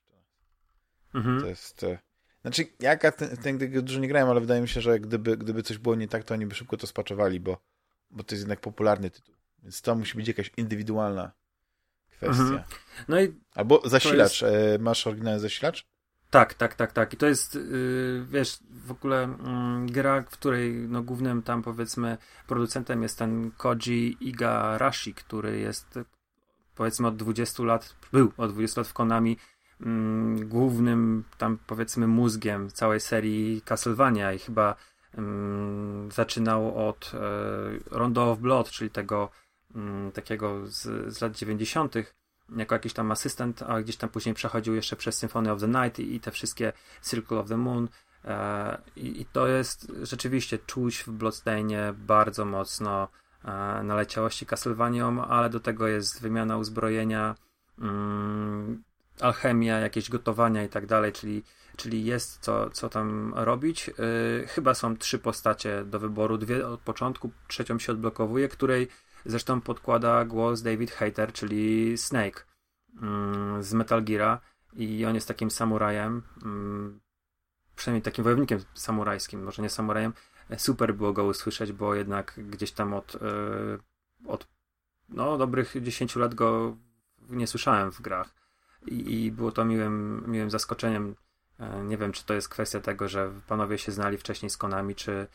[1.14, 1.40] Mhm.
[1.40, 1.84] To jest...
[1.84, 1.98] E,
[2.42, 5.78] znaczy, ja ten, ten dużo nie grałem, ale wydaje mi się, że gdyby, gdyby coś
[5.78, 7.58] było nie tak, to oni by szybko to spaczowali, bo,
[8.10, 9.34] bo to jest jednak popularny tytuł.
[9.62, 11.32] Więc to musi być jakaś indywidualna
[12.20, 12.42] kwestia.
[12.42, 12.62] Mhm.
[13.08, 14.42] No i Albo zasilacz.
[14.42, 14.54] Jest...
[14.54, 15.86] E, masz oryginalny zasilacz?
[16.30, 17.14] Tak, tak, tak, tak.
[17.14, 19.28] I to jest, yy, wiesz, w ogóle
[19.80, 25.98] yy, gra, w której no, głównym tam powiedzmy producentem jest ten Koji Igarashi, który jest
[26.74, 29.36] powiedzmy od 20 lat, był od 20 lat w Konami
[29.80, 34.74] mm, głównym tam powiedzmy mózgiem całej serii Castlevania i chyba
[35.14, 37.18] mm, zaczynał od e,
[37.90, 39.30] Rondo of Blood, czyli tego
[40.14, 41.94] takiego z, z lat 90.
[42.56, 45.98] jako jakiś tam asystent, a gdzieś tam później przechodził jeszcze przez Symphony of the Night
[45.98, 46.72] i, i te wszystkie
[47.02, 47.88] Circle of the Moon.
[48.24, 53.08] E, i, I to jest rzeczywiście czuć w Bloodstainie bardzo mocno
[53.44, 53.48] e,
[53.82, 57.34] naleciałości Castlevanią, ale do tego jest wymiana uzbrojenia,
[57.78, 58.82] mm,
[59.20, 61.42] alchemia, jakieś gotowania i tak dalej, czyli,
[61.76, 63.86] czyli jest co, co tam robić.
[63.88, 68.88] Yy, chyba są trzy postacie do wyboru, dwie od początku, trzecią się odblokowuje, której
[69.26, 72.46] zresztą podkłada głos David Hater, czyli Snake
[72.94, 74.40] yy, z Metal Geara
[74.72, 77.00] i on jest takim samurajem, yy,
[77.76, 80.12] przynajmniej takim wojownikiem samurajskim, może nie samurajem.
[80.56, 83.78] Super było go usłyszeć, bo jednak gdzieś tam od, yy,
[84.26, 84.48] od
[85.08, 86.76] no, dobrych 10 lat go
[87.30, 88.34] nie słyszałem w grach
[88.86, 91.14] i, i było to miłym, miłym zaskoczeniem.
[91.58, 94.94] E, nie wiem, czy to jest kwestia tego, że panowie się znali wcześniej z Konami,
[94.94, 95.26] czy,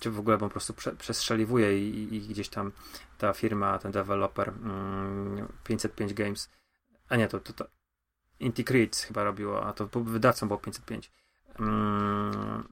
[0.00, 2.72] czy w ogóle po prostu prze, przestrzeliwuje i, i, gdzieś tam
[3.18, 6.50] ta firma, ten deweloper mm, 505 Games,
[7.08, 7.66] a nie, to, to, to
[8.40, 11.12] Inti Creeds chyba robiło, a to wydawcą było 505.
[11.60, 12.68] Mm,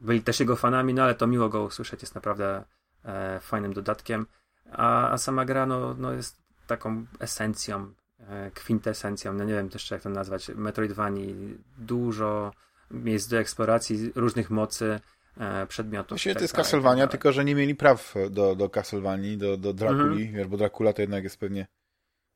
[0.00, 2.64] byli też jego fanami, no ale to miło go usłyszeć, jest naprawdę
[3.04, 4.26] e, fajnym dodatkiem.
[4.72, 9.90] A, a sama gra no, no jest taką esencją E, kwintesencją, no nie wiem też
[9.90, 12.52] jak to nazwać, Metroidvanii, dużo
[12.90, 15.00] miejsc do eksploracji, różnych mocy,
[15.38, 16.08] e, przedmiotów.
[16.08, 19.56] Właściwie to jest tak Castlevania, tak tylko że nie mieli praw do, do Castlevanii, do,
[19.56, 20.32] do Drakuli, mhm.
[20.32, 21.66] wiesz, bo Dracula to jednak jest pewnie...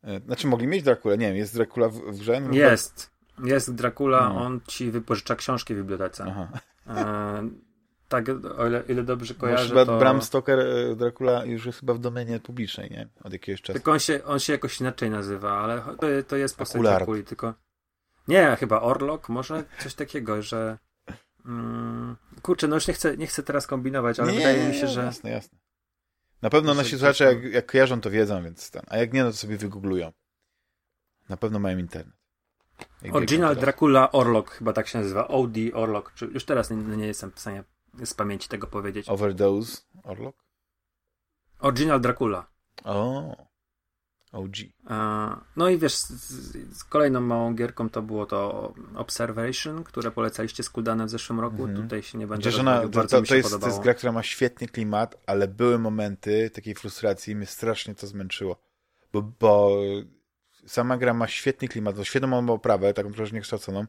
[0.05, 2.41] E, znaczy mogli mieć Dracula, nie wiem, jest Dracula w, w grze?
[2.41, 3.11] No, jest,
[3.45, 4.41] jest Dracula, no.
[4.41, 6.25] on ci wypożycza książki w bibliotece.
[6.29, 7.43] Aha.
[8.09, 8.25] tak,
[8.59, 9.99] o ile, ile dobrze kojarzę, chyba to...
[9.99, 13.09] Bram Stoker e, Dracula już jest chyba w domenie publicznej, nie?
[13.25, 13.73] Od jakiegoś czasu.
[13.73, 17.55] Tylko on się, on się jakoś inaczej nazywa, ale to, to jest postać Drakuli, tylko...
[18.29, 20.79] Nie, chyba Orlok, może coś takiego, że...
[21.47, 24.87] Mm, kurczę, no już nie chcę, nie chcę teraz kombinować, ale nie, wydaje mi się,
[24.87, 25.03] że...
[25.03, 25.59] Jasne, jasne.
[26.43, 28.83] Na pewno nasi słuchacze, jak, jak kojarzą, to wiedzą, więc ten.
[28.89, 30.13] A jak nie, no to sobie wygooglują.
[31.29, 32.17] Na pewno mają internet.
[33.03, 35.29] Jak Original Dracula Orlok, chyba tak się nazywa.
[35.29, 36.13] OD Orlok.
[36.35, 37.65] Już teraz nie, nie jestem w stanie
[38.05, 39.09] z pamięci tego powiedzieć.
[39.09, 40.37] Overdose Orlok?
[41.59, 42.47] Original Dracula.
[42.85, 43.37] O.
[44.33, 44.57] OG.
[45.57, 51.07] No i wiesz, z, kolejną małą gierką to było to Observation, które polecaliście z Kuldanem
[51.07, 51.65] w zeszłym roku.
[51.65, 51.83] Mm -hmm.
[51.83, 54.67] Tutaj się nie będzie ona, to, to, to, jest, to jest gra, która ma świetny
[54.69, 58.57] klimat, ale były momenty takiej frustracji i mnie strasznie to zmęczyło.
[59.13, 59.77] Bo, bo
[60.67, 63.87] sama gra ma świetny klimat, świetną ma oprawę, taką troszkę niekształconą.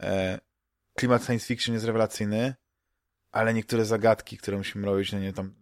[0.00, 0.40] E,
[0.94, 2.54] klimat science fiction jest rewelacyjny,
[3.32, 5.59] ale niektóre zagadki, które musimy robić, no nie tam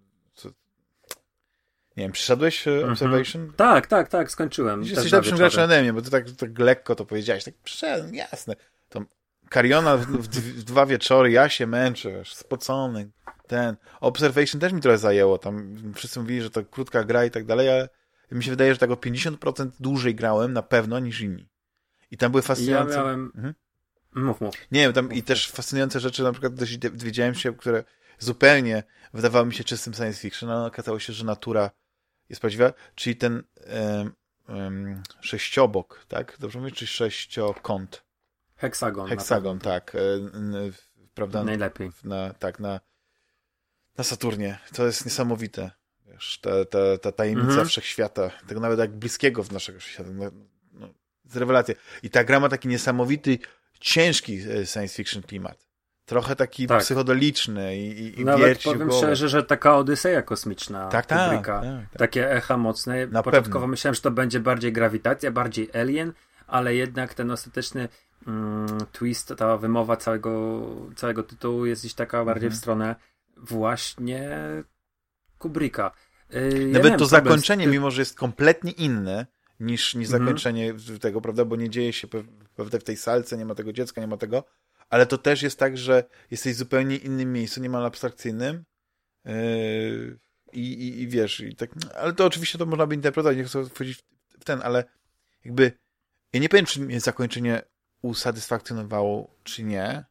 [1.98, 2.92] nie wiem, przyszedłeś mm -hmm.
[2.92, 3.52] Observation?
[3.56, 4.82] Tak, tak, tak, skończyłem.
[4.82, 7.44] Jesteś lepszym graczem ode mnie, bo ty tak, tak lekko to powiedziałeś.
[7.44, 8.56] Tak przyszedłem, jasne.
[8.88, 9.02] To
[9.48, 13.10] Kariona w, w, w, dwa wieczory, ja się męczę, spocony.
[13.46, 13.76] Ten.
[14.00, 15.38] Observation też mi trochę zajęło.
[15.38, 17.88] Tam wszyscy mówili, że to krótka gra i tak dalej, ale
[18.32, 21.48] mi się wydaje, że tak o 50% dłużej grałem na pewno niż inni.
[22.10, 22.94] I tam były fascynujące...
[22.94, 23.32] Ja miałem...
[23.34, 23.54] Mhm.
[24.14, 24.54] Mów, mów.
[24.72, 26.54] Nie wiem, tam mów, i też fascynujące rzeczy, na przykład
[26.92, 27.84] dowiedziałem się, które
[28.18, 28.82] zupełnie
[29.14, 31.70] wydawały mi się czystym science fiction, ale okazało się, że natura
[32.28, 33.42] jest prawdziwa, czyli ten
[33.98, 34.12] um,
[34.48, 36.36] um, sześciobok, tak?
[36.40, 38.04] Dobrze mówię, czy sześciokąt?
[38.56, 39.08] Heksagon.
[39.08, 39.94] Heksagon, tak.
[39.94, 39.98] E,
[41.14, 41.44] prawda?
[41.44, 41.90] Najlepiej.
[42.04, 42.80] Na, tak, na,
[43.98, 44.58] na Saturnie.
[44.74, 45.70] To jest niesamowite.
[46.06, 47.68] Wiesz, ta, ta, ta tajemnica mhm.
[47.68, 50.10] wszechświata, tego nawet jak bliskiego w naszego świata.
[50.12, 50.30] No,
[50.72, 50.88] no,
[51.24, 51.74] z rewelacja.
[52.02, 53.38] I ta gra ma taki niesamowity,
[53.80, 55.67] ciężki e, science fiction klimat
[56.08, 56.80] trochę taki tak.
[56.80, 62.30] psychodeliczny i, i Nawet powiem szczerze, że taka Odyseja kosmiczna tak, tak, tak, tak, takie
[62.30, 63.06] echa mocne.
[63.06, 63.66] Na Początkowo pewno.
[63.66, 66.12] myślałem, że to będzie bardziej grawitacja, bardziej alien,
[66.46, 67.88] ale jednak ten ostateczny
[68.26, 70.62] mm, twist, ta wymowa całego,
[70.96, 72.56] całego tytułu jest gdzieś taka bardziej mhm.
[72.56, 72.96] w stronę
[73.36, 74.38] właśnie
[75.38, 75.90] Kubricka.
[76.30, 79.26] Yy, Nawet ja to zakończenie, mimo że jest kompletnie inne
[79.60, 80.24] niż, niż mhm.
[80.24, 82.08] zakończenie tego, prawda, bo nie dzieje się
[82.58, 84.44] w tej salce, nie ma tego dziecka, nie ma tego,
[84.88, 88.64] ale to też jest tak, że jesteś w zupełnie innym miejscu, niemal abstrakcyjnym
[89.24, 90.18] yy,
[90.52, 93.64] i, i, i wiesz, i tak, ale to oczywiście to można by interpretować, nie chcę
[93.64, 94.04] wchodzić
[94.40, 94.84] w ten, ale
[95.44, 95.72] jakby
[96.32, 97.62] ja nie powiem, czy mnie zakończenie
[98.02, 100.04] usatysfakcjonowało, czy nie,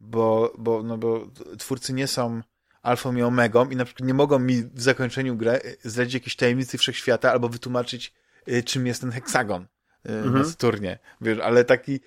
[0.00, 2.42] bo, bo, no bo twórcy nie są
[2.82, 6.78] alfą i omegą i na przykład nie mogą mi w zakończeniu gry zdradzić jakiejś tajemnicy
[6.78, 8.14] wszechświata albo wytłumaczyć,
[8.46, 9.66] yy, czym jest ten heksagon
[10.04, 10.34] yy, mhm.
[10.34, 10.98] na Saturnie.
[11.20, 12.00] Wiesz, ale taki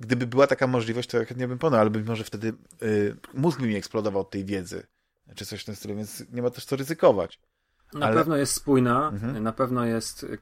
[0.00, 2.52] gdyby była taka możliwość, to ja chętnie bym ponął, ale być może wtedy
[2.82, 4.86] y, mózg by mi eksplodował od tej wiedzy,
[5.34, 7.40] czy coś w tym stylu, więc nie ma też co ryzykować.
[7.94, 8.16] Na ale...
[8.16, 9.42] pewno jest spójna, mhm.
[9.42, 10.38] na pewno jest y,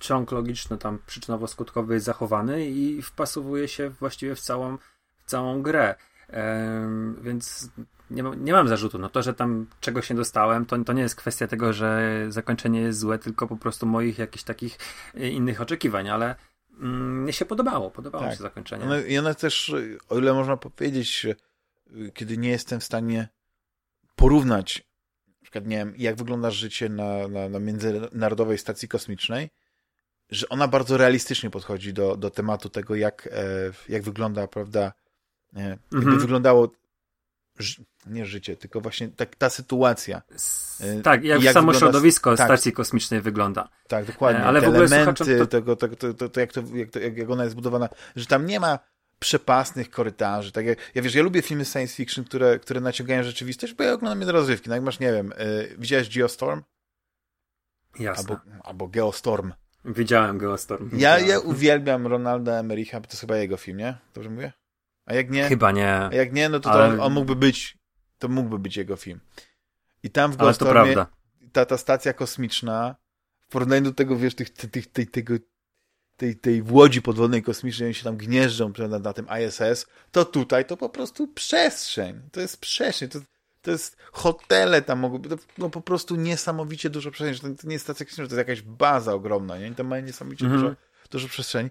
[0.00, 4.78] ciąg logiczny tam przyczynowo-skutkowy jest zachowany i wpasowuje się właściwie w całą,
[5.26, 5.94] w całą grę.
[6.28, 7.70] Ehm, więc
[8.10, 8.98] nie, ma, nie mam zarzutu.
[8.98, 12.80] No to, że tam czegoś nie dostałem, to, to nie jest kwestia tego, że zakończenie
[12.80, 14.78] jest złe, tylko po prostu moich jakichś takich
[15.14, 16.34] y, innych oczekiwań, ale
[16.80, 18.36] mnie się podobało, podobało tak.
[18.36, 18.84] się zakończenie.
[18.86, 19.74] No, I one też,
[20.08, 21.26] o ile można powiedzieć,
[22.14, 23.28] kiedy nie jestem w stanie
[24.16, 24.84] porównać,
[25.28, 29.50] na przykład, nie wiem, jak wygląda życie na, na, na Międzynarodowej Stacji Kosmicznej,
[30.30, 34.92] że ona bardzo realistycznie podchodzi do, do tematu tego, jak, e, jak wygląda, prawda,
[35.52, 36.18] jakby mhm.
[36.20, 36.70] wyglądało
[38.06, 40.22] nie życie, tylko właśnie tak, ta sytuacja.
[40.80, 43.68] E, tak, jak, jak samo środowisko tak, stacji kosmicznej wygląda.
[43.88, 44.40] Tak, dokładnie.
[44.40, 45.46] E, ale Te w ogóle elementy, to...
[45.46, 48.60] Tego, tego, to, to, jak, to, jak, to, jak ona jest zbudowana, że tam nie
[48.60, 48.78] ma
[49.18, 50.52] przepasnych korytarzy.
[50.52, 53.92] Tak jak, ja wiesz, ja lubię filmy science fiction, które, które naciągają rzeczywistość, bo ja
[53.92, 54.68] oglądam je do rozrywki.
[54.68, 56.62] No jak masz, nie wiem, yy, widziałeś Geostorm?
[57.98, 58.36] Jasne.
[58.36, 59.52] Albo, albo Geostorm.
[59.84, 60.90] Widziałem Geostorm.
[60.92, 63.98] Ja, ja uwielbiam Ronalda Emericha, bo to jest chyba jego film, nie?
[64.14, 64.52] Dobrze mówię?
[65.06, 65.48] A jak nie?
[65.48, 65.94] Chyba nie.
[65.94, 66.88] A jak nie, no to, ale...
[66.88, 67.78] to on, on, mógłby być,
[68.18, 69.20] to mógłby być jego film.
[70.02, 70.96] I tam w Ghostormie
[71.52, 72.96] ta, ta stacja kosmiczna,
[73.40, 75.34] w porównaniu do tego, wiesz, tych, tych, tej, tego,
[76.16, 80.64] tej, tej łodzi podwodnej kosmicznej, oni się tam gnieżdżą na, na tym ISS, to tutaj
[80.64, 82.20] to po prostu przestrzeń.
[82.32, 83.08] To jest przestrzeń.
[83.08, 83.18] To,
[83.62, 87.56] to jest hotele tam mogą być, no po prostu niesamowicie dużo przestrzeni.
[87.56, 89.68] To, to nie jest stacja kosmiczna, to jest jakaś baza ogromna, nie?
[89.68, 90.62] I tam mają niesamowicie mm -hmm.
[90.62, 90.76] dużo,
[91.10, 91.70] dużo przestrzeni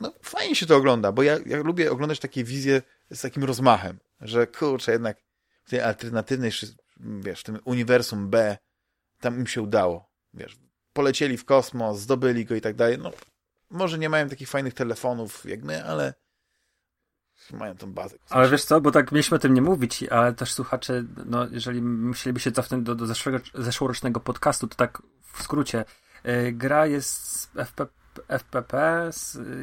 [0.00, 3.98] no, fajnie się to ogląda, bo ja, ja lubię oglądać takie wizje z takim rozmachem,
[4.20, 5.16] że kurczę, jednak
[5.64, 6.50] w tej alternatywnej,
[7.00, 8.58] wiesz, w tym uniwersum B,
[9.20, 10.56] tam im się udało, wiesz,
[10.92, 13.12] polecieli w kosmos, zdobyli go i tak dalej, no,
[13.70, 16.14] może nie mają takich fajnych telefonów jak my, ale
[17.52, 18.16] mają tą bazę.
[18.30, 21.82] Ale wiesz co, bo tak mieliśmy o tym nie mówić, ale też słuchacze, no jeżeli
[21.82, 25.02] musieliby się cofnąć do, do zeszłego, zeszłorocznego podcastu, to tak
[25.32, 25.84] w skrócie.
[26.24, 27.86] Yy, gra jest FP,
[28.28, 29.10] FPP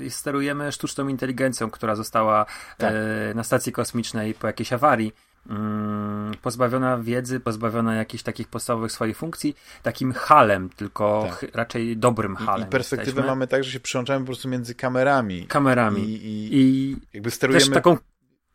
[0.05, 2.45] i sterujemy sztuczną inteligencją, która została
[2.77, 2.93] tak.
[2.93, 5.13] yy, na stacji kosmicznej po jakiejś awarii
[5.49, 11.55] Mm, pozbawiona wiedzy, pozbawiona jakichś takich podstawowych swoich funkcji, takim halem, tylko tak.
[11.55, 12.65] raczej dobrym halem.
[12.65, 13.29] I, i perspektywę jesteśmy.
[13.31, 15.47] mamy tak, że się przyłączamy po prostu między kamerami.
[15.47, 16.01] Kamerami.
[16.01, 17.65] I, i, i jakby sterujemy...
[17.65, 17.97] Też taką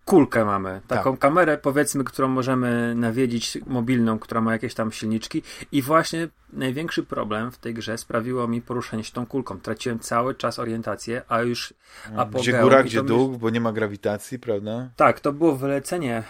[0.05, 1.20] kulkę mamy, taką tak.
[1.20, 5.42] kamerę powiedzmy, którą możemy nawiedzić, mobilną, która ma jakieś tam silniczki
[5.72, 9.61] i właśnie największy problem w tej grze sprawiło mi poruszenie się tą kulką.
[9.61, 11.74] Traciłem cały czas orientację, a już
[12.16, 12.42] apogeum...
[12.42, 14.90] Gdzie góra, gdzie dół, bo nie ma grawitacji, prawda?
[14.96, 16.22] Tak, to było wylecenie e,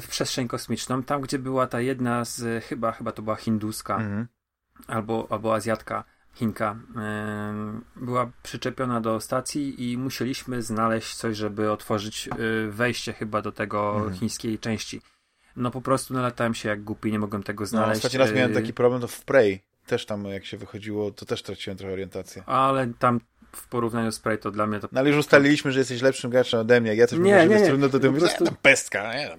[0.00, 4.26] w przestrzeń kosmiczną, tam gdzie była ta jedna z, chyba, chyba to była hinduska, mhm.
[4.86, 6.04] albo, albo azjatka,
[6.34, 6.76] Chinka
[7.96, 13.94] była przyczepiona do stacji i musieliśmy znaleźć coś, żeby otworzyć y, wejście chyba do tego
[13.96, 14.14] mhm.
[14.14, 15.00] chińskiej części.
[15.56, 18.02] No po prostu nalatałem się jak głupi, nie mogłem tego no, znaleźć.
[18.02, 21.10] No, ostatni raz miałem y, taki problem, to w Prey też tam jak się wychodziło,
[21.10, 22.42] to też traciłem trochę orientację.
[22.46, 23.20] Ale tam
[23.56, 24.88] w porównaniu z Prey to dla mnie to...
[24.92, 27.58] No ale już ustaliliśmy, że jesteś lepszym graczem ode mnie, jak ja coś nie, mówię,
[27.58, 28.56] że trudno, to ty mówisz, prostu...
[28.62, 29.36] pestka, nie,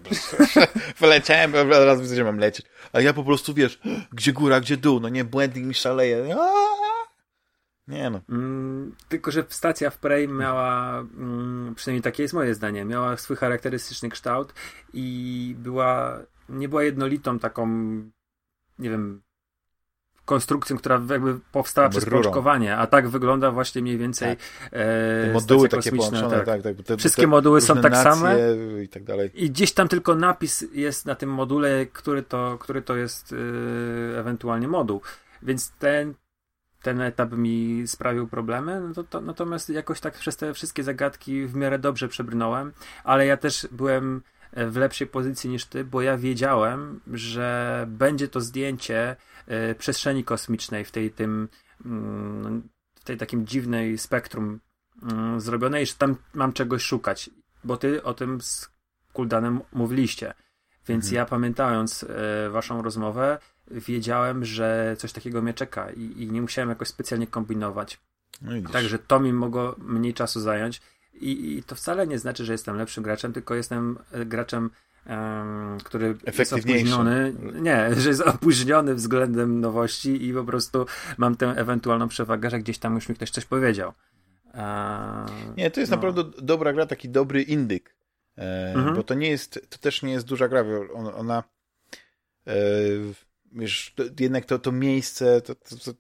[1.00, 2.66] wyleciałem, raz widzę, że mam lecieć.
[2.94, 3.80] A ja po prostu, wiesz,
[4.14, 6.36] gdzie góra, gdzie dół, no nie, błędnik mi szaleje.
[7.88, 8.22] Nie no.
[8.30, 13.38] Mm, tylko, że stacja w Prey miała, mm, przynajmniej takie jest moje zdanie, miała swój
[13.38, 14.54] charakterystyczny kształt
[14.94, 17.68] i była, nie była jednolitą taką,
[18.80, 19.22] nie wiem,
[20.26, 24.46] konstrukcją, która jakby powstała przez pączkowanie, a tak wygląda właśnie mniej więcej tak.
[24.72, 26.46] e, moduły takie połączone, tak.
[26.46, 28.38] tak, tak te, Wszystkie te moduły są tak same
[28.84, 29.32] i tak dalej.
[29.34, 34.20] I gdzieś tam tylko napis jest na tym module, który to, który to jest e,
[34.20, 35.02] ewentualnie moduł.
[35.44, 36.14] Więc ten
[36.82, 41.46] ten etap mi sprawił problemy, no to, to, natomiast jakoś tak przez te wszystkie zagadki
[41.46, 42.72] w miarę dobrze przebrnąłem,
[43.04, 44.22] ale ja też byłem
[44.56, 49.16] w lepszej pozycji niż ty, bo ja wiedziałem, że będzie to zdjęcie e,
[49.78, 51.50] przestrzeni kosmicznej w tej tym
[51.86, 54.60] mm, w tej takim dziwnej spektrum
[55.04, 57.30] mm, zrobione i że tam mam czegoś szukać,
[57.64, 58.70] bo ty o tym z
[59.14, 60.34] Kuldanem mówiliście.
[60.88, 61.16] Więc mhm.
[61.16, 63.38] ja pamiętając e, waszą rozmowę,
[63.72, 68.00] wiedziałem, że coś takiego mnie czeka i, i nie musiałem jakoś specjalnie kombinować.
[68.42, 70.82] No Także to mi mogło mniej czasu zająć.
[71.14, 74.70] I, I, to wcale nie znaczy, że jestem lepszym graczem, tylko jestem e, graczem,
[75.10, 77.34] um, który jest opóźniony.
[77.62, 80.86] Nie, że jest opóźniony względem nowości i po prostu
[81.18, 83.94] mam tę ewentualną przewagę, że gdzieś tam już mi ktoś coś powiedział.
[85.58, 85.98] nie, to jest no.
[85.98, 87.96] naprawdę dobra gra, taki dobry indyk.
[88.38, 88.96] E, mhm.
[88.96, 90.64] Bo to nie jest, to też nie jest duża gra.
[90.94, 91.44] Ona, ona
[92.48, 92.54] e,
[93.52, 95.94] wiesz, to, jednak to, to miejsce, to, to, to,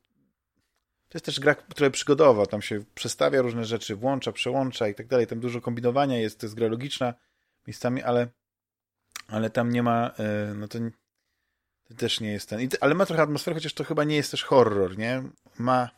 [1.09, 5.07] to jest też gra, która przygodowa, tam się przestawia różne rzeczy, włącza, przełącza i tak
[5.07, 7.13] dalej, tam dużo kombinowania jest, to jest gra logiczna
[7.67, 8.27] miejscami, ale,
[9.27, 10.79] ale tam nie ma, e, no to,
[11.87, 14.43] to też nie jest ten, ale ma trochę atmosferę, chociaż to chyba nie jest też
[14.43, 15.23] horror, nie?
[15.59, 15.89] Ma,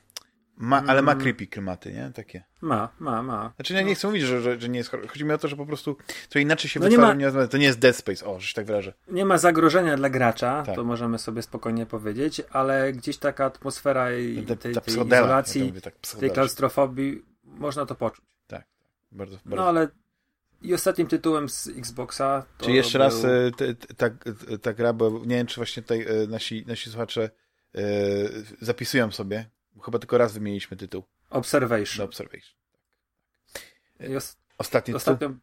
[0.58, 1.24] ma, ale ma mm.
[1.24, 2.12] creepy klimaty, nie?
[2.16, 2.44] Takie.
[2.62, 3.54] Ma, ma, ma.
[3.56, 5.08] Znaczy ja nie chcę mówić, że, że, że nie jest horror.
[5.08, 5.98] Chodzi mi o to, że po prostu
[6.30, 7.14] to inaczej się no wytwarza.
[7.14, 7.48] Nie ma...
[7.48, 8.94] To nie jest Dead Space, o, że tak wyrażę.
[9.08, 10.76] Nie ma zagrożenia dla gracza, tak.
[10.76, 15.68] to możemy sobie spokojnie powiedzieć, ale gdzieś taka atmosfera i tej, tej, tej izolacji, ja
[15.68, 18.26] mówię, tak, tej klaustrofobii, można to poczuć.
[18.48, 18.70] Tak, tak.
[19.12, 19.56] Bardzo, bardzo.
[19.56, 19.88] No ale
[20.62, 22.46] i ostatnim tytułem z Xboxa.
[22.58, 23.06] Czy jeszcze był...
[23.06, 23.52] raz e,
[23.98, 24.10] ta,
[24.62, 27.30] ta gra, bo nie wiem, czy właśnie tutaj e, nasi, nasi słuchacze
[27.76, 27.82] e,
[28.62, 29.50] zapisują sobie,
[29.86, 31.04] Chyba tylko raz wymieniliśmy tytuł.
[31.30, 31.98] Observation.
[31.98, 32.56] No, Observation.
[33.54, 34.12] Tak.
[34.18, 35.34] Os Ostatni Ostatnio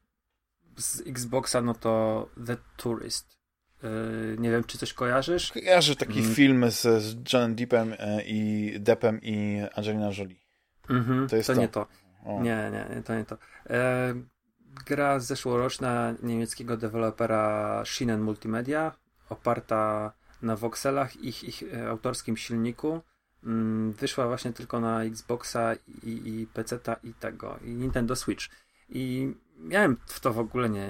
[0.77, 3.39] z Xboxa no to The Tourist.
[3.83, 5.53] Yy, nie wiem, czy coś kojarzysz?
[5.53, 6.35] Kojarzę taki mm.
[6.35, 7.95] film z, z Johnem Deepem
[8.25, 10.37] i Deppem i Angelina Jolie.
[10.91, 11.87] Mm -hmm, to jest to, to, nie to.
[12.25, 12.43] O.
[12.43, 13.39] Nie, nie, to nie to.
[13.71, 14.25] Yy,
[14.87, 18.93] gra zeszłoroczna niemieckiego dewelopera Shinen Multimedia,
[19.29, 20.12] oparta
[20.43, 23.03] na wokselach, ich, ich e, autorskim silniku
[23.47, 28.47] Mm, wyszła właśnie tylko na Xboxa i, i PC-ta i tego, i Nintendo Switch.
[28.89, 30.89] I miałem w to w ogóle nie,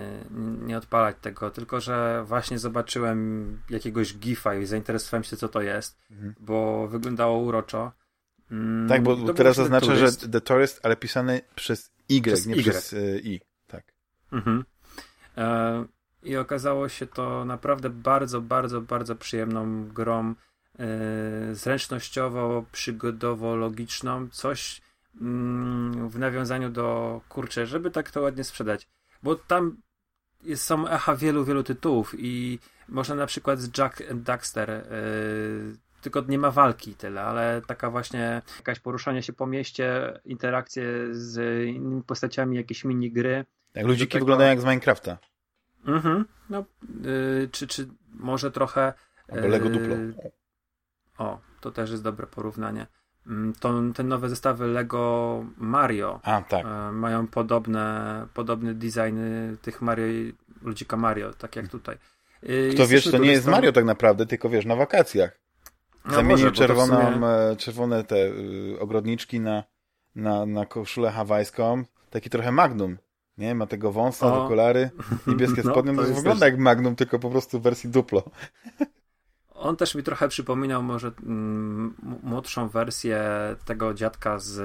[0.66, 5.98] nie odpalać tego, tylko że właśnie zobaczyłem jakiegoś gifa i zainteresowałem się, co to jest,
[6.10, 6.34] mhm.
[6.40, 7.92] bo wyglądało uroczo.
[8.50, 12.62] Mm, tak, bo teraz zaznaczę, że The Tourist, ale pisany przez Y, przez nie y.
[12.62, 13.38] przez y, I.
[13.38, 13.48] Tak.
[14.34, 14.64] Mhm.
[15.36, 15.84] E,
[16.22, 20.34] I okazało się to naprawdę bardzo, bardzo, bardzo przyjemną grą
[20.78, 24.82] E, zręcznościowo, przygodowo, logiczną, coś
[25.20, 28.88] mm, w nawiązaniu do kurczę, żeby tak to ładnie sprzedać.
[29.22, 29.76] Bo tam
[30.42, 32.58] jest, są echa wielu, wielu tytułów i
[32.88, 37.90] można na przykład z Jack and Daxter yy, tylko nie ma walki tyle, ale taka
[37.90, 43.44] właśnie jakaś poruszanie się po mieście, interakcje z innymi postaciami, jakieś minigry
[43.74, 44.24] Jak ludziki tego...
[44.24, 45.18] wyglądają jak z Minecrafta.
[45.86, 46.24] Mhm.
[46.50, 46.64] No,
[47.02, 48.92] yy, czy, czy może trochę...
[49.32, 49.96] Albo Lego Duplo.
[51.18, 52.86] O, to też jest dobre porównanie.
[53.26, 56.66] Mm, to, te nowe zestawy Lego Mario A, tak.
[56.66, 61.96] E, mają podobne, podobne designy tych Mario, ludzika Mario, tak jak tutaj.
[62.42, 65.38] Y, Kto wiesz, to nie jest Mario tak naprawdę, tylko wiesz, na wakacjach.
[66.04, 67.26] No Zamienił czerwoną, sumie...
[67.26, 69.64] E, czerwone te y, ogrodniczki na,
[70.14, 71.84] na, na koszulę hawajską.
[72.10, 72.98] Taki trochę Magnum.
[73.38, 73.54] Nie?
[73.54, 74.44] Ma tego wąsa, o.
[74.44, 74.90] okulary,
[75.26, 75.92] niebieskie no, spodnie.
[75.92, 76.52] No, to, to wygląda też...
[76.52, 78.22] jak Magnum, tylko po prostu w wersji duplo.
[79.54, 83.20] On też mi trochę przypominał może mm, młodszą wersję
[83.64, 84.58] tego dziadka z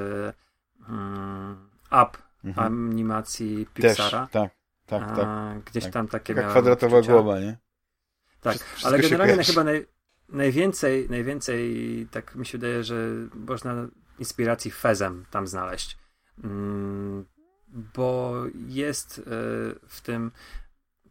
[0.89, 2.67] mm, Up mhm.
[2.67, 4.27] animacji Pixara.
[4.27, 4.51] Też, tak,
[4.85, 5.63] tak, tak.
[5.63, 5.93] Gdzieś tak.
[5.93, 7.57] tam takie Taka kwadratowa głowa, nie?
[8.41, 9.85] Tak, Wszystko ale generalnie chyba naj,
[10.29, 12.95] najwięcej, najwięcej, tak mi się wydaje, że
[13.33, 13.87] można
[14.19, 15.97] inspiracji Fezem tam znaleźć.
[16.43, 17.25] Mm,
[17.69, 18.33] bo
[18.67, 19.21] jest y,
[19.87, 20.31] w tym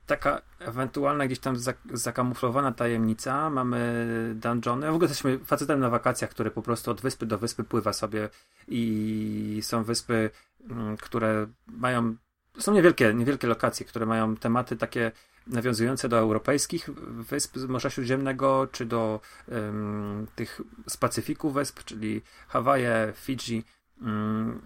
[0.09, 1.57] taka ewentualna gdzieś tam
[1.93, 7.27] zakamuflowana tajemnica, mamy dungeony, w ogóle jesteśmy facetem na wakacjach, który po prostu od wyspy
[7.27, 8.29] do wyspy pływa sobie
[8.69, 10.31] i są wyspy,
[10.71, 12.17] mm, które mają,
[12.59, 15.13] są niewielkie, niewielkie lokacje, które mają tematy takie
[15.47, 16.91] nawiązujące do europejskich
[17.31, 23.65] wysp Morza Śródziemnego, czy do um, tych z Pacyfiku wysp, czyli Hawaje, Fidżi,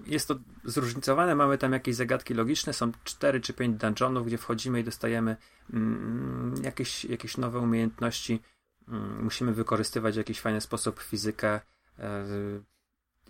[0.07, 4.81] jest to zróżnicowane, mamy tam jakieś zagadki logiczne, są 4 czy 5 dungeonów, gdzie wchodzimy
[4.81, 5.37] i dostajemy
[5.73, 8.41] mm, jakieś, jakieś nowe umiejętności.
[8.89, 11.61] Mm, musimy wykorzystywać w jakiś fajny sposób fizykę.
[11.99, 12.25] E,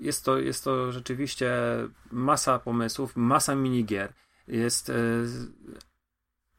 [0.01, 1.53] jest to, jest to rzeczywiście
[2.11, 4.13] masa pomysłów, masa minigier.
[4.49, 4.95] Jest e,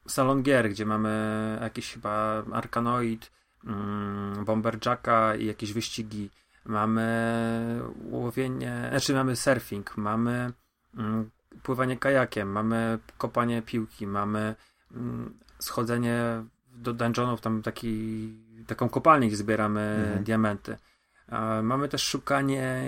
[0.08, 3.32] salon gier, gdzie mamy jakiś chyba Arkanoid,
[4.46, 6.30] Bomberjacka i jakieś wyścigi
[6.66, 10.54] mamy łowienie, znaczy mamy surfing, mamy
[10.98, 11.30] mm,
[11.64, 14.56] pływanie kajakiem, mamy kopanie piłki, mamy
[14.92, 16.44] mm, schodzenie
[16.76, 18.34] do dungeonów, tam taki,
[18.68, 20.24] taką kopalnię, gdzie zbieramy mhm.
[20.24, 20.78] diamenty.
[21.64, 22.84] mamy też szukanie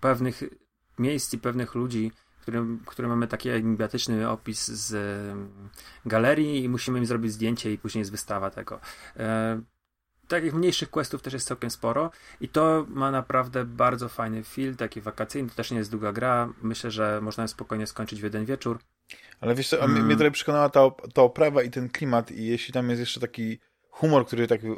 [0.00, 0.42] pewnych
[0.98, 2.12] miejsc i pewnych ludzi,
[2.44, 4.96] którym, które mamy taki enigmatyczny opis z
[6.06, 8.80] galerii i musimy im zrobić zdjęcie i później jest wystawa tego.
[10.28, 12.10] Takich mniejszych questów też jest całkiem sporo
[12.40, 16.52] i to ma naprawdę bardzo fajny feel, taki wakacyjny, to też nie jest długa gra,
[16.62, 18.78] myślę, że można spokojnie skończyć w jeden wieczór.
[19.40, 20.04] Ale wiesz co, mm.
[20.04, 23.58] mnie tutaj przekonała ta, ta oprawa i ten klimat i jeśli tam jest jeszcze taki
[23.90, 24.68] humor, który tak e,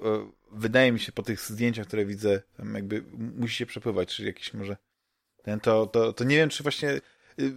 [0.53, 4.55] wydaje mi się po tych zdjęciach, które widzę, tam jakby musi się przepływać, czy jakiś
[4.55, 4.77] może
[5.47, 6.91] ten, to, to, to nie wiem, czy właśnie
[7.41, 7.53] y,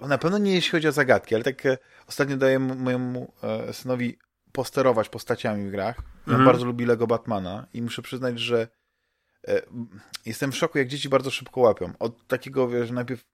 [0.00, 4.18] na pewno nie jeśli chodzi o zagadki, ale tak e, ostatnio daję mojemu e, synowi
[4.56, 5.98] posterować postaciami w grach.
[5.98, 6.36] Mhm.
[6.36, 8.68] On bardzo lubi Lego Batmana i muszę przyznać, że
[9.48, 9.62] e,
[10.26, 11.92] jestem w szoku, jak dzieci bardzo szybko łapią.
[11.98, 13.24] Od takiego, wiesz, najpierw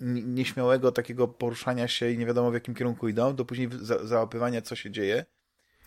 [0.00, 4.62] nieśmiałego takiego poruszania się i nie wiadomo w jakim kierunku idą, do później za załapywania,
[4.62, 5.24] co się dzieje.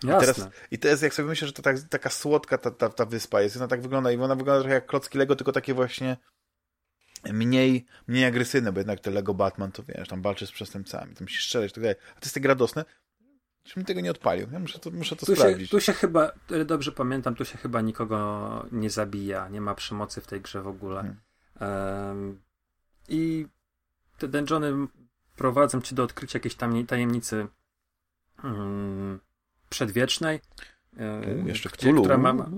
[0.03, 0.31] Jasne.
[0.31, 3.05] I teraz, I teraz jak sobie myślę, że to tak, taka słodka ta, ta, ta
[3.05, 6.17] wyspa jest, ona tak wygląda i ona wygląda trochę jak klocki Lego, tylko takie właśnie
[7.23, 11.27] mniej, mniej agresywne, bo jednak te Lego Batman to wiesz, tam walczy z przestępcami, tam
[11.27, 11.97] się strzelać i tak dalej.
[12.11, 12.85] A to jest tak radosne.
[13.65, 14.47] Żebym tego nie odpalił.
[14.51, 15.69] Ja muszę to, muszę to tu sprawdzić.
[15.69, 16.31] Się, tu się chyba,
[16.65, 19.47] dobrze pamiętam, tu się chyba nikogo nie zabija.
[19.49, 21.15] Nie ma przemocy w tej grze w ogóle.
[21.59, 22.17] Hmm.
[22.17, 22.41] Um,
[23.09, 23.47] I
[24.17, 24.87] te dungeony
[25.35, 27.47] prowadzą cię do odkrycia jakiejś tam tajemnicy
[28.43, 29.19] um,
[29.69, 30.39] przedwiecznej.
[30.99, 32.01] Um, jeszcze Cthulhu.
[32.01, 32.49] Która ma,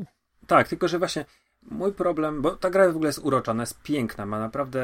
[0.47, 1.25] tak, tylko że właśnie
[1.61, 4.83] mój problem, bo ta gra w ogóle jest urocza, ona jest piękna, ma naprawdę,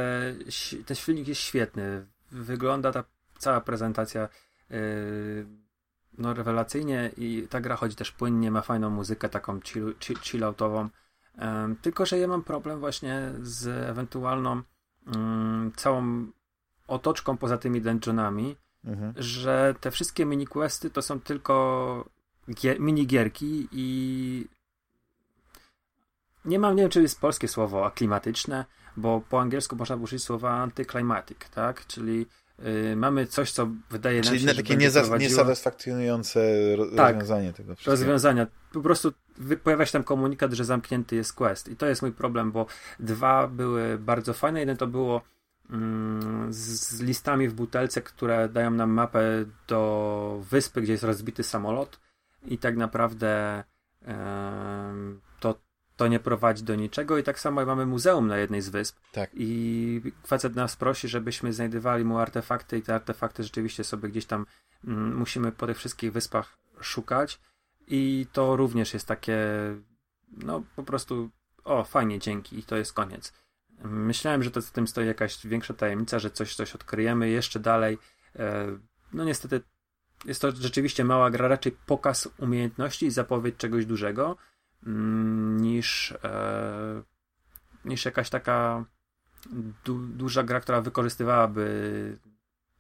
[0.86, 2.06] ten filmik jest świetny.
[2.32, 3.04] Wygląda ta
[3.38, 4.30] cała prezentacja
[4.70, 4.78] yy,
[6.18, 10.90] no, rewelacyjnie i ta gra chodzi też płynnie, ma fajną muzykę taką chill, chill, chilloutową.
[11.40, 14.62] Um, tylko, że ja mam problem właśnie z ewentualną
[15.16, 16.28] um, całą
[16.88, 18.56] otoczką poza tymi dungeonami,
[18.86, 19.14] mhm.
[19.18, 22.10] że te wszystkie mini-questy to są tylko
[22.80, 24.48] mini-gierki i
[26.46, 28.66] nie mam, nie wiem, czy jest polskie słowo aklimatyczne,
[28.98, 31.88] bo po angielsku można użyć słowa antyclimatic, tak?
[31.88, 32.26] Czyli
[32.60, 35.30] Yy, mamy coś, co wydaje Czyli nam się, takie nieza, prowadziło...
[35.30, 36.40] niesatysfakcjonujące
[36.96, 37.92] tak, rozwiązanie tego wszystkiego.
[37.92, 38.48] rozwiązania.
[38.74, 39.12] Po prostu
[39.64, 41.68] pojawia się tam komunikat, że zamknięty jest quest.
[41.68, 42.66] I to jest mój problem, bo
[43.00, 44.60] dwa były bardzo fajne.
[44.60, 45.22] Jeden to było
[45.70, 51.44] mm, z, z, listami w butelce, które dają nam mapę do wyspy, gdzie jest rozbity
[51.44, 52.00] samolot.
[52.46, 53.64] I tak naprawdę
[55.98, 59.30] to nie prowadzi do niczego i tak samo mamy muzeum na jednej z wysp tak.
[59.34, 64.46] i facet nas prosi, żebyśmy znajdowali mu artefakty i te artefakty rzeczywiście sobie gdzieś tam
[64.88, 67.40] mm, musimy po tych wszystkich wyspach szukać
[67.88, 69.38] i to również jest takie
[70.32, 71.30] no po prostu
[71.64, 73.34] o fajnie, dzięki i to jest koniec.
[73.84, 77.98] Myślałem, że to w tym stoi jakaś większa tajemnica, że coś, coś odkryjemy jeszcze dalej.
[78.36, 78.78] E,
[79.14, 79.62] no niestety
[80.26, 84.38] jest to rzeczywiście mała gra, raczej pokaz umiejętności i zapowiedź czegoś dużego
[84.86, 87.04] niż, e,
[87.86, 88.86] niż jakaś taka
[89.86, 92.18] du duża gra, która wykorzystywałaby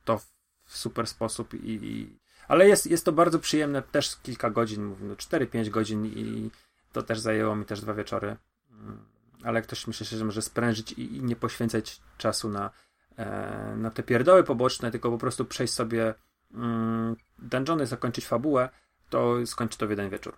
[0.06, 0.18] to
[0.66, 5.16] w super sposób i, i ale jest, jest to bardzo przyjemne, też kilka godzin, no
[5.16, 6.52] 4-5 godzin i
[6.94, 8.38] to też zajęło mi też dwa wieczory.
[8.72, 9.06] Mm,
[9.44, 12.70] ale ktoś myślę, że może sprężyć i, i nie poświęcać czasu na,
[13.18, 16.14] e, na te pierdoły poboczne, tylko po prostu przejść sobie
[16.54, 18.70] mm, dungeony, zakończyć fabułę,
[19.10, 20.38] to skończy to w jeden wieczór.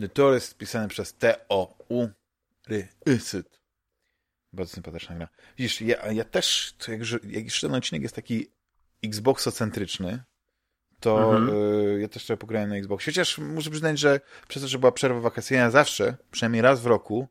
[0.00, 2.08] The Tour jest pisane przez T-O-U
[3.06, 3.60] Rysyt.
[4.52, 5.28] Bardzo sympatyczna gra.
[5.58, 8.50] Widzisz, ja, ja też, to jak, jak już ten odcinek jest taki
[9.04, 10.24] Xboxocentryczny,
[11.00, 11.56] to mhm.
[11.96, 13.04] y, ja też trochę pograłem na Xbox.
[13.04, 17.28] Chociaż muszę przyznać, że przez to, że była przerwa wakacyjna, zawsze, przynajmniej raz w roku,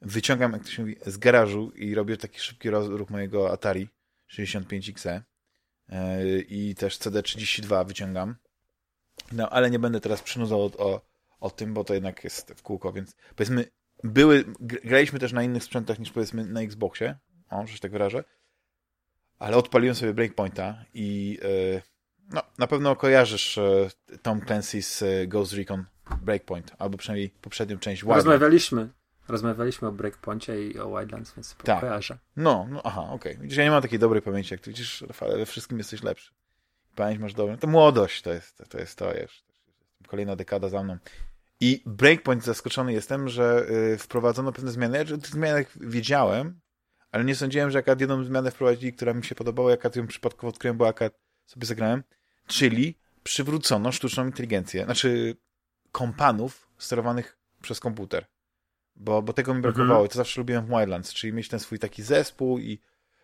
[0.00, 3.88] wyciągam, jak to się mówi, z garażu i robię taki szybki ruch mojego Atari
[4.30, 5.20] 65XE
[5.92, 8.36] y, i też CD32 wyciągam.
[9.32, 11.00] No, ale nie będę teraz przynudzał o, o,
[11.42, 13.64] o tym, bo to jednak jest w kółko, więc powiedzmy,
[14.04, 17.18] były, graliśmy też na innych sprzętach niż powiedzmy na Xboxie,
[17.50, 18.24] o, że się tak wyrażę,
[19.38, 21.82] ale odpaliłem sobie Breakpointa i yy,
[22.32, 23.88] no, na pewno kojarzysz e,
[24.22, 25.84] Tom Clancy's e, Ghost Recon
[26.22, 28.24] Breakpoint, albo przynajmniej poprzednią część Wildlands.
[28.24, 28.88] Rozmawialiśmy.
[29.28, 31.80] Rozmawialiśmy o Breakpoincie i o Wildlands, więc tak.
[31.80, 32.18] kojarzę.
[32.36, 33.32] No, no, aha, okej.
[33.32, 33.42] Okay.
[33.42, 36.32] Widzisz, ja nie mam takiej dobrej pamięci, jak ty widzisz, Rafale, we wszystkim jesteś lepszy.
[36.96, 37.56] Pamięć masz dobrą.
[37.56, 39.44] To młodość to jest, to jest to, wiesz.
[40.06, 40.98] Kolejna dekada za mną.
[41.62, 44.98] I Breakpoint zaskoczony jestem, że y, wprowadzono pewne zmiany.
[44.98, 46.60] Ja o tych zmianach wiedziałem,
[47.10, 50.48] ale nie sądziłem, że akurat jedną zmianę wprowadzili, która mi się podobała, jak ją przypadkowo
[50.48, 52.02] odkryłem, bo akurat sobie zagrałem,
[52.46, 55.36] czyli przywrócono sztuczną inteligencję, znaczy
[55.92, 58.26] kompanów sterowanych przez komputer.
[58.96, 59.74] Bo, bo tego mi mhm.
[59.74, 60.08] brakowało.
[60.08, 62.80] To zawsze lubiłem w Wildlands, czyli mieć ten swój taki zespół i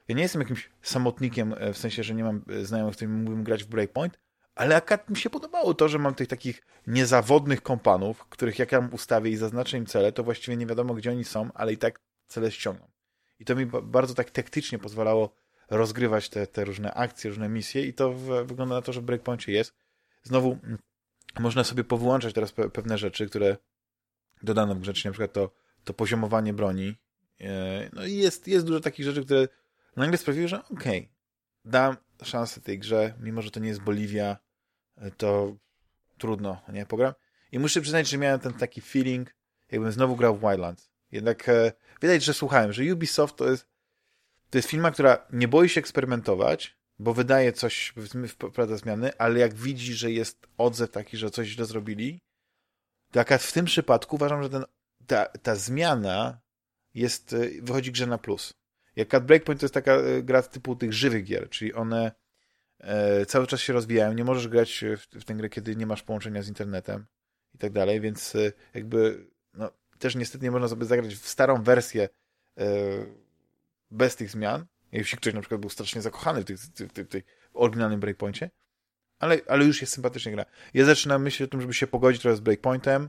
[0.09, 3.19] ja nie jestem jakimś samotnikiem, e, w sensie, że nie mam e, znajomych, z którymi
[3.19, 4.19] mógłbym grać w Breakpoint,
[4.59, 8.89] ale akurat mi się podobało to, że mam tych takich niezawodnych kompanów, których jak ja
[8.93, 12.01] ustawię i zaznaczę im cele, to właściwie nie wiadomo, gdzie oni są, ale i tak
[12.27, 12.91] cele ściągną.
[13.39, 15.35] I to mi bardzo tak taktycznie pozwalało
[15.71, 19.05] rozgrywać te, te różne akcje, różne misje i to w, wygląda na to, że w
[19.05, 19.75] Breakpointie jest.
[20.23, 20.79] Znowu mm,
[21.39, 23.57] można sobie powyłączać teraz pe pewne rzeczy, które
[24.43, 25.51] dodano w grze, na przykład to,
[25.85, 26.95] to poziomowanie broni.
[27.41, 29.49] E, no i jest, jest dużo takich rzeczy, które
[29.97, 31.09] nagle sprawiły, że okej, okay,
[31.65, 34.48] dam szansę tej grze, mimo że to nie jest Boliwia,
[35.17, 35.57] to
[36.19, 37.13] trudno, nie, pogram.
[37.53, 39.35] I muszę przyznać, że miałem ten taki feeling,
[39.71, 40.91] jakbym znowu grał w Wildlands.
[41.13, 41.73] Jednak e,
[42.03, 43.69] widać, że słuchałem, że Ubisoft to jest
[44.51, 47.95] to jest firma, która nie boi się eksperymentować, bo wydaje coś,
[48.29, 52.21] wprowadza zmiany, ale jak widzi, że jest odzew taki, że coś źle zrobili,
[53.13, 54.65] to akurat w tym przypadku uważam, że ten,
[55.07, 56.41] ta, ta zmiana
[56.95, 58.55] jest, y, wychodzi grze na plus.
[58.97, 62.13] Jak Cut Breakpoint to jest taka y, gra typu tych żywych gier, czyli one e,
[63.27, 64.13] cały czas się rozwijają.
[64.13, 67.07] Nie możesz grać w, w tę grę, kiedy nie masz połączenia z internetem
[67.55, 71.63] i tak dalej, więc e, jakby no, też niestety nie można sobie zagrać w starą
[71.63, 72.09] wersję
[72.59, 72.67] e,
[73.91, 77.21] bez tych zmian, jeśli ktoś na przykład był strasznie zakochany w
[77.55, 78.51] oryginalnym Breakpoincie,
[79.19, 80.45] ale, ale już jest sympatycznie gra.
[80.75, 83.09] Ja zaczynam myśleć o tym, żeby się pogodzić trochę z Breakpointem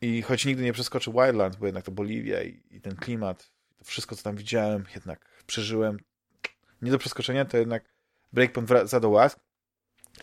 [0.00, 3.84] i choć nigdy nie przeskoczę Wildlands, bo jednak to Boliwia i, i ten klimat, to
[3.84, 5.98] wszystko, co tam widziałem, jednak przeżyłem.
[6.82, 7.93] Nie do przeskoczenia, to jednak
[8.34, 9.40] Breakpoint wraca do łask,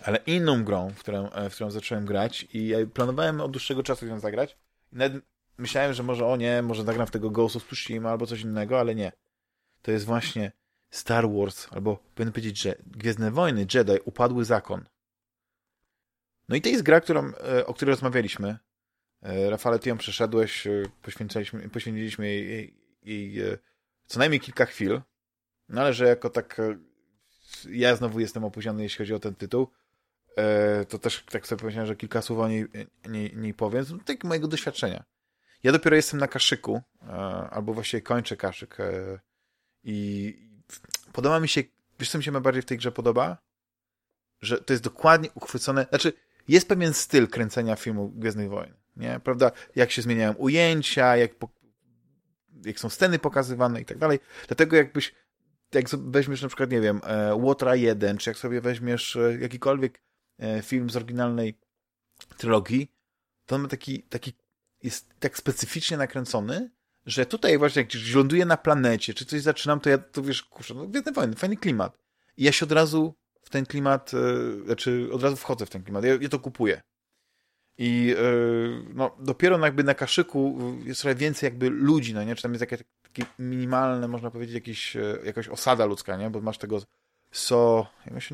[0.01, 4.07] ale inną grą, w którą, e, w którą zacząłem grać i planowałem od dłuższego czasu
[4.07, 4.57] ją zagrać
[4.91, 5.23] nawet
[5.57, 8.79] myślałem, że może o nie, może zagram w tego Ghost of Tsushima albo coś innego,
[8.79, 9.11] ale nie
[9.81, 10.51] to jest właśnie
[10.89, 14.85] Star Wars, albo powinien powiedzieć, że Gwiezdne Wojny, Jedi, upadły zakon.
[16.49, 18.57] No i to jest gra, którą, e, o której rozmawialiśmy.
[19.21, 20.67] E, Rafale, ty ją przeszedłeś,
[21.01, 23.43] poświęciliśmy, poświęciliśmy jej, jej
[24.05, 25.01] co najmniej kilka chwil.
[25.69, 26.61] No ale że jako tak
[27.69, 29.67] ja znowu jestem opóźniony, jeśli chodzi o ten tytuł,
[30.89, 32.67] to też tak sobie powiedziałem, że kilka słów o niej,
[33.09, 33.83] niej, niej powiem.
[33.83, 35.03] Z tak mojego doświadczenia.
[35.63, 36.81] Ja dopiero jestem na kaszyku,
[37.49, 38.77] albo właściwie kończę kaszyk
[39.83, 40.35] i
[41.13, 41.63] podoba mi się,
[41.99, 43.37] wiesz co mi się najbardziej w tej grze podoba?
[44.41, 46.13] Że to jest dokładnie uchwycone, znaczy
[46.47, 49.19] jest pewien styl kręcenia filmu Gwiezdnych Wojen, nie?
[49.23, 49.51] Prawda?
[49.75, 51.49] Jak się zmieniają ujęcia, jak, po,
[52.65, 54.19] jak są sceny pokazywane i tak dalej.
[54.47, 55.15] Dlatego jakbyś,
[55.75, 60.01] jak weźmiesz na przykład, nie wiem, e, Łotra 1, czy jak sobie weźmiesz e, jakikolwiek
[60.39, 61.57] e, film z oryginalnej
[62.37, 62.91] trylogii,
[63.45, 64.33] to on ma taki, taki
[64.83, 66.71] jest tak specyficznie nakręcony,
[67.05, 70.73] że tutaj właśnie jak ląduję na planecie, czy coś zaczynam, to ja, to wiesz, kurczę,
[70.73, 71.97] no Gwiezdne Wojny, fajny klimat.
[72.37, 74.11] I ja się od razu w ten klimat,
[74.65, 76.81] znaczy od razu wchodzę w ten klimat, ja, ja to kupuję.
[77.77, 78.15] I
[78.93, 82.35] no, dopiero jakby na kaszyku jest trochę więcej jakby ludzi, no nie?
[82.35, 82.79] Czy tam jest jakaś
[83.39, 86.29] minimalne, można powiedzieć, jakieś, e, jakaś osada ludzka, nie?
[86.29, 86.81] Bo masz tego
[87.31, 87.87] So,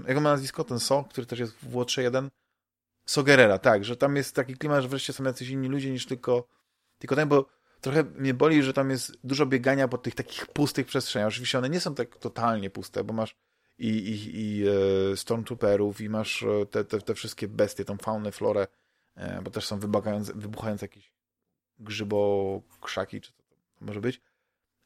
[0.08, 2.30] jak, ma nazwisko ten So, który też jest w Łotrze 1?
[3.06, 6.06] So Guerrera, tak, że tam jest taki klimat, że wreszcie są jacyś inni ludzie niż
[6.06, 6.48] tylko,
[7.00, 7.46] tylko ten, bo
[7.82, 11.28] trochę mnie boli, że tam jest dużo biegania po tych takich pustych przestrzeniach.
[11.28, 13.36] Oczywiście one nie są tak totalnie puste, bo masz
[13.78, 18.32] i, i, i e, Stormtrooperów i masz e, te, te, te wszystkie bestie, tą faunę,
[18.32, 18.68] florę,
[19.44, 21.12] bo też są wybuchające, jakieś
[21.80, 23.44] grzybo, krzaki, czy to
[23.82, 24.22] może być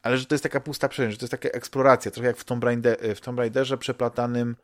[0.01, 2.43] ale że to jest taka pusta przestrzeń, że to jest taka eksploracja, trochę jak w
[2.43, 4.55] Tomb, Raider, w Tomb Raiderze przeplatanym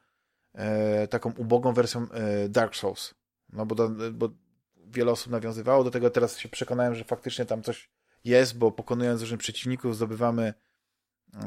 [0.53, 3.13] e, taką ubogą wersją e, Dark Souls.
[3.49, 4.29] No bo, do, bo
[4.75, 7.89] wiele osób nawiązywało do tego, teraz się przekonałem, że faktycznie tam coś
[8.23, 10.53] jest, bo pokonując różnych przeciwników zdobywamy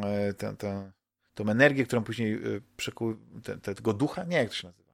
[0.03, 0.93] e, tę, tę,
[1.35, 2.39] tą energię, którą później e,
[2.77, 4.91] przekuł, te, te, tego ducha, nie jak to się nazywa.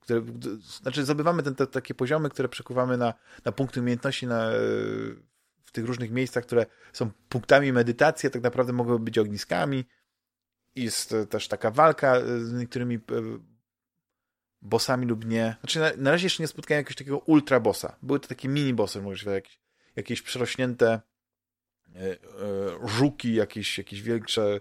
[0.00, 0.22] Które,
[0.80, 3.14] znaczy zdobywamy ten, te, takie poziomy, które przekuwamy na,
[3.44, 4.50] na punkty umiejętności, na,
[5.64, 9.84] w tych różnych miejscach, które są punktami medytacji, tak naprawdę mogą być ogniskami.
[10.74, 13.00] Jest też taka walka z niektórymi e,
[14.62, 15.56] bossami lub nie.
[15.60, 17.96] Znaczy na, na razie jeszcze nie spotkałem jakiegoś takiego ultra bossa.
[18.02, 19.60] Były to takie mini bossy, może jakieś,
[19.96, 21.00] jakieś przerośnięte
[21.94, 22.18] e, e,
[22.88, 24.60] żuki, jakieś, jakieś większe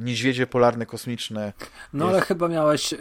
[0.00, 1.52] niedźwiedzie polarne, kosmiczne.
[1.92, 2.94] No ale chyba miałeś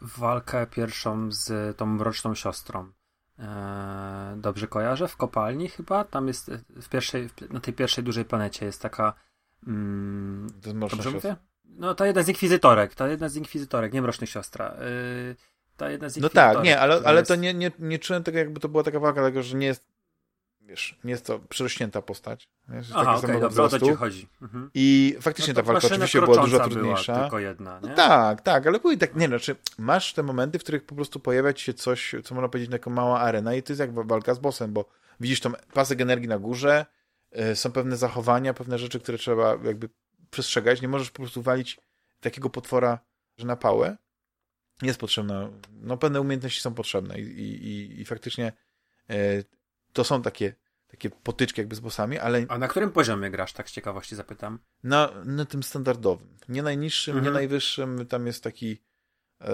[0.00, 2.92] walkę pierwszą z tą mroczną siostrą.
[3.38, 8.66] E, dobrze kojarzę, w kopalni chyba, tam jest w pierwszej, na tej pierwszej dużej planecie
[8.66, 9.14] jest taka
[9.66, 11.36] mm, dobrze mówię?
[11.64, 14.74] No ta jedna z inkwizytorek, ta jedna z inkwizytorek, nie mrocznych siostra.
[15.28, 15.36] Yy,
[15.76, 17.28] ta jedna z No tak, nie, ale, ale jest...
[17.28, 19.91] to nie, nie, nie czułem tego jakby to była taka walka, dlatego że nie jest
[20.72, 22.48] wiesz, nie jest to przerośnięta postać.
[22.68, 24.28] Jest Aha, okay, dobrze, o to ci chodzi.
[24.42, 24.70] Mhm.
[24.74, 27.12] I faktycznie no ta walka oczywiście była dużo trudniejsza.
[27.12, 27.80] Była tylko jedna?
[27.80, 31.20] No tak, tak, ale były tak, nie, znaczy masz te momenty, w których po prostu
[31.20, 34.34] pojawia ci się coś, co można powiedzieć, jako mała arena i to jest jak walka
[34.34, 34.84] z bossem, bo
[35.20, 36.86] widzisz tą pasek energii na górze,
[37.32, 39.88] yy, są pewne zachowania, pewne rzeczy, które trzeba jakby
[40.30, 41.80] przestrzegać, nie możesz po prostu walić
[42.20, 42.98] takiego potwora,
[43.38, 43.96] że na pałę
[44.82, 45.48] jest potrzebna,
[45.80, 48.52] no pewne umiejętności są potrzebne i, i, i faktycznie
[49.08, 49.44] yy,
[49.92, 50.54] to są takie
[50.92, 52.46] takie potyczki jakby z bossami, ale...
[52.48, 54.58] A na którym poziomie grasz, tak z ciekawości zapytam?
[54.82, 56.28] Na, na tym standardowym.
[56.48, 57.24] Nie najniższym, mhm.
[57.24, 58.82] nie najwyższym, tam jest taki...
[59.40, 59.46] E,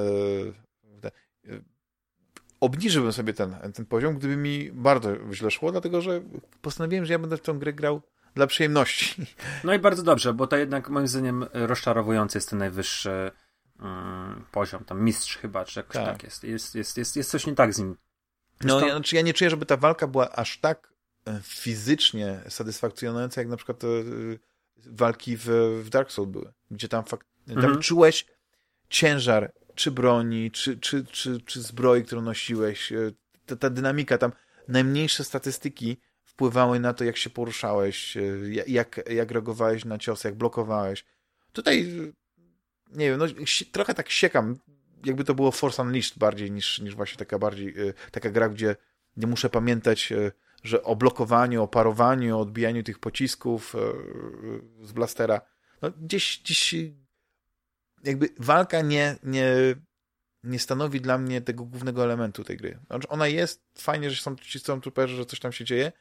[2.60, 6.22] obniżyłbym sobie ten, ten poziom, gdyby mi bardzo źle szło, dlatego że
[6.62, 8.02] postanowiłem, że ja będę w tą grę grał
[8.34, 9.26] dla przyjemności.
[9.64, 13.30] No i bardzo dobrze, bo to jednak moim zdaniem rozczarowujący jest ten najwyższy
[13.80, 16.44] um, poziom, tam mistrz chyba, czy jakoś tak, tak jest.
[16.44, 17.16] Jest, jest, jest.
[17.16, 17.96] jest coś nie tak z nim.
[18.64, 20.97] No, ja, znaczy ja nie czuję, żeby ta walka była aż tak
[21.42, 23.88] fizycznie satysfakcjonujące, jak na przykład e,
[24.86, 25.46] walki w,
[25.84, 27.66] w Dark Souls były, gdzie tam, fakt, mhm.
[27.72, 28.26] tam czułeś
[28.88, 33.12] ciężar czy broni, czy, czy, czy, czy zbroi, którą nosiłeś, e,
[33.46, 34.32] ta, ta dynamika tam,
[34.68, 38.16] najmniejsze statystyki wpływały na to, jak się poruszałeś,
[38.66, 41.04] jak, jak reagowałeś na ciosy, jak blokowałeś.
[41.52, 41.92] Tutaj,
[42.90, 43.26] nie wiem, no,
[43.72, 44.56] trochę tak siekam,
[45.04, 47.74] jakby to było Force Unleashed bardziej niż, niż właśnie taka bardziej,
[48.10, 48.76] taka gra, gdzie
[49.16, 50.12] nie muszę pamiętać
[50.62, 53.78] że o blokowaniu, o parowaniu, o odbijaniu tych pocisków e,
[54.86, 55.40] z blastera,
[55.82, 56.74] no gdzieś, gdzieś
[58.04, 59.52] jakby walka nie, nie,
[60.42, 62.78] nie stanowi dla mnie tego głównego elementu tej gry.
[62.86, 65.92] Znaczy ona jest, fajnie, że są ci stormtrooperzy, że coś tam się dzieje,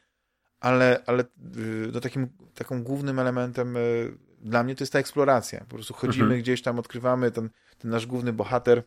[0.60, 5.60] ale, ale y, no takim, taką głównym elementem y, dla mnie to jest ta eksploracja.
[5.60, 6.40] Po prostu chodzimy mhm.
[6.40, 8.82] gdzieś tam, odkrywamy ten, ten nasz główny bohater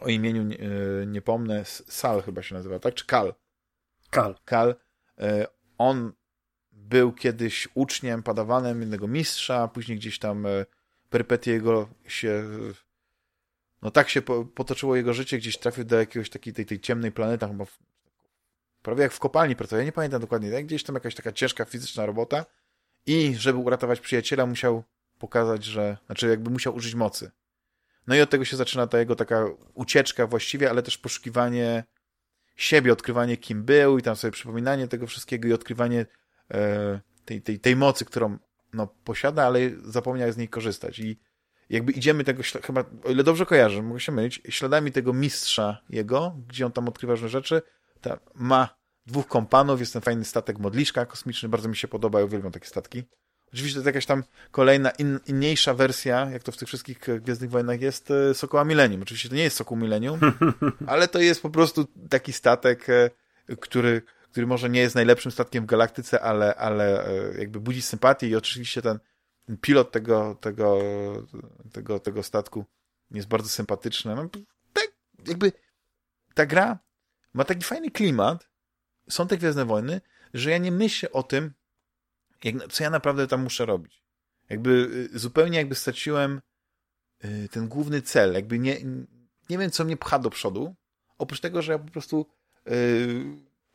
[0.00, 2.94] o imieniu nie, y, nie pomnę, Sal chyba się nazywa, tak?
[2.94, 3.34] Czy Kal?
[4.10, 4.34] Kal.
[4.44, 4.74] Kal.
[5.18, 5.46] E,
[5.78, 6.12] on
[6.72, 10.66] był kiedyś uczniem, padawanem jednego mistrza, później gdzieś tam e,
[11.10, 12.44] perypetie jego się
[13.82, 14.22] no tak się
[14.54, 17.78] potoczyło jego życie, gdzieś trafił do jakiegoś takiej tej, tej ciemnej planety, chyba w,
[18.82, 22.06] prawie jak w kopalni pracował, ja nie pamiętam dokładnie, gdzieś tam jakaś taka ciężka fizyczna
[22.06, 22.46] robota
[23.06, 24.84] i żeby uratować przyjaciela musiał
[25.18, 27.30] pokazać, że, znaczy jakby musiał użyć mocy.
[28.06, 29.44] No i od tego się zaczyna ta jego taka
[29.74, 31.84] ucieczka właściwie, ale też poszukiwanie
[32.56, 36.06] siebie, odkrywanie kim był i tam sobie przypominanie tego wszystkiego i odkrywanie
[36.50, 38.38] e, tej, tej, tej mocy, którą
[38.72, 40.98] no, posiada, ale zapomniał z niej korzystać.
[40.98, 41.20] I
[41.70, 46.36] jakby idziemy tego, chyba, o ile dobrze kojarzę, mogę się mylić, śladami tego mistrza jego,
[46.48, 47.62] gdzie on tam odkrywa różne rzeczy,
[48.00, 48.68] ta, ma
[49.06, 52.68] dwóch kompanów, jest ten fajny statek modliszka kosmiczny, bardzo mi się podoba, ja uwielbiam takie
[52.68, 53.02] statki.
[53.52, 57.20] Oczywiście to jest jakaś tam kolejna, in, inniejsza wersja, jak to w tych wszystkich e,
[57.20, 59.02] Gwiezdnych Wojnach jest, e, Sokoła Millennium.
[59.02, 60.20] Oczywiście to nie jest Sokół Millennium,
[60.86, 63.10] ale to jest po prostu taki statek, e,
[63.60, 68.36] który, który może nie jest najlepszym statkiem w galaktyce, ale, ale jakby budzi sympatię i
[68.36, 68.98] oczywiście ten,
[69.44, 70.78] ten pilot tego, tego,
[71.72, 72.64] tego, tego statku
[73.10, 74.14] jest bardzo sympatyczny.
[74.14, 74.28] No,
[74.72, 74.88] tak,
[75.26, 75.52] jakby
[76.34, 76.78] ta gra
[77.34, 78.48] ma taki fajny klimat,
[79.10, 80.00] są te Gwiezdne Wojny,
[80.34, 81.52] że ja nie myślę o tym,
[82.44, 84.02] jak, co ja naprawdę tam muszę robić.
[84.48, 86.40] Jakby zupełnie jakby straciłem
[87.50, 88.76] ten główny cel, jakby nie,
[89.50, 90.74] nie wiem, co mnie pcha do przodu,
[91.18, 92.26] oprócz tego, że ja po prostu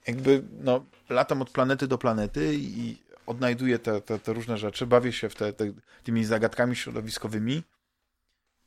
[0.07, 5.11] jakby no, latam od planety do planety i odnajduję te, te, te różne rzeczy, bawię
[5.11, 7.63] się w te, te, tymi zagadkami środowiskowymi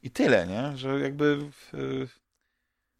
[0.03, 0.77] i tyle, nie?
[0.77, 1.51] Że jakby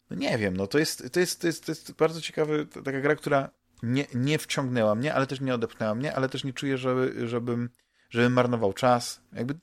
[0.09, 3.01] no nie wiem, no to jest, to jest, to jest, to jest bardzo ciekawy, taka
[3.01, 3.49] gra, która
[3.83, 7.69] nie, nie wciągnęła mnie, ale też nie odepchnęła mnie, ale też nie czuję, żeby, żebym,
[8.09, 9.21] żebym marnował czas.
[9.33, 9.55] Jakby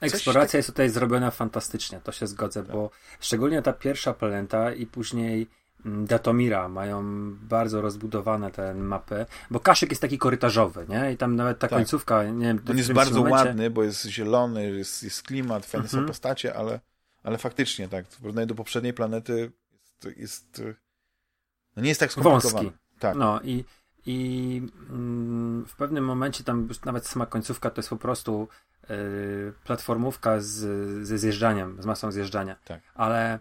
[0.00, 0.54] Eksploracja tak...
[0.54, 2.72] jest tutaj zrobiona fantastycznie, to się zgodzę, tak.
[2.72, 5.46] bo szczególnie ta pierwsza planeta i później
[5.86, 7.02] mm, Datomira mają
[7.34, 11.12] bardzo rozbudowane te mapy, bo Kaszyk jest taki korytarzowy, nie?
[11.12, 11.78] I tam nawet ta tak.
[11.78, 12.60] końcówka, nie wiem...
[12.70, 13.48] On jest bardzo momencie...
[13.48, 16.02] ładny, bo jest zielony, jest, jest klimat, fajne mhm.
[16.02, 16.80] są postacie, ale,
[17.22, 19.52] ale faktycznie tak, w porównaniu do poprzedniej planety
[20.04, 20.62] jest, jest
[21.76, 22.64] no nie jest tak skomplikowane.
[22.64, 22.83] Wąski.
[23.04, 23.16] Tak.
[23.16, 23.64] No i,
[24.06, 28.48] i mm, w pewnym momencie tam nawet sama końcówka to jest po prostu
[28.88, 30.54] yy, platformówka z,
[31.06, 32.56] ze zjeżdżaniem, z masą zjeżdżania.
[32.64, 32.80] Tak.
[32.94, 33.38] Ale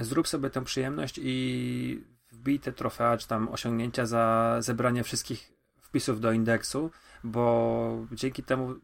[0.00, 6.20] zrób sobie tę przyjemność i wbij te trofea, czy tam osiągnięcia za zebranie wszystkich wpisów
[6.20, 6.90] do indeksu,
[7.24, 8.74] bo dzięki temu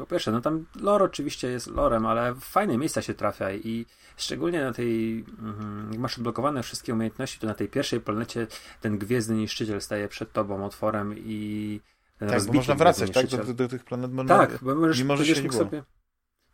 [0.00, 3.86] po pierwsze, no tam lore oczywiście jest lorem, ale fajne miejsca się trafia i
[4.16, 8.46] szczególnie na tej, mm, jak masz odblokowane wszystkie umiejętności, to na tej pierwszej planecie
[8.80, 11.80] ten gwiezdny niszczyciel staje przed tobą otworem i
[12.18, 13.26] tak, bo można wracać, tak?
[13.26, 15.82] Do, do, do, tych planet można, Tak, bo możesz, mimo, że się nie sobie...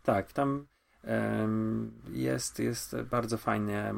[0.02, 0.66] Tak, tam
[1.04, 3.94] um, jest, jest bardzo fajnie,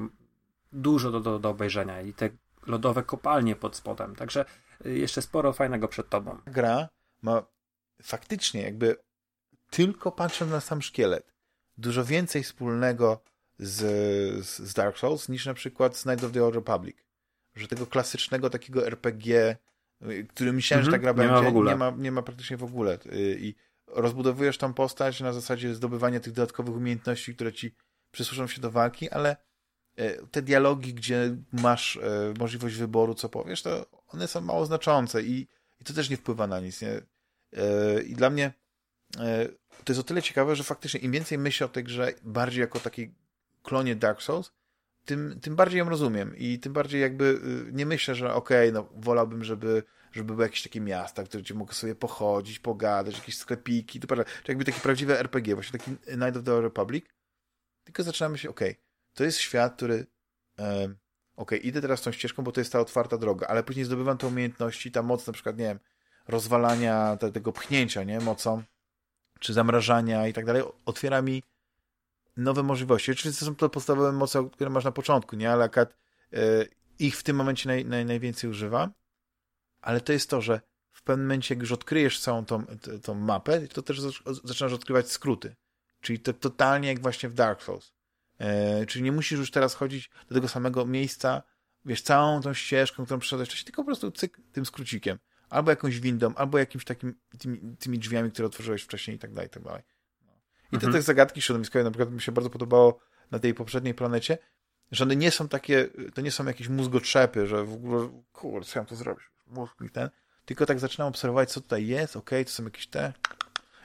[0.73, 2.31] dużo do, do, do obejrzenia i te
[2.67, 4.45] lodowe kopalnie pod spodem, także
[4.87, 6.39] y, jeszcze sporo fajnego przed tobą.
[6.47, 6.89] Gra
[7.23, 7.43] ma
[8.03, 8.97] faktycznie jakby
[9.71, 11.35] tylko patrząc na sam szkielet,
[11.79, 13.23] dużo więcej wspólnego
[13.59, 16.97] z, z Dark Souls niż na przykład z Night of the Old Republic.
[17.55, 19.57] Że tego klasycznego takiego RPG,
[20.29, 22.99] który myślałem, że ta gra nie będzie, ma nie, ma, nie ma praktycznie w ogóle.
[23.07, 23.55] Y, I
[23.87, 27.75] rozbudowujesz tam postać na zasadzie zdobywania tych dodatkowych umiejętności, które ci
[28.11, 29.37] przysłużą się do walki, ale
[30.01, 32.01] y, te dialogi, gdzie masz y,
[32.39, 35.49] możliwość wyboru, co powiesz, to one są mało znaczące i,
[35.81, 36.83] i to też nie wpływa na nic.
[36.83, 37.01] Nie?
[38.07, 38.53] I dla mnie
[39.85, 42.81] to jest o tyle ciekawe, że faktycznie im więcej myślę o tej grze bardziej jako
[42.81, 43.15] takiej
[43.63, 44.53] klonie Dark Souls,
[45.05, 47.25] tym, tym bardziej ją rozumiem i tym bardziej jakby
[47.69, 49.83] y, nie myślę, że okej, okay, no wolałbym, żeby,
[50.13, 54.17] żeby były jakieś takie miasta, które gdzie mogę sobie pochodzić, pogadać, jakieś sklepiki, to
[54.49, 57.05] jakby taki prawdziwy RPG, właśnie taki Night of the Republic,
[57.85, 58.83] tylko zaczynamy się, okej, okay,
[59.15, 60.07] to jest świat, który
[60.59, 60.97] e, okej,
[61.37, 64.27] okay, idę teraz tą ścieżką, bo to jest ta otwarta droga, ale później zdobywam te
[64.27, 65.79] umiejętności, ta moc na przykład, nie wiem,
[66.29, 68.63] rozwalania te, tego pchnięcia, nie, mocą,
[69.39, 71.43] czy zamrażania i tak dalej, otwiera mi
[72.37, 73.13] nowe możliwości.
[73.13, 75.51] Oczywiście są to podstawowe moce, które masz na początku, nie?
[75.51, 75.97] Ale akad
[76.33, 76.39] e,
[76.99, 78.91] ich w tym momencie naj, naj, najwięcej używa,
[79.81, 80.61] ale to jest to, że
[80.93, 82.65] w pewnym momencie, jak już odkryjesz całą tą,
[83.03, 84.01] tą mapę, to też
[84.45, 85.57] zaczynasz odkrywać skróty.
[86.01, 87.93] Czyli to totalnie jak właśnie w Dark Souls.
[88.39, 91.43] E, czyli nie musisz już teraz chodzić do tego samego miejsca,
[91.85, 95.19] wiesz, całą tą ścieżką, którą przeszedłeś tylko po prostu cyk tym skrócikiem
[95.51, 99.47] albo jakąś windą, albo jakimś takim, tymi, tymi drzwiami, które otworzyłeś wcześniej i tak dalej,
[99.47, 99.83] i tak dalej.
[100.27, 100.33] No.
[100.73, 100.93] I mhm.
[100.93, 104.39] te, te zagadki środowiskowe na przykład mi się bardzo podobało na tej poprzedniej planecie,
[104.93, 108.79] że one nie są takie, to nie są jakieś mózgotrzepy, że w ogóle, kurde, co
[108.79, 109.25] ja to zrobić?
[109.47, 110.11] Mózg mi ten.
[110.45, 113.13] Tylko tak zaczynam obserwować, co tutaj jest, ok, to są jakieś te...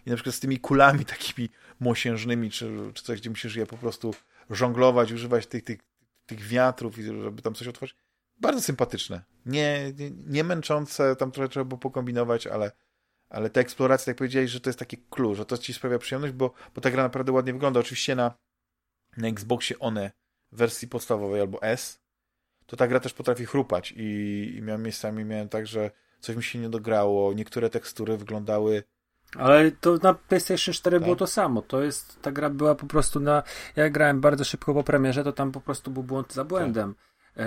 [0.05, 1.49] I na przykład z tymi kulami takimi
[1.79, 4.15] mosiężnymi, czy, czy coś, gdzie musisz je po prostu
[4.49, 5.79] żonglować, używać tych, tych,
[6.25, 8.02] tych wiatrów, żeby tam coś otworzyć
[8.41, 9.23] bardzo sympatyczne.
[9.45, 12.71] Nie, nie, nie męczące, tam trochę trzeba było pokombinować, ale,
[13.29, 16.33] ale te eksploracje, tak powiedziałeś, że to jest taki clue, że to ci sprawia przyjemność,
[16.33, 17.79] bo, bo ta gra naprawdę ładnie wygląda.
[17.79, 18.33] Oczywiście na,
[19.17, 20.11] na Xboxie One
[20.51, 21.99] w wersji podstawowej albo S,
[22.65, 26.43] to ta gra też potrafi chrupać i, i miałem miejscami, miałem tak, że coś mi
[26.43, 28.83] się nie dograło, niektóre tekstury wyglądały
[29.37, 31.03] ale to na PlayStation 4 tak.
[31.03, 31.61] było to samo.
[31.61, 33.43] To jest, ta gra była po prostu na.
[33.75, 36.93] Ja grałem bardzo szybko po premierze, to tam po prostu był błąd za błędem.
[36.93, 37.12] Tak.
[37.35, 37.43] Yy,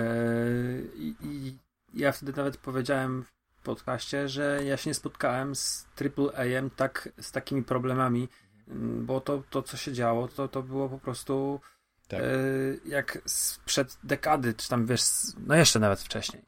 [0.95, 1.57] I, I,
[1.93, 7.31] ja wtedy nawet powiedziałem w podcaście, że ja się nie spotkałem z AAA tak, z
[7.31, 8.29] takimi problemami,
[8.67, 11.61] mm, bo to, to co się działo, to, to było po prostu
[12.07, 12.19] tak.
[12.19, 15.01] yy, jak sprzed dekady, czy tam wiesz,
[15.47, 16.43] no jeszcze nawet wcześniej.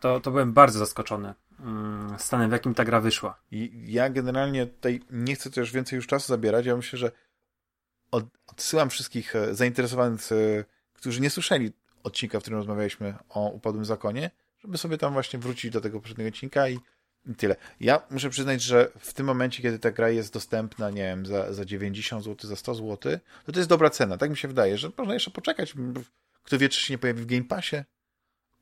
[0.00, 3.40] To, to byłem bardzo zaskoczony yy, stanem, w jakim ta gra wyszła.
[3.50, 6.66] I ja generalnie tutaj nie chcę też więcej już czasu zabierać.
[6.66, 7.10] Ja myślę, że
[8.10, 11.72] od, odsyłam wszystkich e, zainteresowanych, e, którzy nie słyszeli
[12.02, 16.28] odcinka, w którym rozmawialiśmy o upadłym zakonie, żeby sobie tam właśnie wrócić do tego poprzedniego
[16.28, 16.78] odcinka i,
[17.26, 17.56] i tyle.
[17.80, 21.52] Ja muszę przyznać, że w tym momencie, kiedy ta gra jest dostępna, nie wiem, za,
[21.52, 24.16] za 90 zł, za 100 zł, to to jest dobra cena.
[24.16, 25.74] Tak mi się wydaje, że można jeszcze poczekać.
[26.42, 27.76] Kto wie, czy się nie pojawi w Game Passie,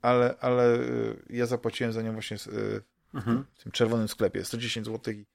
[0.01, 3.45] ale, ale y, ja zapłaciłem za nią właśnie y, w, mhm.
[3.53, 5.25] w tym czerwonym sklepie 110 zł i,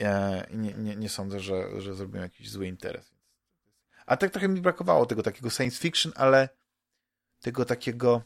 [0.00, 3.10] e, i nie, nie, nie sądzę, że, że zrobią jakiś zły interes.
[4.06, 6.48] A tak trochę mi brakowało tego takiego science fiction, ale
[7.40, 8.22] tego takiego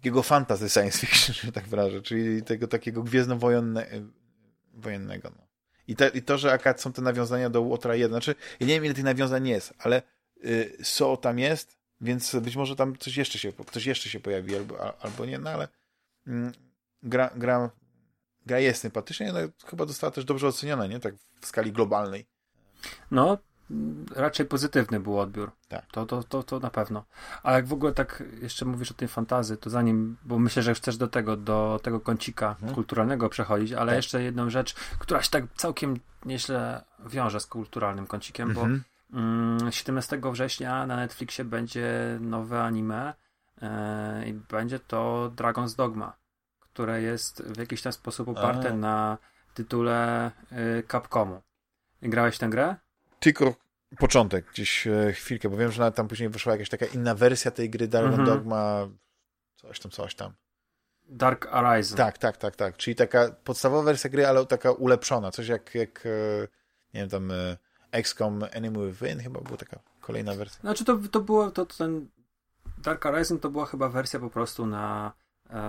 [0.00, 4.00] takiego fantasy science fiction, że tak wyrażę, czyli tego takiego gwiezdnowojennego.
[5.22, 5.46] No.
[5.88, 8.74] I, te, I to, że akad są te nawiązania do Łotra 1, znaczy, ja nie
[8.74, 10.02] wiem, ile tych nawiązań jest, ale
[10.44, 14.56] y, so tam jest, więc być może tam coś jeszcze się, ktoś jeszcze się pojawi,
[14.56, 15.68] albo, albo nie, no ale
[16.26, 16.52] mm,
[17.02, 17.70] gra, gra,
[18.46, 21.00] gra jest sympatyczna, no, chyba została też dobrze oceniona, nie?
[21.00, 22.26] Tak w skali globalnej.
[23.10, 23.38] No,
[24.16, 25.50] raczej pozytywny był odbiór.
[25.68, 25.86] Tak.
[25.92, 27.04] To, to, to, to na pewno.
[27.42, 30.74] A jak w ogóle tak jeszcze mówisz o tej fantazy, to zanim, bo myślę, że
[30.74, 32.74] chcesz do tego, do tego kącika hmm.
[32.74, 33.96] kulturalnego przechodzić, ale tak.
[33.96, 39.70] jeszcze jedną rzecz, która się tak całkiem nieźle wiąże z kulturalnym kącikiem, bo mm -hmm.
[39.70, 43.14] 17 września na Netflixie będzie nowe anime
[43.62, 43.68] yy,
[44.26, 46.16] i będzie to Dragon's Dogma,
[46.60, 48.76] które jest w jakiś tam sposób oparte A.
[48.76, 49.18] na
[49.54, 51.42] tytule yy, Capcomu.
[52.02, 52.76] Grałeś tę grę?
[53.20, 53.54] Tylko
[53.98, 57.70] początek, gdzieś e, chwilkę, bo wiem, że tam później wyszła jakaś taka inna wersja tej
[57.70, 58.24] gry Dark mhm.
[58.24, 58.88] Dogma,
[59.56, 60.32] coś tam, coś tam.
[61.08, 61.96] Dark Horizon.
[61.96, 62.76] Tak, tak, tak, tak.
[62.76, 65.30] Czyli taka podstawowa wersja gry, ale taka ulepszona.
[65.30, 66.48] Coś jak, jak e,
[66.94, 67.56] nie wiem, tam e,
[67.92, 70.60] XCOM Enemy Within chyba była taka kolejna wersja.
[70.60, 72.08] Znaczy to, to było, to, ten
[72.78, 75.12] Dark Horizon to była chyba wersja po prostu na
[75.50, 75.60] e,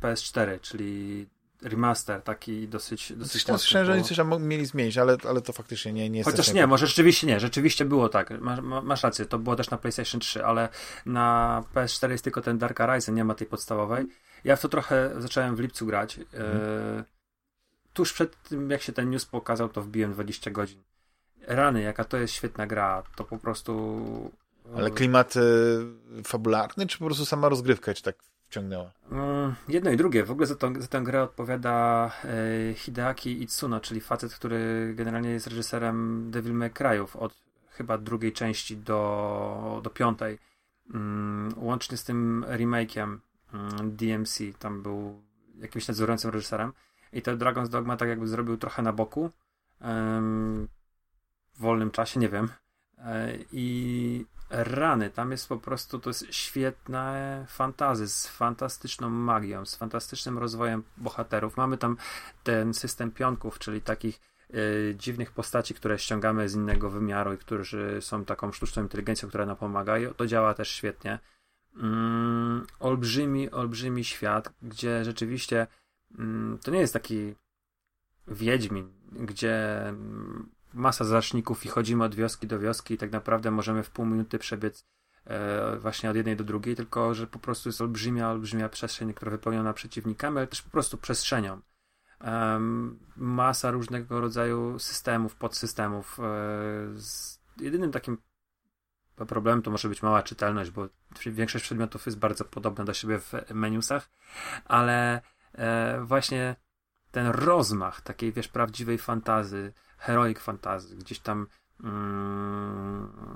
[0.00, 1.26] PS4, czyli
[1.64, 3.58] remaster taki dosyć dosyć mocny.
[3.58, 6.52] Słyszałem, że oni coś tam mieli zmienić, ale, ale to faktycznie nie, nie jest Chociaż
[6.52, 10.20] nie, może rzeczywiście nie, rzeczywiście było tak, masz, masz rację, to było też na PlayStation
[10.20, 10.68] 3, ale
[11.06, 14.06] na PS4 jest tylko ten Dark Horizon, nie ma tej podstawowej.
[14.44, 16.18] Ja w to trochę zacząłem w lipcu grać.
[16.18, 16.56] Mhm.
[16.98, 17.04] E,
[17.92, 20.82] tuż przed tym, jak się ten news pokazał, to wbiłem 20 godzin.
[21.46, 24.32] Rany, jaka to jest świetna gra, to po prostu...
[24.76, 25.42] Ale klimat y,
[26.24, 28.16] fabularny, czy po prostu sama rozgrywka, czy tak
[28.54, 28.90] wciągnęła?
[29.10, 30.24] Mm, jedno i drugie.
[30.24, 35.30] W ogóle za, to, za tę grę odpowiada e, Hideaki Itsuno, czyli facet, który generalnie
[35.30, 37.34] jest reżyserem Devil May Cry'ów od
[37.70, 40.38] chyba drugiej części do, do piątej.
[40.94, 43.18] Mm, łącznie z tym remake'iem
[43.54, 44.38] mm, DMC.
[44.58, 45.22] Tam był
[45.58, 46.72] jakimś nadzorującym reżyserem.
[47.12, 49.30] I to Dragon's Dogma tak jakby zrobił trochę na boku.
[51.54, 52.48] w wolnym czasie, nie wiem.
[52.98, 54.26] E, I
[54.56, 55.10] rany.
[55.10, 61.56] Tam jest po prostu, to jest świetne fantazy z fantastyczną magią, z fantastycznym rozwojem bohaterów.
[61.56, 61.96] Mamy tam
[62.42, 64.20] ten system pionków, czyli takich
[64.54, 69.46] y, dziwnych postaci, które ściągamy z innego wymiaru i którzy są taką sztuczną inteligencją, która
[69.46, 71.18] nam pomaga i to działa też świetnie.
[71.76, 75.66] Mm, olbrzymi, olbrzymi świat, gdzie rzeczywiście
[76.18, 77.34] mm, to nie jest taki
[78.28, 79.84] Wiedźmin, gdzie
[80.74, 84.38] masa zaczników i chodzimy od wioski do wioski i tak naprawdę możemy w pół minuty
[84.38, 84.86] przebiec
[85.24, 89.30] e, właśnie od jednej do drugiej, tylko że po prostu jest olbrzymia, olbrzymia przestrzeń, która
[89.30, 91.60] wypełniona przeciwnikami, ale też po prostu przestrzenią.
[93.16, 96.20] masa różnego rodzaju systemów, podsystemów.
[96.20, 98.18] E, jedynym takim
[99.16, 100.88] problemem to może być mała czytelność, bo
[101.26, 104.10] większość przedmiotów jest bardzo podobna do siebie w menusach,
[104.64, 105.22] ale
[105.54, 106.56] e, właśnie
[107.10, 109.72] ten rozmach takiej, wiesz, prawdziwej fantazy,
[110.04, 111.46] heroic fantasy, gdzieś tam
[111.84, 113.34] mm,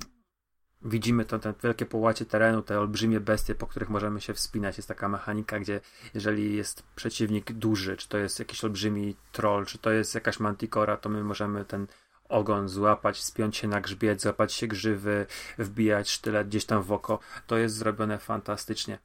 [0.82, 4.76] widzimy to, te wielkie połacie terenu, te olbrzymie bestie, po których możemy się wspinać.
[4.76, 5.80] Jest taka mechanika, gdzie
[6.14, 10.96] jeżeli jest przeciwnik duży, czy to jest jakiś olbrzymi troll, czy to jest jakaś mantikora,
[10.96, 11.86] to my możemy ten
[12.28, 15.26] ogon złapać, spiąć się na grzbiet, złapać się grzywy,
[15.58, 17.18] wbijać sztylet gdzieś tam w oko.
[17.46, 18.98] To jest zrobione fantastycznie.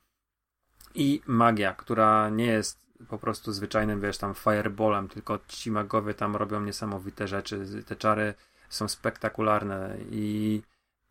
[0.96, 6.36] I magia, która nie jest po prostu zwyczajnym, wiesz, tam fireballem, tylko ci magowie tam
[6.36, 7.84] robią niesamowite rzeczy.
[7.86, 8.34] Te czary
[8.70, 10.62] są spektakularne i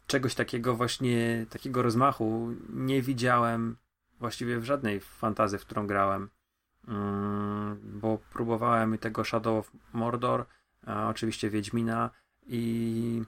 [0.07, 3.77] czegoś takiego właśnie, takiego rozmachu nie widziałem
[4.19, 6.31] właściwie w żadnej fantazji, w którą grałem.
[6.89, 10.47] Mm, bo próbowałem i tego Shadow of Mordor,
[10.87, 12.11] oczywiście Wiedźmina
[12.47, 13.23] i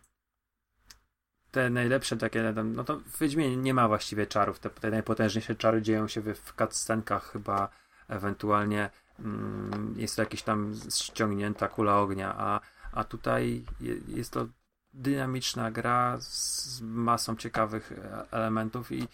[1.51, 4.59] te najlepsze takie, no to w Wiedźminie nie ma właściwie czarów.
[4.59, 7.69] Te, te najpotężniejsze czary dzieją się w, w cutscenkach chyba
[8.09, 12.61] ewentualnie mm, jest to jakaś tam ściągnięta kula ognia, a,
[12.93, 13.65] a tutaj
[14.09, 14.47] jest to
[14.93, 19.09] dynamiczna gra z masą ciekawych e, elementów i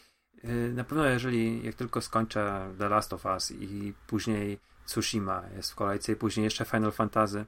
[0.45, 5.73] y, na pewno jeżeli jak tylko skończę The Last of Us i później Tsushima jest
[5.73, 7.45] w kolejce i później jeszcze Final Fantasy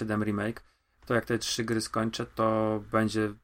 [0.00, 0.62] VII e, Remake,
[1.06, 3.34] to jak te trzy gry skończę, to będzie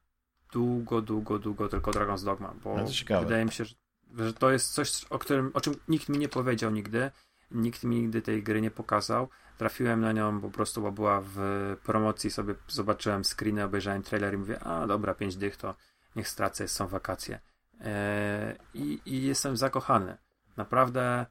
[0.52, 2.76] długo, długo, długo tylko Dragon's Dogma, bo
[3.20, 3.74] wydaje mi się, że
[4.16, 7.10] że to jest coś, o, którym, o czym nikt mi nie powiedział nigdy.
[7.50, 9.28] Nikt mi nigdy tej gry nie pokazał.
[9.58, 11.38] Trafiłem na nią po prostu, bo była w
[11.84, 15.74] promocji, sobie zobaczyłem screeny, obejrzałem trailer i mówię, a dobra, pięć dych to
[16.16, 17.40] niech stracę, są wakacje.
[17.80, 20.16] Eee, i, I jestem zakochany.
[20.56, 21.26] Naprawdę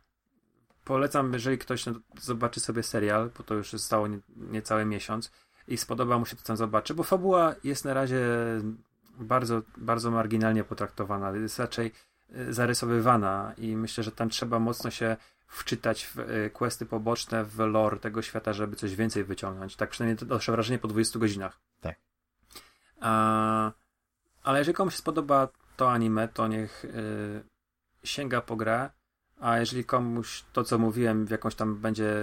[0.83, 1.85] polecam, jeżeli ktoś
[2.21, 5.31] zobaczy sobie serial, bo to już zostało nie, niecały miesiąc
[5.67, 8.25] i spodoba mu się to, tam zobaczy, bo fabuła jest na razie
[9.19, 11.91] bardzo, bardzo marginalnie potraktowana, jest raczej
[12.49, 15.17] zarysowywana i myślę, że tam trzeba mocno się
[15.47, 19.75] wczytać w y, questy poboczne, w lore tego świata, żeby coś więcej wyciągnąć.
[19.75, 21.59] Tak przynajmniej to doszło wrażenie po 20 godzinach.
[21.81, 21.95] Tak.
[22.99, 23.71] A,
[24.43, 25.47] ale jeżeli komuś spodoba
[25.77, 27.43] to anime, to niech y,
[28.03, 28.89] sięga po grę,
[29.39, 32.13] a jeżeli komuś to, co mówiłem, w jakąś tam będzie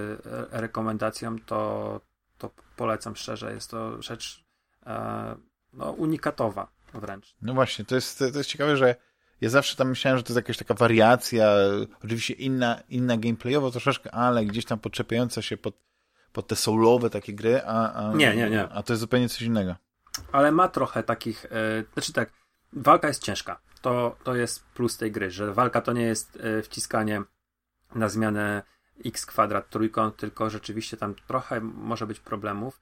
[0.50, 2.00] rekomendacją, to,
[2.38, 3.54] to polecam szczerze.
[3.54, 4.44] Jest to rzecz
[4.86, 5.36] e,
[5.72, 7.36] no, unikatowa wręcz.
[7.42, 8.96] No właśnie, to jest, to jest ciekawe, że
[9.40, 11.54] ja zawsze tam myślałem, że to jest jakaś taka wariacja,
[12.04, 15.74] oczywiście inna, inna gameplayowo troszeczkę, ale gdzieś tam podczepiająca się pod,
[16.32, 18.68] pod te soulowe takie gry, a, a, nie, nie, nie.
[18.68, 19.76] a to jest zupełnie coś innego.
[20.32, 22.30] Ale ma trochę takich, e, znaczy tak,
[22.72, 23.60] walka jest ciężka.
[23.82, 27.22] To, to jest plus tej gry, że walka to nie jest e, wciskanie
[27.94, 28.62] na zmianę
[29.04, 32.80] x kwadrat trójkąt, tylko rzeczywiście tam trochę może być problemów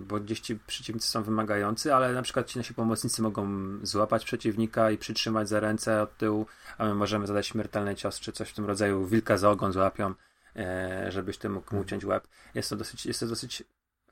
[0.00, 3.48] bo gdzieś ci przeciwnicy są wymagający, ale na przykład ci nasi pomocnicy mogą
[3.82, 6.46] złapać przeciwnika i przytrzymać za ręce od tyłu,
[6.78, 10.14] a my możemy zadać śmiertelny cios, czy coś w tym rodzaju, wilka za ogon złapią,
[10.56, 12.28] e, żebyś ty mógł mu uciąć łeb.
[12.54, 13.62] Jest to dosyć, jest to dosyć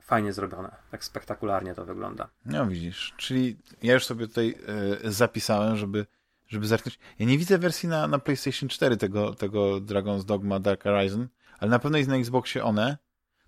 [0.01, 2.29] fajnie zrobione, tak spektakularnie to wygląda.
[2.45, 4.55] No widzisz, czyli ja już sobie tutaj
[5.03, 6.05] e, zapisałem, żeby
[6.47, 6.99] żeby zerknąć.
[7.19, 11.27] Ja nie widzę wersji na, na PlayStation 4 tego, tego Dragon's Dogma Dark Horizon,
[11.59, 12.97] ale na pewno jest na Xboxie one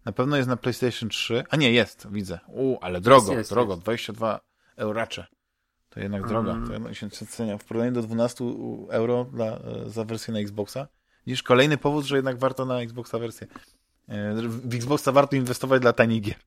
[0.08, 1.44] na pewno jest na PlayStation 3.
[1.50, 2.40] A nie, jest, widzę.
[2.48, 3.74] U, ale drogo, jest, drogo.
[3.74, 3.84] Jest.
[3.84, 4.40] 22
[4.76, 5.28] euracze.
[5.90, 6.30] To jednak mm.
[6.30, 6.68] droga.
[6.68, 7.58] To jednak się cenia.
[7.58, 8.46] W porównaniu do 12
[8.90, 10.88] euro dla, e, za wersję na Xboxa.
[11.26, 13.48] Widzisz, kolejny powód, że jednak warto na Xboxa wersję.
[14.08, 16.38] E, w Xboxa warto inwestować dla tanich gier.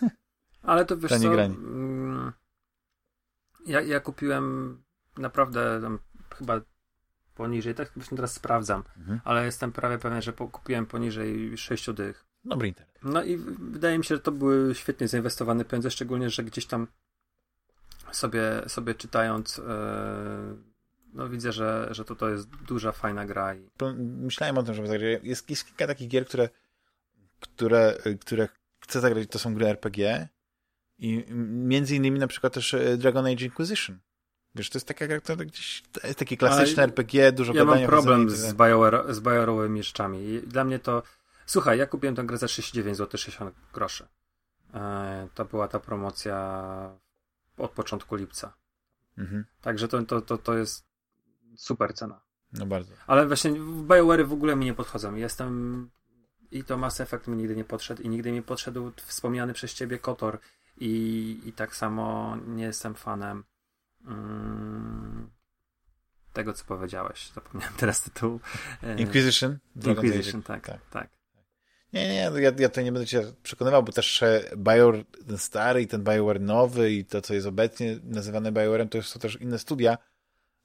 [0.62, 2.32] Ale to wiesz Tanie co, mm,
[3.66, 4.78] ja, ja kupiłem
[5.18, 5.98] naprawdę tam,
[6.34, 6.60] chyba
[7.34, 9.20] poniżej, tak właśnie teraz sprawdzam, mhm.
[9.24, 12.29] ale jestem prawie pewien, że kupiłem poniżej 6 dych.
[12.44, 12.98] Dobry internet.
[13.02, 16.86] No i wydaje mi się, że to były świetnie zainwestowane pieniądze, szczególnie, że gdzieś tam
[18.12, 19.64] sobie, sobie czytając yy,
[21.12, 23.54] no widzę, że, że to, to jest duża, fajna gra.
[23.54, 23.70] I...
[23.98, 25.20] Myślałem o tym, żeby zagrać.
[25.22, 26.48] Jest, jest kilka takich gier, które,
[27.40, 28.48] które, które
[28.80, 30.28] chcę zagrać, to są gry RPG
[30.98, 33.98] i między innymi na przykład też e, Dragon Age Inquisition.
[34.54, 37.80] Wiesz, to jest taka gra, która gdzieś, to jest takie klasyczne RPG, dużo ja gadania.
[37.80, 40.10] Ja mam problem z, Bioware, z BioWare'owymi jeszcze
[40.46, 41.02] Dla mnie to
[41.50, 44.08] Słuchaj, ja kupiłem tę grę za 39 zł 60 groszy.
[44.74, 46.36] E, to była ta promocja
[47.58, 48.52] od początku lipca.
[49.18, 49.44] Mhm.
[49.60, 50.86] Także to, to, to, to jest
[51.56, 52.20] super cena.
[52.52, 52.94] No bardzo.
[53.06, 53.50] Ale właśnie
[53.88, 55.14] BioWare w ogóle mi nie podchodzą.
[55.14, 55.90] Jestem
[56.50, 59.98] i to Mass Effect mi nigdy nie podszedł i nigdy mi podszedł wspomniany przez ciebie
[59.98, 60.38] Kotor
[60.76, 63.44] i, i tak samo nie jestem fanem
[64.04, 65.30] mm,
[66.32, 67.30] tego, co powiedziałeś.
[67.34, 68.40] Zapomniałem teraz tytułu.
[68.82, 69.58] E, Inquisition?
[69.86, 70.80] Inquisition, tak, tak.
[70.90, 71.19] tak.
[71.92, 74.24] Nie, nie, ja, ja to nie będę cię przekonywał, bo też
[74.56, 79.02] BioWare ten stary i ten BioWare nowy i to, co jest obecnie nazywane BioWare'em, to
[79.02, 79.98] są też inne studia,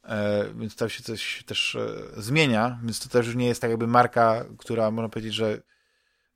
[0.04, 3.70] e, więc tam się coś też e, zmienia, więc to też już nie jest tak
[3.70, 5.62] jakby marka, która można powiedzieć, że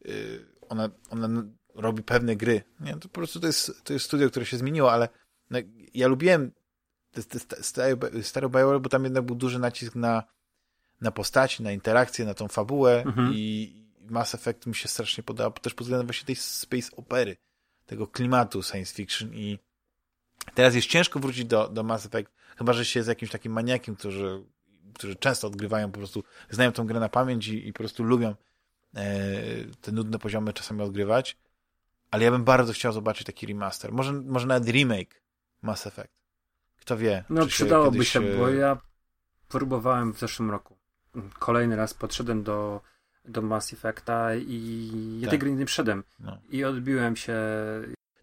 [0.05, 0.09] e,
[0.69, 1.43] ona, ona
[1.75, 2.61] robi pewne gry.
[2.79, 5.09] Nie, to po prostu to jest, to jest studio, które się zmieniło, ale
[5.49, 5.59] no,
[5.93, 6.51] ja lubiłem
[8.21, 10.23] stary BioWare, bo tam jednak był duży nacisk na,
[11.01, 13.31] na postaci, na interakcję, na tą fabułę mhm.
[13.33, 13.78] i
[14.09, 17.37] Mass Effect mi się strasznie podoba, też pod względem właśnie tej space opery,
[17.85, 19.59] tego klimatu science fiction i
[20.53, 23.95] teraz jest ciężko wrócić do, do Mass Effect, chyba, że się z jakimś takim maniakiem,
[23.95, 24.43] którzy,
[24.93, 28.35] którzy często odgrywają po prostu, znają tą grę na pamięć i, i po prostu lubią
[28.95, 29.05] e,
[29.81, 31.37] te nudne poziomy czasami odgrywać,
[32.11, 35.21] ale ja bym bardzo chciał zobaczyć taki remaster, może, może nawet remake
[35.61, 36.19] Mass Effect.
[36.79, 37.23] Kto wie.
[37.29, 38.09] No przydałoby kiedyś...
[38.09, 38.77] się, bo ja
[39.47, 40.77] próbowałem w zeszłym roku.
[41.39, 42.81] Kolejny raz podszedłem do
[43.29, 45.29] do Mass Effecta i ja tak.
[45.29, 46.03] tej gry nie wszedłem.
[46.19, 46.37] No.
[46.49, 47.35] I odbiłem się.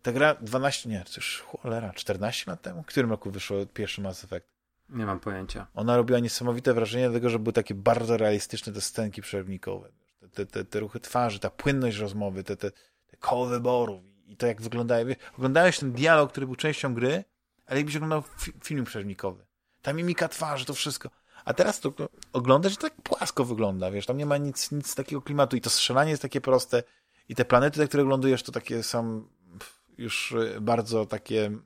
[0.03, 2.83] Ta gra 12, nie, już cholera, 14 lat temu?
[2.83, 4.47] W którym roku wyszło pierwszy Mass Effect?
[4.89, 5.67] Nie mam pojęcia.
[5.75, 9.89] Ona robiła niesamowite wrażenie, dlatego że były takie bardzo realistyczne te scenki przerwnikowe.
[10.35, 12.71] Te, te, te ruchy twarzy, ta płynność rozmowy, te, te,
[13.07, 15.07] te koło wyborów i to jak wyglądają.
[15.39, 17.25] Oglądałeś ten dialog, który był częścią gry,
[17.67, 19.47] ale jakbyś oglądał fi film przerwnikowy.
[19.83, 21.11] Ta mimika twarzy, to wszystko.
[21.47, 21.93] A teraz to
[22.33, 25.71] oglądasz i tak płasko wygląda, wiesz, tam nie ma nic, nic takiego klimatu i to
[25.71, 26.83] strzelanie jest takie proste
[27.29, 29.29] i te planety, które oglądujesz, to takie są
[29.99, 31.59] już y, bardzo takie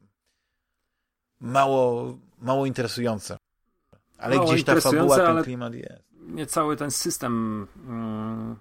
[1.40, 3.36] mało, mało interesujące.
[4.18, 6.04] Ale mało gdzieś ta fabuła, ten klimat jest.
[6.12, 8.56] Nie cały ten system mm,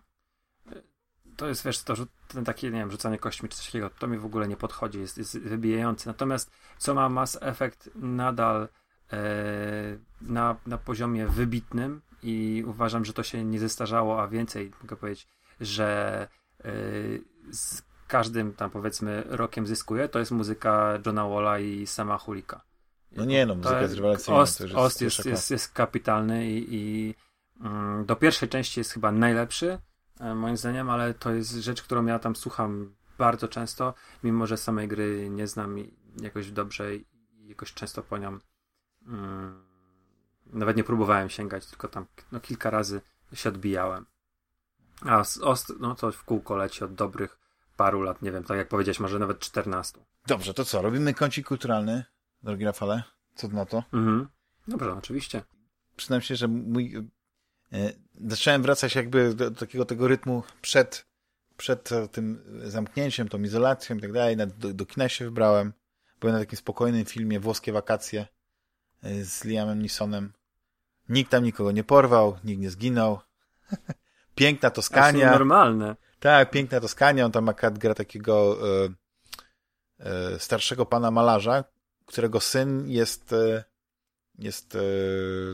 [1.39, 1.93] to jest, wiesz, to,
[2.27, 4.99] ten takie, nie wiem, rzucanie kośćmi czy coś takiego, to mi w ogóle nie podchodzi,
[4.99, 6.07] jest, jest wybijający.
[6.07, 8.67] Natomiast co ma Mass Effect nadal
[10.21, 15.27] na, na poziomie wybitnym i uważam, że to się nie zestarzało, a więcej mogę powiedzieć,
[15.61, 16.27] że
[16.63, 22.61] yy, z każdym tam powiedzmy rokiem zyskuje, to jest muzyka Johna Walla i Sama Hulika.
[23.11, 24.39] No nie no, muzyka jest rewelacyjna.
[24.39, 27.15] Ost, jest, Ost jest, jest, jest, kapitalny i, i
[27.61, 29.79] mm, do pierwszej części jest chyba najlepszy,
[30.19, 34.57] e, moim zdaniem, ale to jest rzecz, którą ja tam słucham bardzo często, mimo że
[34.57, 35.75] samej gry nie znam
[36.21, 37.05] jakoś dobrze i
[37.47, 38.39] jakoś często po nią
[40.45, 43.01] nawet nie próbowałem sięgać, tylko tam no, kilka razy
[43.33, 44.05] się odbijałem.
[45.01, 47.39] A z Ost, no to w kółko leci od dobrych
[47.77, 49.99] paru lat, nie wiem, tak jak powiedziałeś, może nawet 14.
[50.27, 50.81] Dobrze, to co?
[50.81, 52.03] Robimy kącik kulturalny,
[52.43, 53.03] drogi Rafale?
[53.35, 53.83] Co na to?
[53.93, 54.27] Mhm.
[54.67, 55.43] Dobrze, oczywiście.
[55.95, 57.07] Przyznam się, że mój...
[57.73, 57.93] E,
[58.27, 61.05] zacząłem wracać jakby do, takiego tego rytmu przed,
[61.57, 64.37] przed tym zamknięciem, tą izolacją i tak dalej.
[64.37, 65.73] Do, do kina się wybrałem.
[66.19, 68.27] Byłem na takim spokojnym filmie Włoskie wakacje
[69.03, 70.33] z Liamem Nisonem.
[71.09, 73.19] Nikt tam nikogo nie porwał, nikt nie zginął.
[74.35, 75.25] Piękna Toskania.
[75.31, 75.95] To normalne.
[76.19, 77.25] Tak, piękna Toskania.
[77.25, 78.89] On tam akurat gra takiego e,
[79.99, 81.63] e, starszego pana malarza,
[82.05, 83.63] którego syn jest, e,
[84.37, 84.77] jest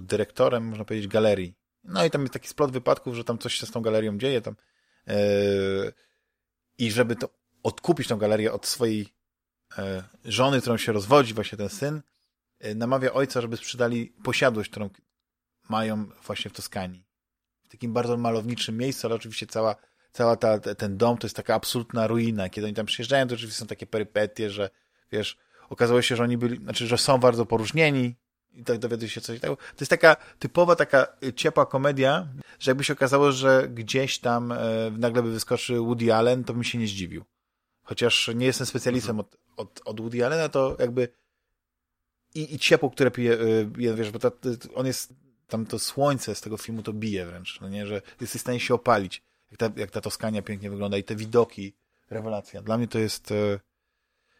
[0.01, 1.55] dyrektorem, można powiedzieć, galerii.
[1.83, 4.41] No i tam jest taki splot wypadków, że tam coś się z tą galerią dzieje
[4.41, 4.55] tam.
[6.77, 7.29] I żeby to
[7.63, 9.13] odkupić tą galerię od swojej
[10.25, 12.01] żony, którą się rozwodzi, właśnie ten syn,
[12.75, 14.89] namawia ojca, żeby sprzedali posiadłość, którą
[15.69, 17.05] mają właśnie w Toskanii.
[17.63, 19.75] W takim bardzo malowniczym miejscu, ale oczywiście cała,
[20.11, 22.49] cała ta, ten dom to jest taka absolutna ruina.
[22.49, 24.69] Kiedy oni tam przyjeżdżają, to oczywiście są takie perypetie, że
[25.11, 25.37] wiesz,
[25.69, 28.15] okazało się, że oni byli, znaczy, że są bardzo poróżnieni
[28.53, 29.55] i tak dowiadują się coś takiego.
[29.55, 32.27] To jest taka typowa, taka ciepła komedia,
[32.59, 34.57] że jakby się okazało, że gdzieś tam e,
[34.97, 37.25] nagle by wyskoczył Woody Allen, to bym się nie zdziwił.
[37.83, 39.19] Chociaż nie jestem specjalistą mhm.
[39.19, 41.07] od, od, od Woody Allena, to jakby
[42.35, 44.31] i, i ciepło, które pije, e, wiesz, bo to,
[44.75, 45.13] on jest,
[45.47, 48.59] tam to słońce z tego filmu to bije wręcz, no nie, że jesteś w stanie
[48.59, 51.73] się opalić, jak ta, jak ta Toskania pięknie wygląda i te widoki,
[52.09, 52.61] rewelacja.
[52.61, 53.59] Dla mnie to jest e,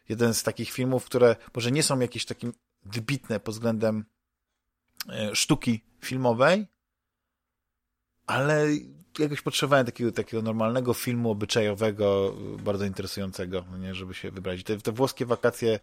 [0.08, 2.50] jeden z takich filmów, które może nie są jakieś takie
[2.84, 4.04] wybitne pod względem
[5.08, 6.66] e, sztuki filmowej,
[8.26, 8.66] ale
[9.18, 14.62] jakoś potrzebowałem takiego, takiego normalnego filmu obyczajowego, bardzo interesującego, no nie, żeby się wybrać.
[14.62, 15.80] Te, te włoskie wakacje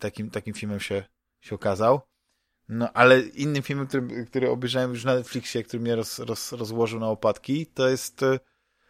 [0.00, 1.04] takim, takim filmem się,
[1.40, 2.00] się okazał.
[2.68, 7.00] No, ale innym filmem, który, który obejrzałem już na Netflixie, który mnie roz, roz, rozłożył
[7.00, 8.38] na opadki, to jest, e,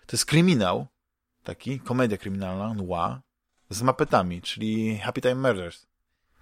[0.07, 0.87] to jest kryminał,
[1.43, 3.21] taki, komedia kryminalna, noir,
[3.71, 5.87] z mapetami, czyli Happy Time Murders.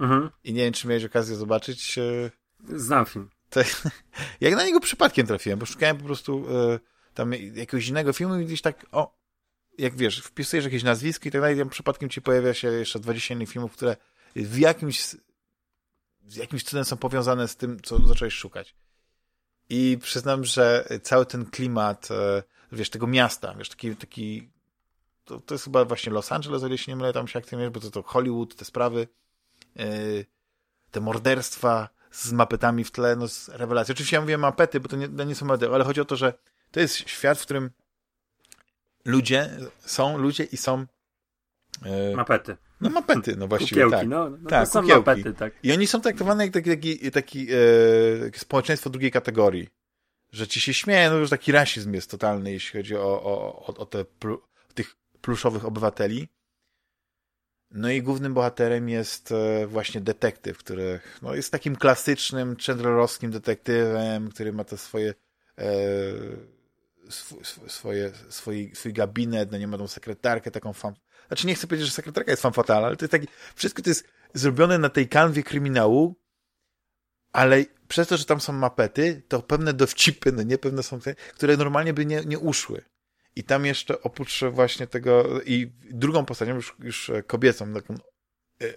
[0.00, 0.30] Mhm.
[0.44, 1.98] I nie wiem, czy miałeś okazję zobaczyć.
[1.98, 2.30] E,
[2.76, 3.30] Znam film.
[3.50, 3.60] To,
[4.40, 6.78] jak na niego przypadkiem trafiłem, bo szukałem po prostu e,
[7.14, 9.16] tam jakiegoś innego filmu i gdzieś tak, o,
[9.78, 13.34] jak wiesz, wpisujesz jakieś nazwisko i tak dalej, tam przypadkiem ci pojawia się jeszcze 20
[13.34, 13.96] innych filmów, które
[14.36, 15.16] w jakimś
[16.28, 18.74] z jakimś cudem są powiązane z tym, co zacząłeś szukać.
[19.68, 22.42] I przyznam, że cały ten klimat, e,
[22.72, 24.50] wiesz, tego miasta, wiesz, taki, taki
[25.30, 27.70] to, to jest chyba właśnie Los Angeles, o ile się nie mylę, tam się aktywiujesz,
[27.70, 29.08] bo to, to Hollywood, te sprawy,
[29.76, 30.26] yy,
[30.90, 33.92] te morderstwa z mapetami w tle, no z rewelacji.
[33.92, 36.16] Oczywiście ja mówię mapety, bo to nie, to nie są mapety, ale chodzi o to,
[36.16, 36.34] że
[36.70, 37.70] to jest świat, w którym
[39.04, 39.50] ludzie,
[39.80, 40.86] są ludzie i są
[41.84, 42.56] yy, mapety.
[42.80, 44.08] No mapety, no właściwie, kukiełki, tak.
[44.08, 45.10] No, no tak, to są kukiełki.
[45.10, 45.52] mapety, tak.
[45.62, 49.68] I oni są traktowane jak taki, taki, taki e, społeczeństwo drugiej kategorii.
[50.32, 53.76] Że ci się śmieją, no już taki rasizm jest totalny, jeśli chodzi o, o, o,
[53.76, 54.04] o te,
[54.74, 56.28] tych pluszowych obywateli.
[57.70, 64.30] No i głównym bohaterem jest e, właśnie detektyw, który no, jest takim klasycznym chandlerowskim detektywem,
[64.30, 65.14] który ma te swoje
[65.58, 65.64] e,
[67.08, 70.94] sw swoje, swój, swój gabinet, no nie ma tą sekretarkę taką fan...
[71.30, 73.28] Znaczy nie chcę powiedzieć, że sekretarka jest fan ale to jest taki...
[73.54, 76.16] Wszystko to jest zrobione na tej kanwie kryminału,
[77.32, 81.14] ale przez to, że tam są mapety, to pewne dowcipy, no nie pewne są te,
[81.14, 82.84] które normalnie by nie, nie uszły.
[83.36, 87.98] I tam jeszcze oprócz właśnie tego, i drugą postacią, już, już kobiecą, taką e,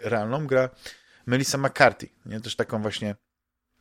[0.10, 0.70] realną, gra
[1.26, 2.10] Melissa McCarthy.
[2.26, 2.40] Nie?
[2.40, 3.16] Też taką właśnie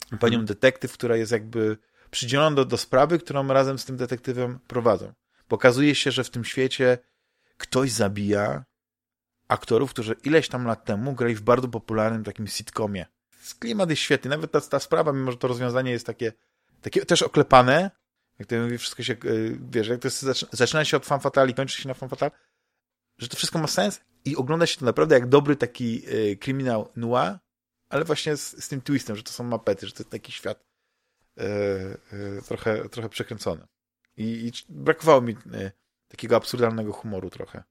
[0.03, 0.19] mhm.
[0.19, 1.79] panią detektyw, która jest jakby
[2.11, 5.13] przydzielona do, do sprawy, którą razem z tym detektywem prowadzą.
[5.49, 6.99] Pokazuje się, że w tym świecie
[7.63, 8.65] ktoś zabija
[9.49, 13.07] aktorów, którzy ileś tam lat temu grali w bardzo popularnym takim sitcomie.
[13.59, 14.31] Klimat jest świetny.
[14.31, 16.33] Nawet ta, ta sprawa, mimo że to rozwiązanie jest takie,
[16.83, 17.91] takie też oklepane,
[18.39, 19.17] jak to mówi, wszystko się, e,
[19.71, 22.31] wiesz, jak to jest, zaczyna się od fan fatale i kończy się na fan fatale,
[23.19, 26.93] że to wszystko ma sens i ogląda się to naprawdę jak dobry taki y, kryminał
[26.97, 27.39] noir,
[27.89, 30.65] ale właśnie z, z, tym twistem, że to są mapety, że to jest taki świat
[31.39, 31.43] y,
[32.13, 33.67] y, trochę, trochę przekręcony.
[34.17, 35.37] I, i brakowało mi
[36.13, 37.63] takiego absurdalnego humoru trochę.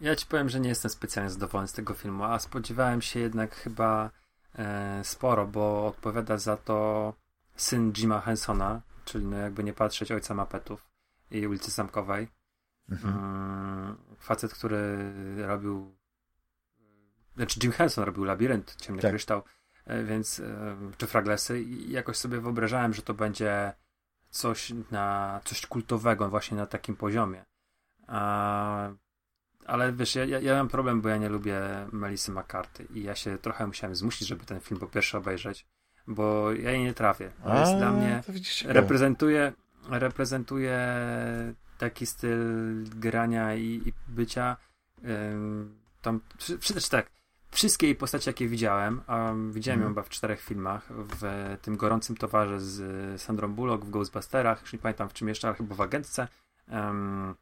[0.00, 3.54] Ja ci powiem, że nie jestem specjalnie zadowolony z tego filmu, a spodziewałem się jednak
[3.54, 4.10] chyba
[4.54, 7.14] e, sporo, bo odpowiada za to
[7.56, 10.90] syn Jima Hensona, czyli no jakby nie patrzeć Ojca Mapetów
[11.30, 12.28] i ulicy Zamkowej.
[12.90, 13.14] Mhm.
[13.14, 15.12] Mm, facet, który
[15.46, 15.96] robił
[17.36, 19.10] znaczy Jim Henson robił Labirynt, Ciemny tak.
[19.10, 19.42] Kryształ,
[19.86, 23.72] e, więc e, czy Fraglesy i jakoś sobie wyobrażałem, że to będzie
[24.30, 27.44] coś na coś kultowego właśnie na takim poziomie.
[28.06, 28.88] A,
[29.66, 31.60] ale wiesz, ja, ja, mam problem, bo ja nie lubię
[31.92, 35.66] Melisy McCarthy i ja się trochę musiałem zmusić, żeby ten film po pierwsze obejrzeć,
[36.06, 37.30] bo ja jej nie trafię.
[37.44, 38.22] To jest dla mnie
[38.64, 39.52] reprezentuje,
[39.90, 40.78] reprezentuje
[41.78, 42.38] taki styl
[42.84, 44.56] grania i, i bycia.
[45.04, 46.20] Ym, tam,
[46.60, 47.10] przecież tak,
[47.50, 49.94] wszystkie jej postacie, jakie widziałem, a widziałem ją mhm.
[49.94, 54.78] chyba w czterech filmach, w tym Gorącym Towarze z Sandrą Bullock, w Ghostbusterach, już nie
[54.78, 56.28] pamiętam w czym jeszcze, ale chyba w Agentce.
[56.68, 57.34] Um,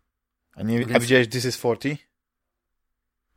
[0.55, 0.95] a, nie, więc...
[0.95, 2.07] a widziałeś This is 40?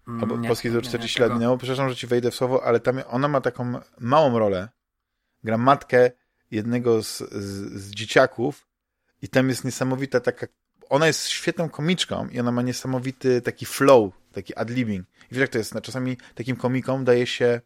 [0.08, 1.58] Mm, Albo nie, polski do 40 nie, lat minęło.
[1.58, 4.70] Przepraszam, że ci wejdę w słowo, ale tam ona ma taką małą rolę.
[5.44, 6.12] Gra matkę
[6.52, 8.68] jednego z, z, z dzieciaków
[9.22, 10.48] i tam jest niesamowita taka
[10.90, 15.08] ona jest świetną komiczką i ona ma niesamowity taki flow, taki adlibbing.
[15.32, 17.62] I wiesz jak to jest, no, czasami takim komikom daje się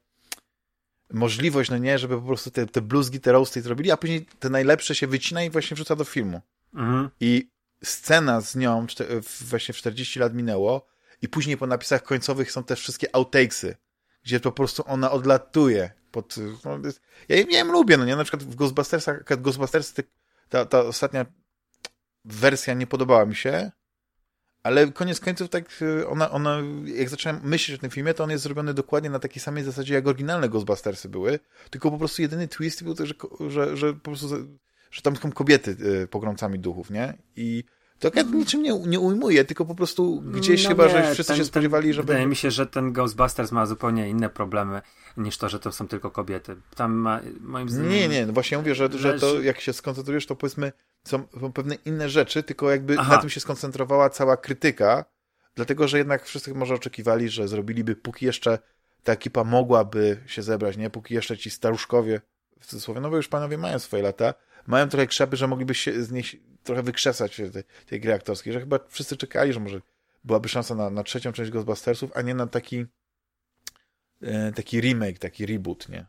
[1.13, 4.49] możliwość, no nie, żeby po prostu te, te bluzgi, te roasty zrobili, a później te
[4.49, 6.41] najlepsze się wycina i właśnie wrzuca do filmu.
[6.73, 7.09] Mhm.
[7.19, 7.49] I
[7.83, 8.87] scena z nią
[9.41, 10.87] właśnie w 40 lat minęło
[11.21, 13.75] i później po napisach końcowych są też wszystkie outtakesy,
[14.23, 16.35] gdzie po prostu ona odlatuje pod...
[16.65, 16.79] No,
[17.29, 18.15] ja, ja lubię, no nie?
[18.15, 19.93] Na przykład w Ghostbustersach, Ghostbusters,
[20.49, 21.25] ta, ta ostatnia
[22.25, 23.71] wersja nie podobała mi się,
[24.63, 28.29] ale koniec końców tak y, ona, ona, jak zacząłem myśleć o tym filmie, to on
[28.29, 31.39] jest zrobiony dokładnie na takiej samej zasadzie, jak oryginalne Ghostbustersy były,
[31.69, 33.13] tylko po prostu jedyny twist był to, że,
[33.47, 34.27] że, że po prostu,
[34.91, 37.17] że tam są kobiety y, pogromcami duchów, nie?
[37.35, 37.63] I
[38.01, 41.33] to ja niczym nie, nie ujmuję, tylko po prostu gdzieś no chyba, nie, że wszyscy
[41.33, 42.01] ten, się spodziewali, że...
[42.01, 44.81] Wydaje mi się, że ten Ghostbusters ma zupełnie inne problemy
[45.17, 46.55] niż to, że to są tylko kobiety.
[46.75, 47.91] Tam ma, moim zdaniem...
[47.91, 50.71] Nie, nie, no właśnie mówię, że, że to jak się skoncentrujesz, to powiedzmy
[51.03, 53.15] są, są pewne inne rzeczy, tylko jakby Aha.
[53.15, 55.05] na tym się skoncentrowała cała krytyka,
[55.55, 58.59] dlatego, że jednak wszyscy może oczekiwali, że zrobiliby, póki jeszcze
[59.03, 60.89] ta ekipa mogłaby się zebrać, nie?
[60.89, 62.21] Póki jeszcze ci staruszkowie,
[62.59, 64.33] w cudzysłowie, no bo już panowie mają swoje lata,
[64.67, 68.59] mają trochę krzepy, że mogliby się z nich trochę wykrzesać tej, tej gry aktorskiej, że
[68.59, 69.81] chyba wszyscy czekali, że może
[70.23, 72.85] byłaby szansa na, na trzecią część Ghostbustersów, a nie na taki
[74.21, 76.05] e, taki remake, taki reboot, nie?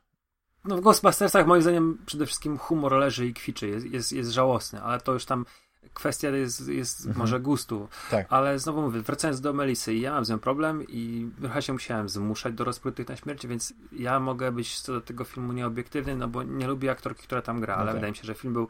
[0.64, 4.82] No w Ghostbustersach moim zdaniem przede wszystkim humor leży i kwiczy, jest, jest, jest żałosny,
[4.82, 5.46] ale to już tam
[5.94, 7.18] kwestia jest, jest mhm.
[7.18, 7.88] może gustu.
[8.10, 8.26] Tak.
[8.28, 12.08] Ale znowu mówię, wracając do Melisy, ja mam z nią problem i trochę się musiałem
[12.08, 16.28] zmuszać do rozpłytych na śmierć, więc ja mogę być co do tego filmu nieobiektywny, no
[16.28, 17.94] bo nie lubię aktorki, która tam gra, ale okay.
[17.94, 18.68] wydaje mi się, że film był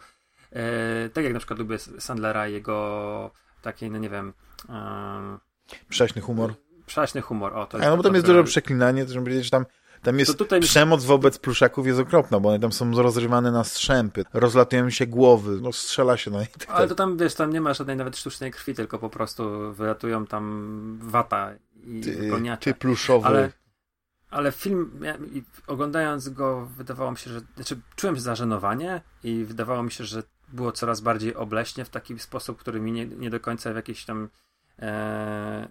[0.53, 3.31] e, tak jak na przykład lubię Sandlera i jego
[3.63, 4.33] taki, no nie wiem...
[4.69, 5.39] E,
[5.89, 6.55] Prześny humor.
[6.87, 7.87] Prześny humor, o to jest.
[7.87, 9.67] A, no bo tam jest dużo przeklinanie, to żeby powiedzieć, że tam
[10.03, 10.61] tam jest tutaj...
[10.61, 15.59] przemoc wobec pluszaków jest okropna, bo one tam są rozrywane na strzępy, rozlatują się głowy,
[15.63, 18.17] no strzela się na no tak Ale to tam, wiesz, tam nie ma żadnej nawet
[18.17, 21.51] sztucznej krwi, tylko po prostu wylatują tam wata
[21.85, 22.31] i ty,
[22.61, 23.27] Ty pluszowy.
[23.27, 23.53] Ale,
[24.31, 25.19] ale film, ja,
[25.67, 30.73] oglądając go, wydawało mi się, że, znaczy czułem zażenowanie i wydawało mi się, że było
[30.73, 34.29] coraz bardziej obleśnie w taki sposób, który mi nie, nie do końca w jakiś tam
[34.79, 35.69] e,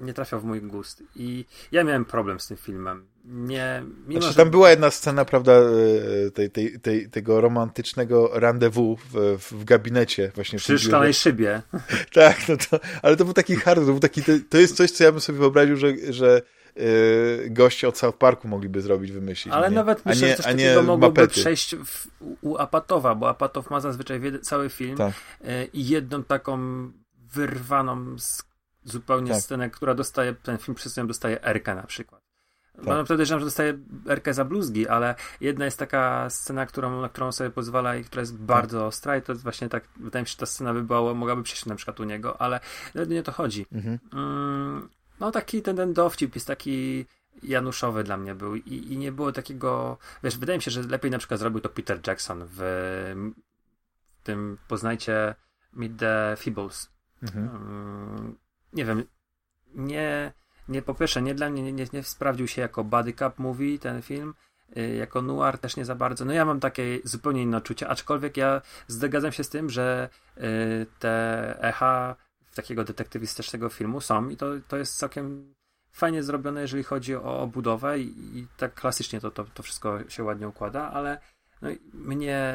[0.00, 1.02] nie trafiał w mój gust.
[1.16, 3.06] I ja miałem problem z tym filmem.
[3.24, 4.38] Nie, mimo, znaczy, że...
[4.38, 10.32] Tam była jedna scena, prawda, e, tej, tej, tej, tego romantycznego rendezvous w, w gabinecie
[10.34, 10.58] właśnie.
[10.58, 11.62] Przy szklanej szybie.
[12.12, 14.90] tak, no to, ale to był taki hard, to był taki, to, to jest coś,
[14.90, 16.42] co ja bym sobie wyobraził, że, że
[16.76, 19.54] yy, goście od South Parku mogliby zrobić, wymyślić.
[19.54, 19.76] Ale nie?
[19.76, 21.40] nawet myślę, że coś takiego mogłoby mapety.
[21.40, 22.06] przejść w,
[22.40, 25.14] u Apatowa, bo Apatow ma zazwyczaj cały film tak.
[25.40, 26.58] yy, i jedną taką
[27.32, 28.42] wyrwaną z
[28.84, 29.42] zupełnie tak.
[29.42, 32.24] scenę, która dostaje, ten film przez nią dostaje Erkę na przykład.
[32.76, 32.86] Tak.
[32.86, 33.78] Mam podejrzewam, że dostaje
[34.08, 38.20] Erkę za bluzgi, ale jedna jest taka scena, którą, na którą sobie pozwala i która
[38.20, 38.88] jest bardzo tak.
[38.88, 41.42] ostra i to jest właśnie tak, wydaje mi się, że ta scena by była, mogłaby
[41.42, 42.60] przejść na przykład u niego, ale
[43.08, 43.66] nie o to chodzi.
[43.72, 43.98] Mhm.
[44.12, 44.88] Mm,
[45.20, 47.06] no taki ten, ten dowcip jest taki
[47.42, 51.10] januszowy dla mnie był i, i nie było takiego, wiesz, wydaje mi się, że lepiej
[51.10, 52.58] na przykład zrobił to Peter Jackson w,
[54.04, 55.34] w tym, poznajcie
[55.72, 56.88] Meet the Feebles.
[57.22, 57.48] Mhm.
[57.48, 58.34] Mm,
[58.74, 59.04] nie wiem,
[59.74, 60.32] nie,
[60.68, 63.78] nie po pierwsze, nie dla mnie nie, nie, nie sprawdził się jako body cup movie
[63.78, 64.34] ten film,
[64.76, 66.24] yy, jako noir też nie za bardzo.
[66.24, 70.42] No ja mam takie zupełnie inne odczucia, aczkolwiek ja zgadzam się z tym, że yy,
[70.98, 72.16] te echa
[72.54, 75.54] takiego detektywistycznego filmu są i to, to jest całkiem
[75.92, 80.10] fajnie zrobione, jeżeli chodzi o, o budowę i, i, tak klasycznie to, to, to wszystko
[80.10, 81.20] się ładnie układa, ale
[81.62, 82.54] no, mnie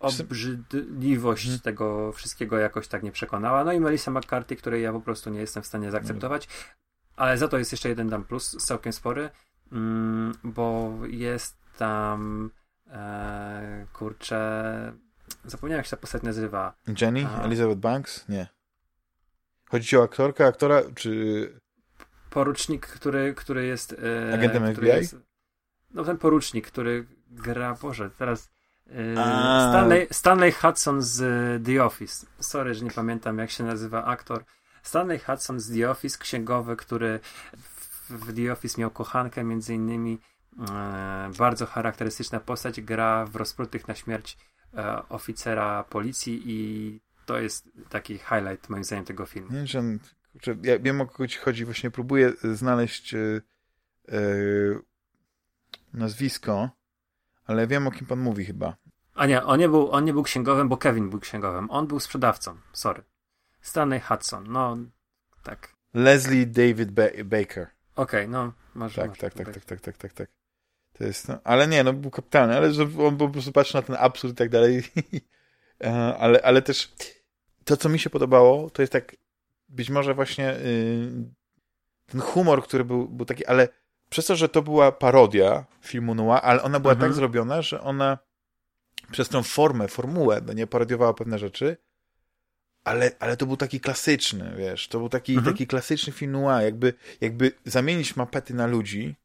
[0.00, 1.60] obrzydliwość hmm.
[1.60, 3.64] tego wszystkiego jakoś tak nie przekonała.
[3.64, 6.48] No i Melissa McCarthy, której ja po prostu nie jestem w stanie zaakceptować,
[7.16, 9.30] ale za to jest jeszcze jeden tam plus, całkiem spory,
[9.72, 12.50] mm, bo jest tam
[12.90, 14.92] e, kurczę
[15.44, 16.74] Zapomniałem, jak się ta postać nazywa.
[17.00, 17.26] Jenny?
[17.26, 17.42] A...
[17.42, 18.28] Elizabeth Banks?
[18.28, 18.46] Nie.
[19.68, 21.60] Chodzi ci o aktorkę, aktora, czy...
[22.30, 23.92] Porucznik, który, który jest...
[23.92, 24.86] E, Agentem FBI?
[24.86, 25.16] Jest,
[25.90, 28.50] no ten porucznik, który gra, Boże, teraz...
[28.90, 29.12] E,
[29.68, 31.18] Stanley, Stanley Hudson z
[31.66, 32.26] The Office.
[32.40, 34.44] Sorry, że nie pamiętam, jak się nazywa aktor.
[34.82, 37.20] Stanley Hudson z The Office, księgowy, który
[38.10, 40.18] w The Office miał kochankę, między innymi
[40.70, 44.36] e, bardzo charakterystyczna postać, gra w rozprutych na śmierć
[44.74, 49.52] e, oficera policji i to jest taki highlight moim zdaniem tego filmu.
[49.52, 49.82] Nie, że,
[50.32, 53.18] kurczę, ja wiem o kogo ci chodzi, właśnie próbuję znaleźć e,
[54.08, 54.20] e,
[55.94, 56.70] nazwisko,
[57.44, 58.76] ale wiem o kim pan mówi chyba.
[59.20, 61.70] A nie, on nie, był, on nie był księgowym, bo Kevin był księgowym.
[61.70, 63.02] On był sprzedawcą, sorry.
[63.60, 64.76] Stanley Hudson, no
[65.42, 65.74] tak.
[65.94, 67.66] Leslie David ba Baker.
[67.96, 69.02] Okej, okay, no może.
[69.02, 70.30] Tak, tak, tak, tak, tak, tak, tak, tak.
[70.92, 73.82] To jest, no, ale nie, no był kapitalny, ale że on po prostu patrzy na
[73.82, 74.82] ten absurd i tak dalej.
[75.84, 76.92] E, ale, ale też
[77.64, 79.16] to, co mi się podobało, to jest tak,
[79.68, 81.24] być może właśnie yy,
[82.06, 83.68] ten humor, który był, był taki, ale
[84.10, 87.10] przez to, że to była parodia filmu Noir, ale ona była tak mhm.
[87.12, 88.18] tak zrobiona, że ona
[89.10, 91.76] przez tą formę, formułę, no nie parodiowała pewne rzeczy,
[92.84, 95.54] ale, ale to był taki klasyczny, wiesz, to był taki, mhm.
[95.54, 99.16] taki klasyczny film noir, jakby, jakby zamienić mapety na ludzi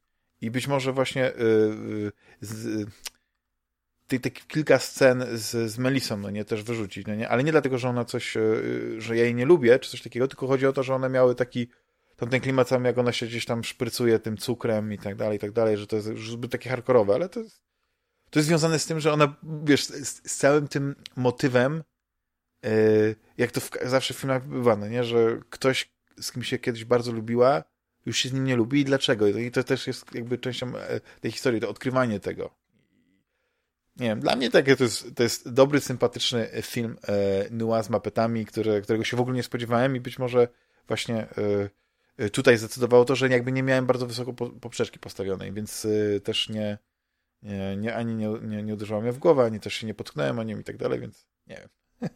[0.41, 2.87] i być może właśnie yy, z,
[4.07, 7.51] te, te kilka scen z, z Melisą, no nie, też wyrzucić, no nie, ale nie
[7.51, 10.67] dlatego, że ona coś, yy, że ja jej nie lubię, czy coś takiego, tylko chodzi
[10.67, 11.67] o to, że one miały taki,
[12.15, 15.37] tam ten klimat sam, jak ona się gdzieś tam szprycuje tym cukrem i tak dalej,
[15.37, 17.61] i tak dalej, że to jest już zbyt takie hardkorowe, ale to jest,
[18.35, 21.83] to jest związane z tym, że ona, wiesz, z, z całym tym motywem
[22.65, 25.03] Yy, jak to w, zawsze w filmach bywa, no nie?
[25.03, 25.91] że ktoś,
[26.21, 27.63] z kim się kiedyś bardzo lubiła,
[28.05, 29.27] już się z nim nie lubi i dlaczego?
[29.27, 32.55] I to też jest jakby częścią e, tej historii, to odkrywanie tego.
[33.97, 37.89] Nie wiem, dla mnie takie to jest, to jest dobry, sympatyczny film e, Noir z
[37.89, 40.47] mapetami, które, którego się w ogóle nie spodziewałem i być może
[40.87, 41.69] właśnie e,
[42.17, 46.19] e tutaj zdecydowało to, że jakby nie miałem bardzo wysoko po, poprzeczki postawionej, więc e,
[46.19, 46.77] też nie,
[47.45, 50.39] nie, nie ani nie, nie, nie uderzyło mnie w głowę, ani też się nie potknąłem
[50.39, 51.69] o nim i tak dalej, więc nie wiem.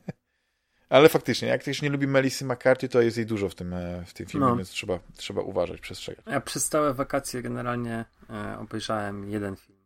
[0.90, 4.06] Ale faktycznie, jak ktoś nie lubi Melissy McCarthy, to jest jej dużo w tym, e,
[4.06, 4.56] w tym filmie, no.
[4.56, 6.26] więc trzeba, trzeba uważać, przestrzegać.
[6.26, 9.80] Ja przez całe wakacje generalnie e, obejrzałem jeden film.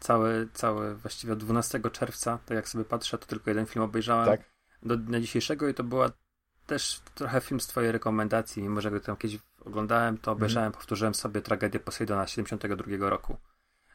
[0.00, 4.26] Cały, cały, właściwie od 12 czerwca, tak jak sobie patrzę, to tylko jeden film obejrzałem
[4.26, 4.40] tak?
[4.82, 6.10] do dnia dzisiejszego i to była
[6.66, 10.72] też trochę film z twojej rekomendacji, mimo że go tam kiedyś oglądałem, to obejrzałem, mm.
[10.72, 13.36] powtórzyłem sobie Tragedię Poseidona z 72 roku.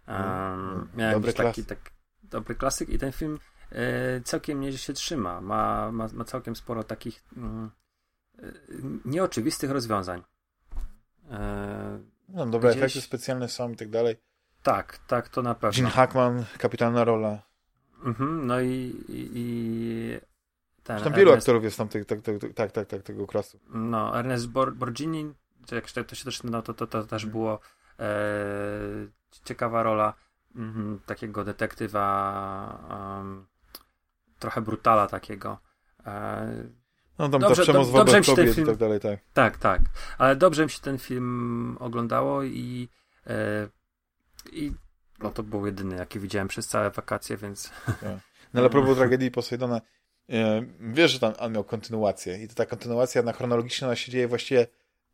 [0.07, 1.79] Um, miałem dobry taki, tak,
[2.23, 3.39] dobry klasyk i ten film
[3.71, 5.41] E, całkiem nieźle się trzyma.
[5.41, 7.71] Ma, ma, ma całkiem sporo takich mm,
[8.39, 8.51] e,
[9.05, 10.23] nieoczywistych rozwiązań.
[11.31, 12.83] E, no, dobre Gdzieś...
[12.83, 14.15] efekty specjalne są i tak dalej.
[14.63, 15.77] Tak, tak, to na pewno.
[15.77, 17.39] Gene Hackman, kapitalna rola.
[18.05, 20.19] Mhm, no i, i, i
[20.83, 22.19] ten Tam wielu aktorów jest tam, tak, tak,
[22.55, 23.59] tak, tak, tak, tego klasu.
[23.69, 25.33] No, Ernest Bor Borgini,
[25.71, 27.59] jak to się też no, to, to, to też było
[27.99, 28.09] e,
[29.45, 30.13] ciekawa rola
[30.55, 33.47] m, mhm, takiego detektywa um,
[34.39, 35.57] trochę brutala takiego.
[36.05, 36.47] E,
[37.19, 39.19] no tam dobrze, ta przemoc do, wobec kobiet film, i tak dalej, tak.
[39.33, 39.81] Tak, tak.
[40.17, 42.89] Ale dobrze mi się ten film oglądało i,
[43.27, 43.67] e,
[44.51, 44.71] i
[45.19, 47.71] no to był jedyny, jaki widziałem przez całe wakacje, więc...
[47.85, 48.19] Tak.
[48.53, 49.81] No ale propos tragedii Poseidona,
[50.29, 54.11] e, wiesz, że tam on miał kontynuację i to ta kontynuacja na chronologicznie ona się
[54.11, 54.67] dzieje właściwie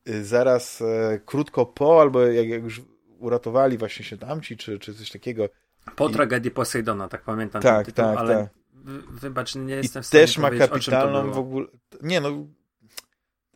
[0.10, 2.82] y, zaraz e, krótko po, albo jak, jak, już
[3.24, 5.50] uratowali właśnie się tamci, czy, czy coś takiego.
[5.96, 6.14] Po I...
[6.14, 7.62] tragedii Poseidona, tak pamiętam.
[7.62, 8.36] Tak, tytuł, tak, ale...
[8.36, 8.64] tak
[9.12, 11.68] wybacz, nie jestem I w stanie też ma kapitalną w ogóle.
[12.02, 12.48] Nie, no.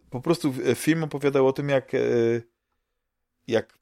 [0.09, 1.93] Po prostu film opowiadał o tym, jak.
[1.93, 1.99] E,
[3.47, 3.77] jak.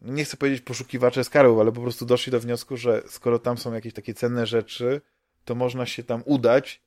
[0.00, 3.72] Nie chcę powiedzieć poszukiwacze skarbów, ale po prostu doszli do wniosku, że skoro tam są
[3.72, 5.00] jakieś takie cenne rzeczy,
[5.44, 6.82] to można się tam udać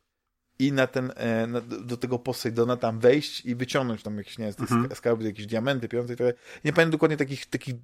[0.60, 4.46] i na ten, e, na, do tego Poseidona tam wejść i wyciągnąć tam jakieś, nie
[4.46, 4.96] wiem, mhm.
[4.96, 6.36] skarby, jakieś diamenty, pieniądze i tak
[6.66, 7.76] Nie pamiętam dokładnie takich, takich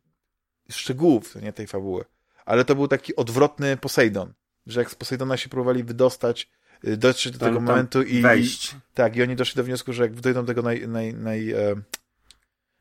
[0.69, 2.05] szczegółów nie, tej fabuły.
[2.45, 4.33] Ale to był taki odwrotny Poseidon
[4.67, 6.49] że jak z Poseidona się próbowali wydostać,
[6.87, 8.75] y, dotrzeć do tego momentu i, wejść.
[8.93, 11.75] Tak, i oni doszli do wniosku, że jak dojdą do tego naj, naj, naj, e,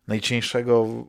[0.06, 1.06] najcieńszego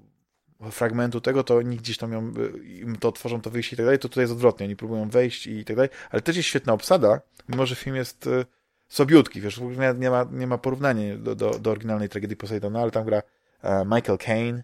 [0.71, 3.85] fragmentu tego, to oni gdzieś tam ją, y, im to otworzą to wyjście i tak
[3.85, 6.73] dalej, to tutaj jest odwrotnie, oni próbują wejść i tak dalej, ale też jest świetna
[6.73, 8.45] obsada, mimo że film jest e,
[8.87, 12.91] sobiutki, wiesz, nie, nie, ma, nie ma porównania do, do, do oryginalnej tragedii Poseidona, ale
[12.91, 13.21] tam gra
[13.61, 14.63] e, Michael Caine,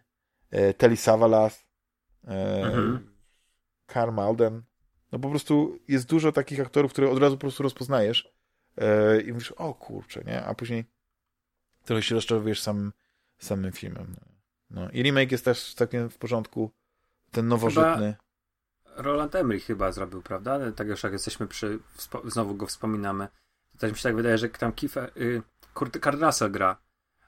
[0.51, 1.65] e, Telly Savalas,
[2.27, 3.11] e, mhm.
[3.85, 4.61] Karl Malden,
[5.11, 8.33] no po prostu jest dużo takich aktorów, które od razu po prostu rozpoznajesz
[8.77, 10.45] yy, i mówisz, o kurczę, nie?
[10.45, 10.85] A później
[11.85, 12.93] trochę się rozczarowujesz samym,
[13.37, 14.15] samym filmem.
[14.69, 14.89] No.
[14.89, 16.71] I remake jest też całkiem w porządku,
[17.31, 18.15] ten nowożytny.
[18.95, 20.71] Roland Emmerich chyba zrobił, prawda?
[20.71, 21.79] Tak już jak jesteśmy przy,
[22.25, 23.27] znowu go wspominamy.
[23.71, 25.41] To też mi się tak wydaje, że tam Kiefer, y,
[25.73, 26.77] Kurt Russell gra.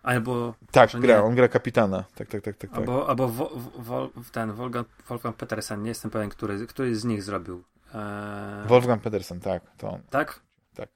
[0.03, 0.53] Albo.
[0.71, 1.23] Tak, gra, nie.
[1.23, 2.03] on gra kapitana.
[2.15, 2.71] Tak, tak, tak, tak.
[2.71, 2.79] tak.
[2.79, 7.23] Albo, albo wo, wo, ten Wolfgang, Wolfgang Petersen, nie jestem pewien, który, który z nich
[7.23, 7.63] zrobił.
[7.93, 8.67] Eee...
[8.67, 10.01] Wolfgang Petersen, tak, to on.
[10.09, 10.39] Tak?
[10.75, 10.89] Tak.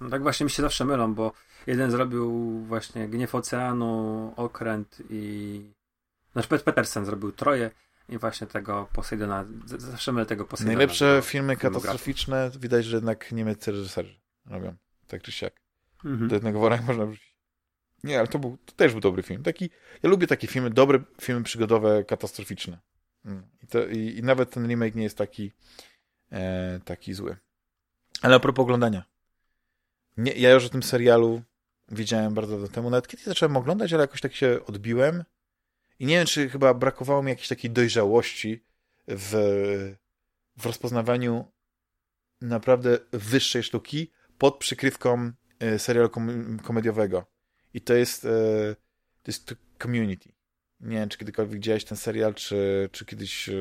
[0.00, 1.32] No, tak właśnie mi się zawsze mylą, bo
[1.66, 5.60] jeden zrobił właśnie Gniew Oceanu, Okręt i.
[6.32, 7.70] Znaczy Petersen zrobił Troje
[8.08, 9.44] i właśnie tego Poseidona.
[9.66, 10.76] Zawsze mylę tego Poseidona.
[10.78, 14.74] Najlepsze filmy katastroficzne widać, że jednak niemieccy reżyserzy robią.
[15.08, 15.52] Tak czy siak.
[16.04, 16.28] Mhm.
[16.28, 17.33] Do jednego wora można wrzucić.
[18.04, 19.42] Nie, ale to, był, to też był dobry film.
[19.42, 19.70] Taki,
[20.02, 22.78] ja lubię takie filmy, dobre filmy przygodowe, katastroficzne.
[23.24, 23.46] Mm.
[23.62, 25.52] I, to, i, i nawet ten remake nie jest taki,
[26.32, 27.36] e, taki zły.
[28.22, 29.04] Ale a propos oglądania.
[30.16, 31.42] Nie, ja już o tym serialu
[31.88, 32.90] wiedziałem bardzo dawno temu.
[32.90, 35.24] Nawet kiedyś zacząłem oglądać, ale jakoś tak się odbiłem.
[35.98, 38.64] I nie wiem, czy chyba brakowało mi jakiejś takiej dojrzałości
[39.08, 39.32] w,
[40.56, 41.52] w rozpoznawaniu
[42.40, 47.33] naprawdę wyższej sztuki pod przykrywką e, serialu kom komediowego.
[47.74, 48.28] I to jest, e,
[49.22, 50.32] to jest Community.
[50.80, 53.52] Nie wiem, czy kiedykolwiek widziałeś ten serial, czy, czy kiedyś e,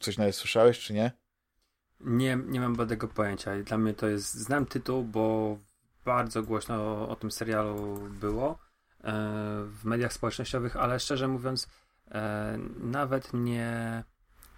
[0.00, 1.12] coś nawet słyszałeś, czy nie?
[2.00, 3.62] Nie, nie mam żadnego pojęcia.
[3.62, 5.56] Dla mnie to jest, znam tytuł, bo
[6.04, 9.12] bardzo głośno o, o tym serialu było e,
[9.64, 11.68] w mediach społecznościowych, ale szczerze mówiąc,
[12.10, 14.04] e, nawet nie,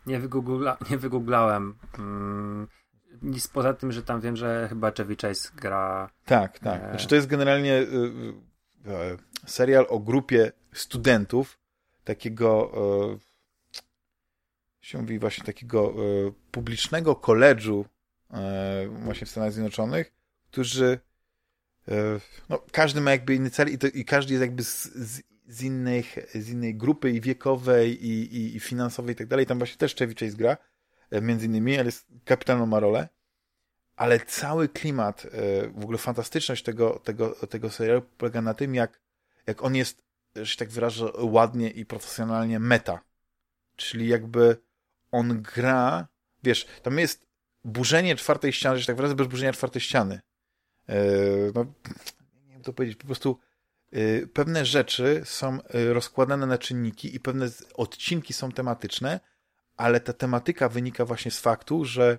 [0.06, 1.74] nie, wygoogla, nie wygooglałem.
[1.98, 2.68] Mm,
[3.22, 6.10] nic poza tym, że tam wiem, że chyba Chevy Chase gra.
[6.24, 6.80] Tak, tak.
[6.80, 7.86] Znaczy to jest generalnie
[9.46, 11.58] serial o grupie studentów
[12.04, 12.72] takiego
[14.80, 15.94] się mówi właśnie takiego
[16.50, 17.84] publicznego koledżu
[18.88, 20.12] właśnie w Stanach Zjednoczonych,
[20.50, 21.00] którzy
[22.48, 25.62] no, każdy ma jakby inny cel i, to, i każdy jest jakby z, z, z,
[25.62, 29.46] innych, z innej grupy i wiekowej i, i, i finansowej i tak dalej.
[29.46, 30.56] Tam właśnie też Chevy Chase gra
[31.12, 33.08] E, między innymi, ale jest kapitaną ma rolę,
[34.02, 35.28] ale cały klimat, e,
[35.68, 39.00] w ogóle fantastyczność tego, tego, tego serialu polega na tym, jak,
[39.46, 40.02] jak on jest,
[40.36, 43.00] że się tak wyrażę, ładnie i profesjonalnie meta.
[43.76, 44.56] Czyli jakby
[45.10, 46.08] on gra,
[46.42, 47.26] wiesz, tam jest
[47.64, 50.20] burzenie czwartej ściany, że tak wyrażę, bez burzenia czwartej ściany.
[50.88, 50.96] E,
[51.54, 51.64] no,
[52.46, 53.38] nie wiem to powiedzieć, po prostu
[54.32, 55.58] pewne rzeczy są
[55.92, 59.20] rozkładane na czynniki i pewne odcinki są tematyczne,
[59.76, 62.18] ale ta tematyka wynika właśnie z faktu, że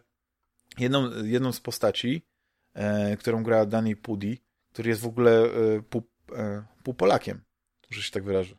[0.80, 2.26] jedną, jedną z postaci,
[2.74, 4.38] e, którą gra Danny Pudi,
[4.74, 6.04] który jest w ogóle e, pół,
[6.36, 7.42] e, pół Polakiem,
[7.90, 8.56] że się tak wyrażę.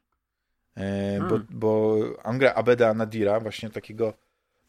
[0.76, 1.46] E, bo, hmm.
[1.50, 4.14] bo on gra Abeda Nadira, właśnie takiego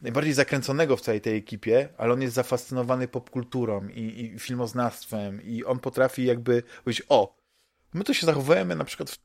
[0.00, 5.64] najbardziej zakręconego w całej tej ekipie, ale on jest zafascynowany popkulturą i, i filmoznawstwem i
[5.64, 7.36] on potrafi jakby powiedzieć, o,
[7.94, 9.18] my to się zachowujemy na przykład, w,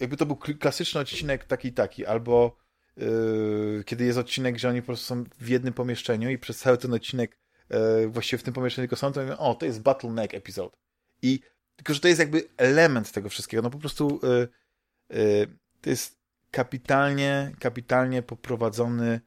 [0.00, 2.56] jakby to był klasyczny odcinek taki taki, albo
[3.84, 6.94] kiedy jest odcinek, że oni po prostu są w jednym pomieszczeniu i przez cały ten
[6.94, 7.38] odcinek
[7.70, 10.76] yy, właściwie w tym pomieszczeniu tylko są, to mówią, o, to jest Bottleneck episode.
[11.22, 11.40] I
[11.76, 13.62] tylko, że to jest jakby element tego wszystkiego.
[13.62, 14.20] No po prostu
[15.08, 15.46] yy,
[15.80, 16.18] to jest
[16.50, 19.20] kapitalnie, kapitalnie poprowadzony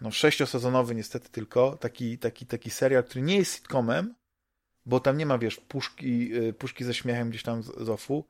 [0.00, 4.14] no sześciosezonowy niestety tylko, taki, taki, taki serial, który nie jest sitcomem,
[4.86, 8.28] bo tam nie ma, wiesz, puszki, puszki ze śmiechem gdzieś tam z, z ofu,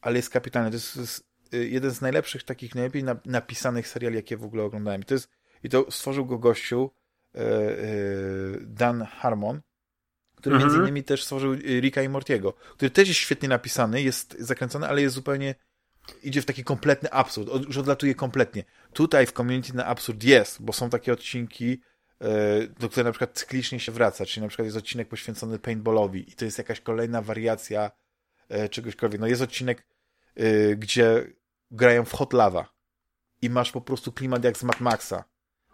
[0.00, 0.70] ale jest kapitalny.
[0.70, 5.00] To jest, to jest jeden z najlepszych takich, najlepiej napisanych seriali, jakie w ogóle oglądałem.
[5.00, 5.28] I to, jest,
[5.62, 6.90] i to stworzył go gościu
[7.34, 7.44] e, e,
[8.60, 9.60] Dan Harmon,
[10.36, 10.72] który mhm.
[10.72, 14.88] między innymi też stworzył y, Ricka i Mortiego, który też jest świetnie napisany, jest zakręcony,
[14.88, 15.54] ale jest zupełnie
[16.22, 18.64] idzie w taki kompletny absurd, już odlatuje kompletnie.
[18.92, 21.80] Tutaj w Community na absurd jest, bo są takie odcinki,
[22.80, 26.32] do których na przykład cyklicznie się wraca, czyli na przykład jest odcinek poświęcony paintballowi i
[26.32, 27.90] to jest jakaś kolejna wariacja
[28.70, 29.20] czegośkolwiek.
[29.20, 29.86] No jest odcinek,
[30.76, 31.32] gdzie
[31.70, 32.68] grają w Hot Lava
[33.42, 35.24] i masz po prostu klimat jak z Mad Maxa,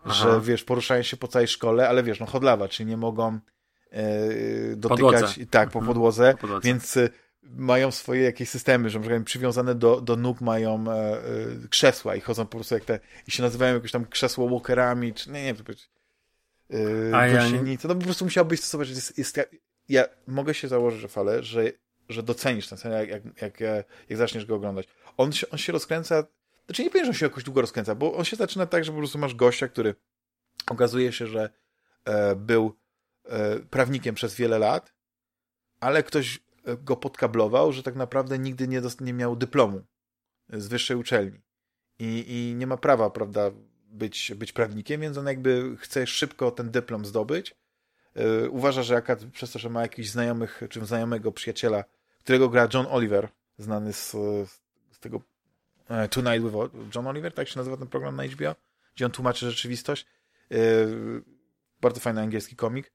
[0.04, 0.14] Aha.
[0.14, 3.38] że wiesz, poruszają się po całej szkole, ale wiesz, no Hot Lava, czyli nie mogą
[3.90, 5.46] e, dotykać podłodze.
[5.50, 5.86] tak, po mhm.
[5.86, 6.68] podłodze, po podłodze.
[6.68, 7.08] więc e,
[7.42, 11.22] mają swoje jakieś systemy, że na przywiązane do, do nóg mają e, e,
[11.70, 15.30] krzesła i chodzą po prostu jak te, i się nazywają jakoś tam krzesło walkerami, czy
[15.30, 15.64] nie, nie wiem,
[17.10, 17.78] e, A ja nie...
[17.78, 19.40] to no po prostu musiałbyś stosować, jest, jest,
[19.88, 21.72] ja mogę się założyć, że fale, że
[22.08, 24.88] że docenisz ten serial, jak, jak, jak, jak zaczniesz go oglądać.
[25.16, 26.24] On się, on się rozkręca,
[26.66, 28.92] znaczy nie powiem, że on się jakoś długo rozkręca, bo on się zaczyna tak, że
[28.92, 29.94] po prostu masz gościa, który
[30.70, 31.50] okazuje się, że
[32.04, 32.76] e, był
[33.24, 34.94] e, prawnikiem przez wiele lat,
[35.80, 39.82] ale ktoś e, go podkablował, że tak naprawdę nigdy nie, nie miał dyplomu
[40.48, 41.40] z wyższej uczelni.
[41.98, 43.50] I, I nie ma prawa, prawda,
[43.86, 47.54] być, być prawnikiem, więc on jakby chce szybko ten dyplom zdobyć.
[48.14, 51.84] Yy, uważa, że jak, przez to, że ma jakichś znajomych, czy znajomego przyjaciela,
[52.18, 53.28] którego gra John Oliver,
[53.58, 54.10] znany z,
[54.48, 54.65] z
[55.06, 55.22] tego
[55.88, 56.54] e, Tonight with
[56.94, 58.54] John Oliver, tak się nazywa ten program na HBO,
[58.94, 60.06] gdzie on tłumaczy rzeczywistość.
[60.50, 61.22] yy,
[61.80, 62.92] bardzo fajny angielski komik,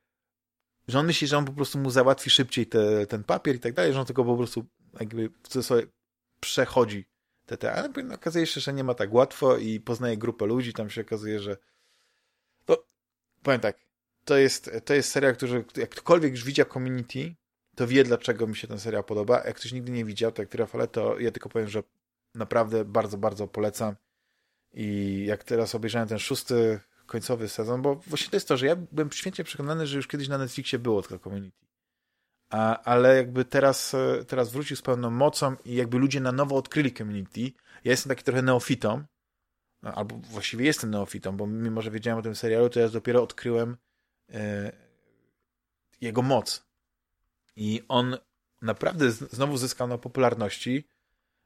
[0.88, 3.74] że on myśli, że on po prostu mu załatwi szybciej te, ten papier i tak
[3.74, 4.66] dalej, że on tylko po prostu
[5.00, 5.88] jakby w cudzysłowie
[6.40, 7.06] przechodzi
[7.46, 10.90] te, te, ale okazuje się, że nie ma tak łatwo i poznaje grupę ludzi, tam
[10.90, 11.58] się okazuje, że
[12.66, 12.88] to,
[13.44, 13.78] powiem tak,
[14.26, 17.36] to jest, to jest serial, który, jak ktokolwiek już widział Community,
[17.76, 19.44] to wie, dlaczego mi się ten serial podoba.
[19.46, 21.84] Jak ktoś nigdy nie widział, tak jak ty, Rafale, to ja tylko powiem, że
[22.36, 23.96] naprawdę bardzo, bardzo polecam.
[24.74, 28.76] I jak teraz obejrzałem ten szósty końcowy sezon, bo właśnie to jest to, że ja
[28.76, 31.66] byłem święcie przekonany, że już kiedyś na Netflixie było tylko Community.
[32.50, 33.96] A, ale jakby teraz,
[34.28, 37.42] teraz wrócił z pełną mocą i jakby ludzie na nowo odkryli Community.
[37.84, 39.04] Ja jestem taki trochę neofitą,
[39.82, 43.24] no, albo właściwie jestem neofitą, bo mimo, że wiedziałem o tym serialu, to ja dopiero
[43.24, 43.78] odkryłem
[44.30, 44.72] e,
[46.02, 46.66] jego moc.
[47.56, 48.18] I on
[48.62, 50.88] naprawdę znowu zyskał na popularności.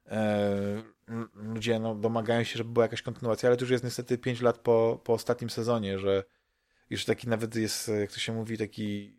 [0.07, 0.83] E,
[1.33, 4.57] ludzie no, domagają się, żeby była jakaś kontynuacja, ale to już jest niestety 5 lat
[4.57, 6.23] po, po ostatnim sezonie, że
[6.89, 9.17] już taki nawet jest, jak to się mówi, taki,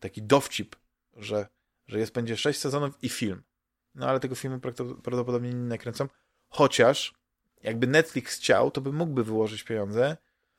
[0.00, 0.76] taki dowcip,
[1.16, 1.46] że,
[1.86, 3.42] że jest, będzie 6 sezonów i film.
[3.94, 4.60] No ale tego filmu
[5.02, 6.08] prawdopodobnie nie nakręcą,
[6.48, 7.14] chociaż
[7.62, 10.16] jakby Netflix chciał, to by mógłby wyłożyć pieniądze,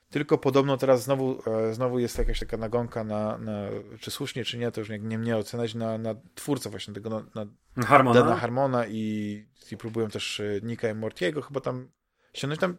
[0.09, 3.53] tylko podobno teraz znowu, e, znowu jest jakaś taka nagonka na, na
[3.99, 7.09] czy słusznie, czy nie, to już nie, nie mnie oceniać, na, na twórcę właśnie tego,
[7.09, 11.89] na, na Harmona, Dana Harmona i, i próbują też e, Nika i Mortiego chyba tam
[12.33, 12.77] ściągnąć tam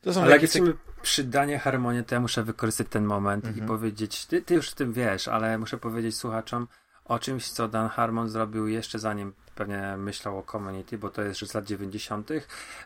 [0.00, 3.64] to są Ale jak jesteśmy przy Danie Harmonie, to ja muszę wykorzystać ten moment mhm.
[3.64, 6.68] i powiedzieć, ty, ty już w tym wiesz, ale muszę powiedzieć słuchaczom
[7.04, 11.40] o czymś, co Dan Harmon zrobił jeszcze zanim pewnie myślał o Community, bo to jest
[11.40, 12.30] z lat 90.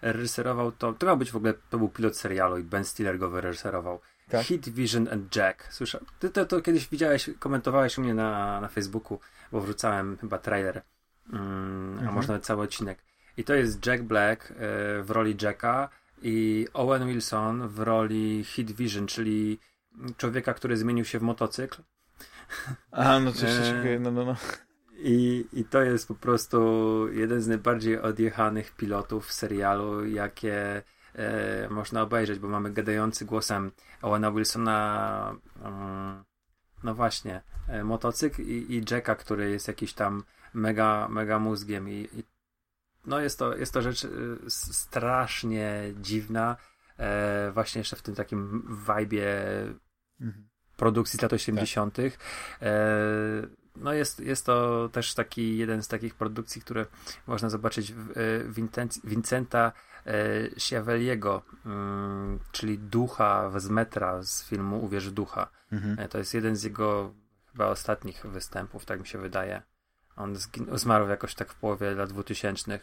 [0.03, 3.31] Reżyserował to, to miał być w ogóle, to był pilot serialu i Ben Stiller go
[3.31, 4.01] wyreżyserował.
[4.28, 4.47] Tak?
[4.47, 5.73] Hit Vision and Jack.
[5.73, 9.19] Słyszę, ty to, to kiedyś widziałeś, komentowałeś u mnie na, na Facebooku,
[9.53, 10.82] bo wrzucałem chyba trailer,
[11.32, 12.09] mm, mhm.
[12.09, 12.99] a może nawet cały odcinek.
[13.36, 14.55] I to jest Jack Black y,
[15.03, 15.89] w roli Jacka
[16.23, 19.59] i Owen Wilson w roli Hit Vision, czyli
[20.16, 21.82] człowieka, który zmienił się w motocykl.
[22.90, 24.36] A, no coś takiego, no, no, no.
[25.04, 26.58] I, I to jest po prostu
[27.12, 30.82] jeden z najbardziej odjechanych pilotów serialu, jakie
[31.14, 33.70] e, można obejrzeć, bo mamy gadający głosem
[34.02, 35.34] Owena Wilsona,
[35.64, 36.24] um,
[36.82, 40.24] no właśnie, e, motocykl i, i Jacka, który jest jakiś tam
[40.54, 42.24] mega, mega mózgiem i, i
[43.06, 44.08] no jest to, jest to rzecz e,
[44.48, 46.56] strasznie dziwna,
[46.98, 49.26] e, właśnie jeszcze w tym takim vibe
[50.20, 50.48] mhm.
[50.76, 51.96] produkcji z lat 80.
[51.96, 52.04] Tak.
[53.77, 56.86] No jest, jest to też taki jeden z takich produkcji, które
[57.27, 59.73] można zobaczyć w, e, Vincenta
[60.07, 65.51] e, Schiavelliego, mm, czyli ducha z metra z filmu Uwierz ducha.
[65.73, 65.99] Mhm.
[65.99, 67.15] E, to jest jeden z jego
[67.53, 69.62] chyba ostatnich występów, tak mi się wydaje.
[70.16, 70.36] On
[70.73, 72.81] zmarł jakoś tak w połowie lat 2000.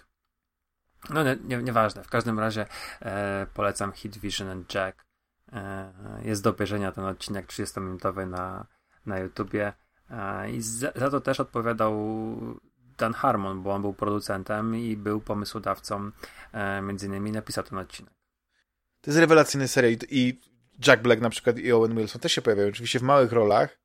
[1.09, 2.03] No nie, nie, nieważne.
[2.03, 2.65] W każdym razie
[3.01, 5.05] e, polecam Hit Vision and Jack.
[5.53, 5.93] E,
[6.23, 8.65] jest do obejrzenia ten odcinek 30-minutowy na,
[9.05, 9.73] na YouTubie.
[10.51, 11.93] I za, to też odpowiadał
[12.97, 16.11] Dan Harmon, bo on był producentem i był pomysłodawcą,
[16.53, 18.13] e, między innymi napisał ten odcinek.
[19.01, 20.39] To jest rewelacyjny serial i
[20.87, 23.79] Jack Black na przykład i Owen Wilson też się pojawiają, oczywiście w małych rolach,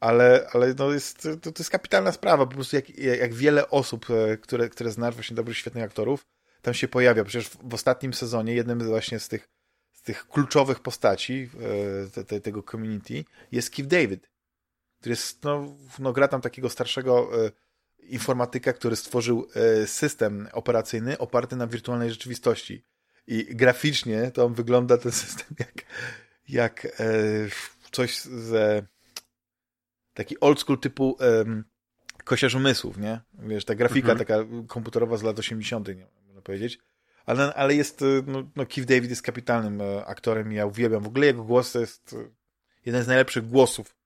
[0.00, 4.06] ale, ale no jest, to, to jest kapitalna sprawa, po prostu jak, jak wiele osób,
[4.10, 6.26] e, które, które znasz, właśnie dobrych, świetnych aktorów,
[6.62, 7.24] tam się pojawia.
[7.24, 9.48] Przecież w, w ostatnim sezonie jednym właśnie z tych,
[9.92, 11.50] z tych kluczowych postaci
[12.06, 14.33] e, te, te, tego community jest Keith David
[15.04, 17.50] który jest, no, no gra tam takiego starszego e,
[17.98, 22.84] informatyka, który stworzył e, system operacyjny oparty na wirtualnej rzeczywistości.
[23.26, 25.84] I graficznie to on wygląda ten system jak,
[26.48, 26.90] jak e,
[27.90, 28.84] coś z
[30.14, 31.44] taki old school typu e,
[32.24, 33.20] kosiarz umysłów, nie?
[33.38, 34.18] Wiesz, ta grafika mhm.
[34.18, 36.78] taka komputerowa z lat 80., nie można powiedzieć.
[37.26, 41.02] Ale, ale jest, no, no Keith David jest kapitalnym aktorem i ja uwielbiam.
[41.02, 42.16] W ogóle jego głos to jest
[42.86, 44.03] jeden z najlepszych głosów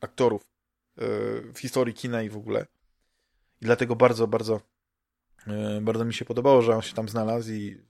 [0.00, 1.06] aktorów e,
[1.54, 2.66] w historii kina i w ogóle.
[3.60, 4.60] I dlatego bardzo, bardzo
[5.46, 7.82] e, bardzo mi się podobało, że on się tam znalazł i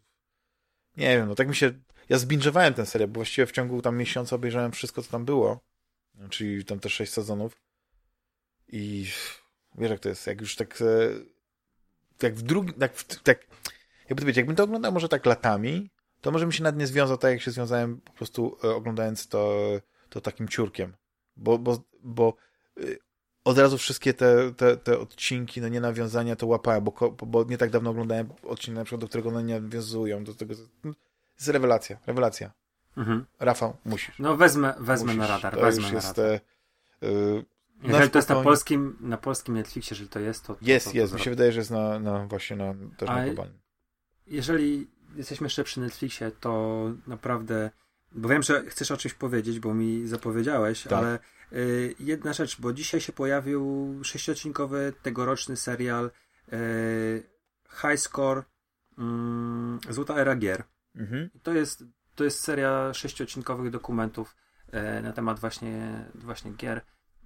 [0.96, 1.72] nie wiem, no tak mi się
[2.08, 5.60] ja zbingewałem ten serial, bo właściwie w ciągu tam miesiąca obejrzałem wszystko, co tam było,
[6.30, 7.56] czyli tam też sześć sezonów
[8.68, 9.06] i
[9.78, 10.84] wiesz jak to jest, jak już tak e,
[12.22, 13.46] jak w drugim, tak, tak
[14.08, 16.86] jakby to wiecie, jakbym to oglądał może tak latami, to może mi się nad nie
[16.86, 19.70] związał tak, jak się związałem po prostu oglądając to,
[20.08, 20.96] to takim ciurkiem
[21.40, 22.34] bo, bo, bo
[22.78, 22.98] y,
[23.44, 27.58] od razu wszystkie te, te, te odcinki, no nie nawiązania to łapałem, bo, bo nie
[27.58, 30.54] tak dawno oglądałem odcinek na przykład, do którego one nie nawiązują, do tego
[30.84, 30.92] no,
[31.38, 32.50] jest rewelacja, rewelacja.
[32.96, 33.26] Mhm.
[33.38, 34.18] Rafał, musisz.
[34.18, 35.18] No wezmę, wezmę musisz.
[35.18, 36.40] na radar, to wezmę już jest, radar.
[37.02, 37.44] E, y,
[37.82, 40.54] jeżeli to jest na polskim, na polskim Netflixie, jeżeli to jest, to...
[40.54, 41.14] to jest, to, to, jest.
[41.14, 43.58] Mi się wydaje, że jest na, na właśnie na, też A na globalnym.
[44.26, 47.70] Jeżeli jesteśmy jeszcze przy Netflixie, to naprawdę
[48.12, 50.92] bo wiem, że chcesz o czymś powiedzieć, bo mi zapowiedziałeś, tak.
[50.92, 51.18] ale
[51.52, 56.10] y, jedna rzecz, bo dzisiaj się pojawił sześciodcinkowy tegoroczny serial
[56.52, 57.22] y,
[57.80, 58.38] High Score
[59.88, 60.64] y, Złota Era Gier.
[60.94, 61.30] Mhm.
[61.42, 61.84] To, jest,
[62.14, 64.36] to jest seria sześciodcinkowych dokumentów
[64.68, 66.80] y, na temat właśnie, właśnie gier.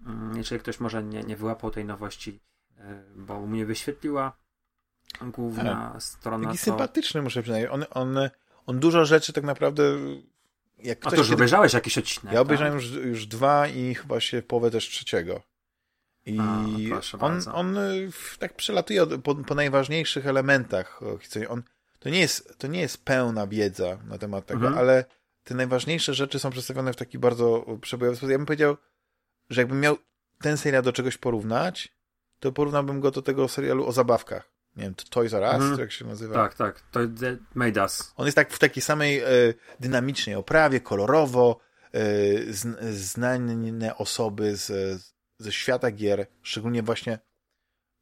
[0.07, 2.41] Mm, jeżeli ktoś może nie, nie wyłapał tej nowości,
[2.71, 2.83] y,
[3.17, 4.37] bo mnie wyświetliła
[5.23, 6.03] główna tak.
[6.03, 6.47] strona.
[6.47, 6.65] Taki to...
[6.65, 7.65] sympatyczny, muszę przyznać.
[7.71, 8.19] On, on,
[8.67, 9.83] on dużo rzeczy tak naprawdę
[10.85, 12.35] jak ktoś A to już obejrzałeś jakiś odcinek?
[12.35, 12.83] Ja obejrzałem tak?
[12.83, 15.43] już, już dwa i chyba się połowę też trzeciego.
[16.27, 21.49] I A, on, on y, tak przelatuje po, po najważniejszych elementach historii.
[21.49, 21.63] On,
[21.99, 24.79] to, nie jest, to nie jest pełna wiedza na temat tego, mhm.
[24.79, 25.05] ale
[25.45, 28.31] te najważniejsze rzeczy są przedstawione w taki bardzo przebojowy sposób.
[28.31, 28.77] Ja bym powiedział,
[29.51, 29.97] że jakbym miał
[30.41, 31.93] ten serial do czegoś porównać,
[32.41, 35.79] to porównałbym go do tego serialu o zabawkach nie wiem, Toys R Us, mm.
[35.79, 36.35] jak się nazywa?
[36.35, 37.01] Tak, tak, to
[37.55, 38.13] Made Us.
[38.17, 39.25] On jest tak w takiej samej e,
[39.81, 41.61] dynamicznej oprawie, kolorowo,
[41.93, 42.01] e,
[42.53, 45.01] z, znane osoby z,
[45.39, 47.19] ze świata gier, szczególnie właśnie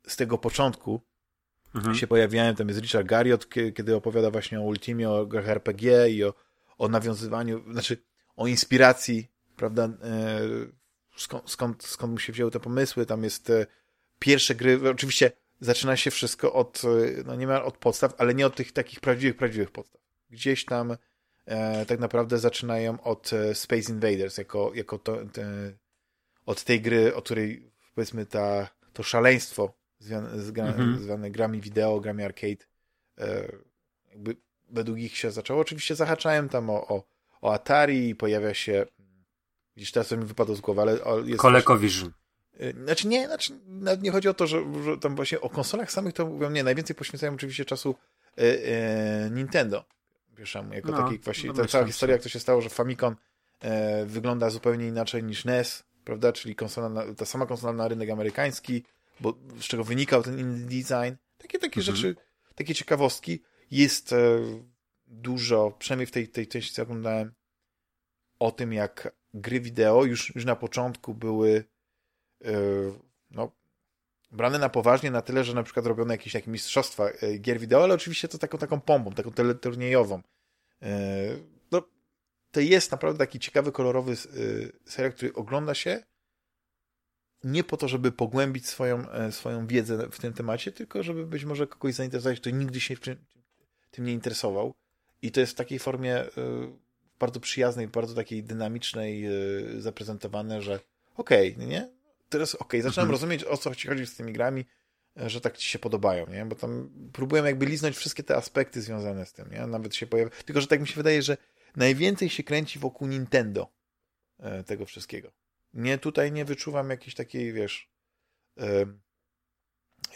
[0.06, 1.00] z tego początku
[1.74, 1.94] mhm.
[1.94, 6.24] się pojawiają, tam jest Richard Garriott, kiedy opowiada właśnie o Ultimie, o grach RPG i
[6.24, 6.34] o,
[6.78, 7.96] o nawiązywaniu, znaczy
[8.36, 9.90] o inspiracji, prawda, e,
[11.16, 13.66] skąd, skąd, skąd mu się wzięły te pomysły, tam jest e,
[14.18, 15.32] pierwsze gry, oczywiście
[15.62, 19.00] zaczyna się wszystko od, e, no nie ma od podstaw, ale nie od tych takich
[19.00, 20.00] prawdziwych, prawdziwych podstaw.
[20.30, 20.96] Gdzieś tam
[21.46, 25.72] e, tak naprawdę zaczynają od e, Space Invaders, jako, jako to, te,
[26.46, 31.02] od tej gry, o której powiedzmy ta, to szaleństwo zwane, z gra, mhm.
[31.02, 32.64] zwane grami wideo, grami arcade,
[33.18, 33.52] e,
[34.10, 34.36] jakby
[34.70, 35.60] według ich się zaczęło.
[35.60, 37.04] Oczywiście zahaczałem tam o, o,
[37.40, 38.86] o Atari i pojawia się
[39.76, 41.40] gdzieś teraz mi wypadło z głowy, ale jest...
[41.40, 42.12] ColecoVision.
[42.84, 43.52] Znaczy nie, znaczy,
[44.02, 46.96] nie chodzi o to, że, że tam właśnie o konsolach samych to mówią, nie, najwięcej
[46.96, 47.94] poświęcają oczywiście czasu
[48.38, 49.84] y, y, Nintendo.
[50.36, 53.16] Pierwszemu, jako no, taki właśnie, ta cała historia, jak to się stało, że Famicom
[53.64, 58.10] y, wygląda zupełnie inaczej niż NES, prawda, czyli konsola na, ta sama konsola na rynek
[58.10, 58.84] amerykański,
[59.20, 61.96] bo z czego wynikał ten inny design, takie, takie mhm.
[61.96, 62.16] rzeczy,
[62.54, 64.16] takie ciekawostki, jest e,
[65.06, 67.32] dużo, przynajmniej w tej, tej części, co oglądałem,
[68.38, 71.64] o tym, jak gry wideo już, już na początku były
[73.30, 73.52] no,
[74.30, 77.84] brane na poważnie na tyle, że na przykład robione jakieś takie mistrzostwa yy, gier wideo,
[77.84, 80.22] ale oczywiście to taką taką pompą, taką teleturniejową.
[80.82, 80.88] Yy,
[81.70, 81.82] no,
[82.50, 84.16] to jest naprawdę taki ciekawy, kolorowy
[84.86, 86.02] serial, który ogląda się
[87.44, 91.66] nie po to, żeby pogłębić swoją, swoją wiedzę w tym temacie, tylko żeby być może
[91.66, 92.96] kogoś zainteresować, kto nigdy się
[93.90, 94.74] tym nie interesował.
[95.22, 96.24] I to jest w takiej formie
[97.18, 99.24] bardzo przyjaznej, bardzo takiej dynamicznej
[99.78, 100.80] zaprezentowane, że
[101.16, 101.88] okej, okay, nie?
[102.32, 103.12] Teraz okej, okay, zaczynam mhm.
[103.12, 104.64] rozumieć, o co ci chodzi z tymi grami,
[105.20, 106.46] e, że tak ci się podobają, nie?
[106.46, 109.66] Bo tam próbuję jakby liznąć wszystkie te aspekty związane z tym, nie?
[109.66, 110.30] Nawet się pojawia...
[110.44, 111.36] Tylko, że tak mi się wydaje, że
[111.76, 113.72] najwięcej się kręci wokół Nintendo
[114.38, 115.32] e, tego wszystkiego.
[115.72, 117.90] Nie, tutaj nie wyczuwam jakiejś takiej, wiesz,
[118.58, 118.86] e,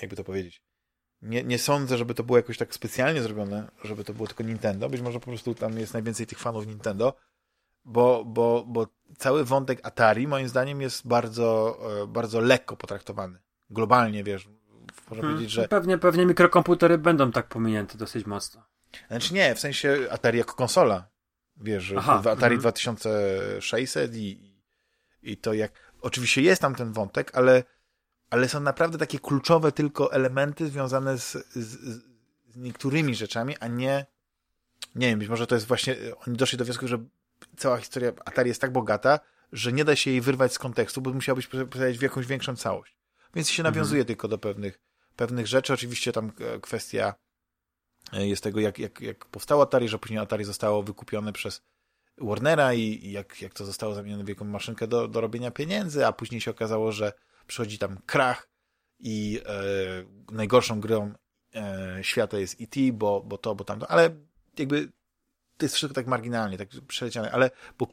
[0.02, 0.62] jakby to powiedzieć,
[1.22, 4.88] nie, nie sądzę, żeby to było jakoś tak specjalnie zrobione, żeby to było tylko Nintendo.
[4.88, 7.16] Być może po prostu tam jest najwięcej tych fanów Nintendo,
[7.86, 8.86] bo, bo, bo
[9.18, 13.38] cały wątek Atari moim zdaniem jest bardzo, e, bardzo lekko potraktowany.
[13.70, 14.48] Globalnie, wiesz,
[15.10, 15.68] można hmm, powiedzieć, że...
[15.68, 18.62] Pewnie, pewnie mikrokomputery będą tak pominięte dosyć mocno.
[19.08, 21.08] Znaczy nie, w sensie Atari jako konsola.
[21.56, 22.58] Wiesz, Aha, Atari hmm.
[22.58, 24.56] 2600 i,
[25.22, 25.72] i to jak...
[26.00, 27.64] Oczywiście jest tam ten wątek, ale,
[28.30, 31.66] ale są naprawdę takie kluczowe tylko elementy związane z, z,
[32.48, 34.06] z niektórymi rzeczami, a nie
[34.96, 35.96] nie wiem, być może to jest właśnie,
[36.26, 36.98] oni doszli do wniosku, że
[37.56, 39.20] cała historia Atari jest tak bogata,
[39.52, 42.96] że nie da się jej wyrwać z kontekstu, bo musiałbyś przedstawić w jakąś większą całość.
[43.34, 44.06] Więc się nawiązuje mhm.
[44.06, 44.80] tylko do pewnych,
[45.16, 45.72] pewnych rzeczy.
[45.72, 47.14] Oczywiście tam e, kwestia
[48.12, 51.62] e, jest tego, jak, jak, jak powstało Atari, że później Atari zostało wykupione przez
[52.18, 56.06] Warnera i, i jak, jak to zostało zamienione w jakąś maszynkę do, do robienia pieniędzy,
[56.06, 57.12] a później się okazało, że
[57.46, 58.48] przychodzi tam krach
[58.98, 61.12] i e, najgorszą grą
[61.54, 64.16] e, świata jest E.T., bo, bo to, bo tamto, ale
[64.58, 64.92] jakby
[65.56, 67.86] to jest wszystko tak marginalnie, tak przeleciane, ale bo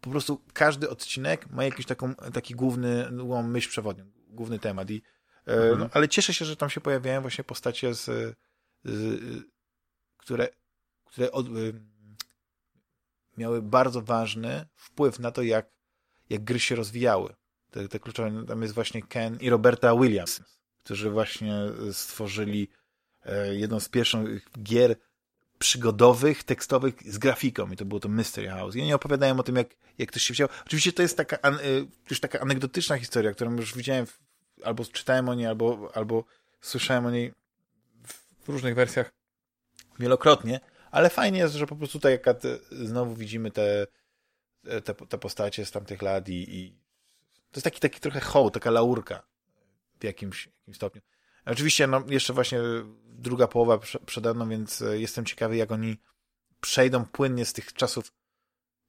[0.00, 3.10] po prostu każdy odcinek ma jakiś taką, taki główny
[3.42, 4.90] myśl przewodnią, główny temat.
[4.90, 5.02] I,
[5.46, 5.78] e, mhm.
[5.78, 8.36] no, ale cieszę się, że tam się pojawiają właśnie postacie, z,
[8.84, 9.20] z
[10.16, 10.48] które,
[11.04, 11.46] które od,
[13.36, 15.70] miały bardzo ważny wpływ na to, jak,
[16.30, 17.34] jak gry się rozwijały.
[17.70, 20.40] Te, te kluczowe, tam jest właśnie Ken i Roberta Williams,
[20.84, 21.54] którzy właśnie
[21.92, 22.68] stworzyli
[23.22, 24.96] e, jedną z pierwszych gier
[25.58, 28.76] przygodowych, tekstowych z grafiką i to było to Mystery House.
[28.76, 29.68] I oni opowiadają o tym, jak,
[29.98, 30.48] jak ktoś się wziął.
[30.66, 34.18] Oczywiście to jest taka, an, y, już taka anegdotyczna historia, którą już widziałem, w,
[34.64, 36.24] albo czytałem o niej, albo, albo
[36.60, 37.32] słyszałem o niej
[38.42, 39.12] w różnych wersjach
[39.98, 40.60] wielokrotnie,
[40.90, 42.36] Ale fajnie jest, że po prostu tutaj jak
[42.70, 43.86] znowu widzimy te,
[44.84, 46.70] te, te postacie z tamtych lat i, i
[47.50, 49.22] to jest taki, taki trochę hołd, taka laurka
[50.00, 51.02] w jakimś, jakimś stopniu.
[51.46, 52.58] Oczywiście, no, jeszcze właśnie
[53.18, 55.96] druga połowa przede mną, więc e, jestem ciekawy, jak oni
[56.60, 58.12] przejdą płynnie z tych czasów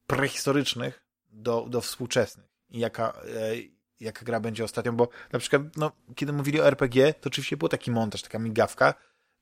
[0.08, 3.56] prehistorycznych do, do współczesnych i jaka, e,
[4.00, 7.70] jaka gra będzie ostatnią, bo na przykład, no, kiedy mówili o RPG, to oczywiście był
[7.70, 8.94] taki montaż, taka migawka,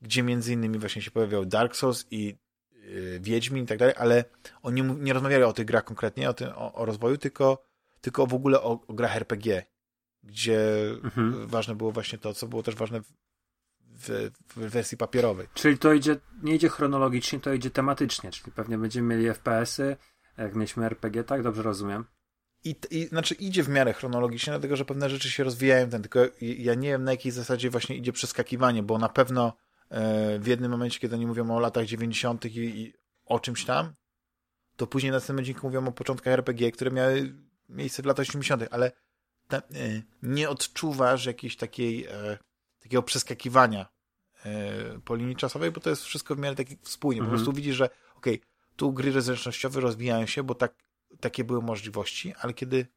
[0.02, 2.36] gdzie między innymi właśnie się pojawiał Dark Souls i
[2.72, 4.26] yy, Wiedźmin i tak dalej, ale
[4.64, 7.64] oni nie rozmawiali o tych grach konkretnie, o, tym, o, o rozwoju, tylko,
[8.02, 9.64] tylko w ogóle o, o grach RPG,
[10.24, 10.60] gdzie
[11.04, 11.48] mhm.
[11.48, 13.14] ważne było właśnie to, co było też ważne w,
[13.96, 15.48] w, w, wersji papierowej.
[15.54, 19.98] Czyli to idzie, nie idzie chronologicznie, to idzie tematycznie, czyli pewnie będziemy mieli FPS-y,
[20.38, 21.44] jak mieliśmy RPG, tak?
[21.44, 22.06] Dobrze rozumiem?
[22.64, 26.20] I, I, znaczy idzie w miarę chronologicznie, dlatego że pewne rzeczy się rozwijają, ten, tylko
[26.42, 29.54] ja nie wiem na jakiej zasadzie właśnie idzie przeskakiwanie, bo na pewno
[29.90, 32.46] e, w jednym momencie, kiedy oni mówią o latach 90.
[32.46, 32.94] I, i
[33.26, 33.94] o czymś tam,
[34.76, 37.36] to później na następnym odcinku mówią o początkach RPG, które miały
[37.70, 38.92] miejsce w latach 80., ale
[39.52, 39.62] e,
[40.24, 42.38] nie odczuwasz jakiejś takiej e,
[42.88, 43.86] takiego przeskakiwania
[44.46, 47.22] e, po linii czasowej, bo to jest wszystko w miarę tak spójnie.
[47.22, 47.38] Po mhm.
[47.38, 50.74] prostu widzisz, że okej, okay, tu gry zręcznościowe rozwijają się, bo tak,
[51.20, 52.88] takie były możliwości, ale kiedy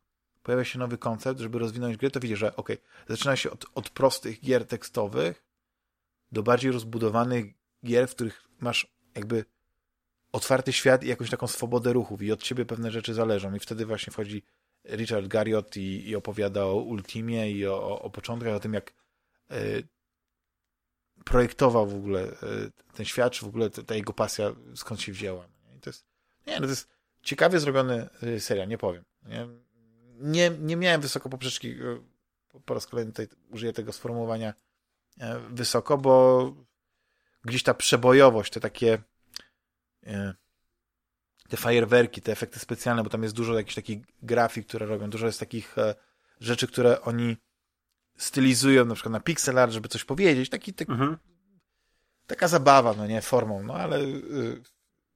[0.43, 3.67] pojawia się nowy koncept, żeby rozwinąć grę, to widzisz, że okej, okay, zaczyna się od,
[3.75, 5.45] od prostych gier tekstowych
[6.33, 7.45] do bardziej rozbudowanych
[7.87, 9.45] gier, w których masz jakby
[10.33, 13.87] otwarty świat i jakąś taką swobodę ruchów i od ciebie pewne rzeczy zależą i wtedy
[13.87, 14.43] właśnie wchodzi
[14.85, 18.93] Richard Garriott i, i opowiada o Ultimie i o, o, o początkach, o tym jak
[21.25, 25.49] projektował w ogóle y, ten świat, czy w ogóle ta jego pasja skąd się wzięła.
[25.77, 26.07] I to jest,
[26.47, 26.89] nie, no to jest
[27.23, 29.05] ciekawie zrobiony y, serial, nie powiem.
[29.23, 29.49] Nie,
[30.19, 31.77] nie, nie miałem wysoko poprzeczki,
[32.65, 34.55] po raz kolejny tutaj użyję tego sformułowania
[35.51, 36.55] wysoko, bo
[37.45, 38.99] gdzieś ta przebojowość, te takie
[41.51, 45.27] te fajerwerki, te efekty specjalne, bo tam jest dużo jakichś takich grafik, które robią, dużo
[45.27, 45.95] jest takich e,
[46.41, 47.37] rzeczy, które oni
[48.21, 51.17] stylizują na przykład na pixel art, żeby coś powiedzieć, taki, taki mhm.
[52.27, 54.63] taka zabawa, no nie, formą, no ale y,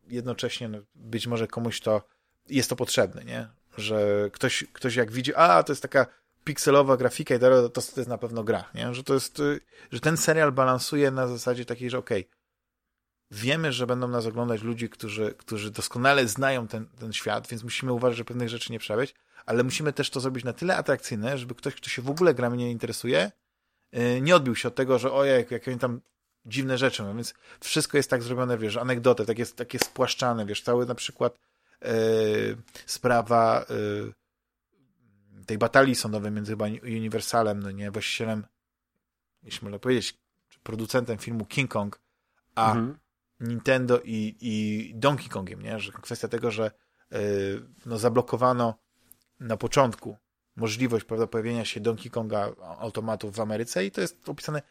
[0.08, 2.08] jednocześnie no, być może komuś to
[2.48, 6.06] jest to potrzebne, nie, że ktoś, ktoś jak widzi, a to jest taka
[6.44, 9.60] pikselowa grafika i to, to, jest na pewno gra, nie, że to jest, y,
[9.92, 12.38] że ten serial balansuje na zasadzie takiej, że okej, okay,
[13.30, 17.92] wiemy, że będą nas oglądać ludzie, którzy, którzy doskonale znają ten, ten świat, więc musimy
[17.92, 19.14] uważać, że pewnych rzeczy nie przebyć,
[19.46, 22.58] ale musimy też to zrobić na tyle atrakcyjne, żeby ktoś, kto się w ogóle grami
[22.58, 23.32] nie interesuje,
[23.96, 26.00] y, nie odbił się od tego, że ojej, jak oni tam
[26.46, 30.86] dziwne rzeczy mają, więc wszystko jest tak zrobione, wiesz, anegdoty, takie, takie spłaszczane, wiesz, cały
[30.86, 31.38] na przykład
[31.82, 31.90] yy,
[32.86, 38.46] sprawa yy, tej batalii sądowej między chyba Universalem, no nie, właścicielem,
[39.42, 40.18] jeśli można powiedzieć,
[40.62, 42.00] producentem filmu King Kong,
[42.54, 42.98] a mhm.
[43.40, 45.80] Nintendo i, i Donkey Kongiem, nie?
[45.80, 46.70] Że kwestia tego, że
[47.10, 47.18] yy,
[47.86, 48.83] no, zablokowano
[49.40, 50.16] na początku
[50.56, 54.62] możliwość prawda, pojawienia się Donkey Konga automatów w Ameryce i to jest opisane,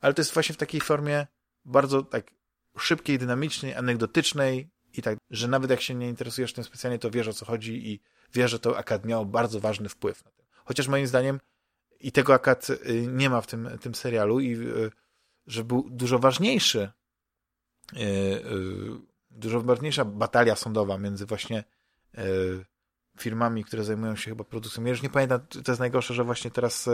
[0.00, 1.26] ale to jest właśnie w takiej formie
[1.64, 2.30] bardzo tak
[2.78, 7.28] szybkiej, dynamicznej, anegdotycznej i tak, że nawet jak się nie interesujesz tym specjalnie, to wiesz
[7.28, 8.00] o co chodzi i
[8.34, 10.42] wiesz, że to akad miał bardzo ważny wpływ na to.
[10.64, 11.40] Chociaż moim zdaniem
[12.00, 14.90] i tego akad y, nie ma w tym, tym serialu i y,
[15.46, 16.90] że był dużo ważniejszy
[17.96, 18.00] e,
[19.30, 21.64] dużo ważniejsza batalia sądowa między właśnie
[23.18, 24.84] firmami, które zajmują się chyba produkcją.
[24.84, 26.88] Ja już nie pamiętam, to jest najgorsze, że właśnie teraz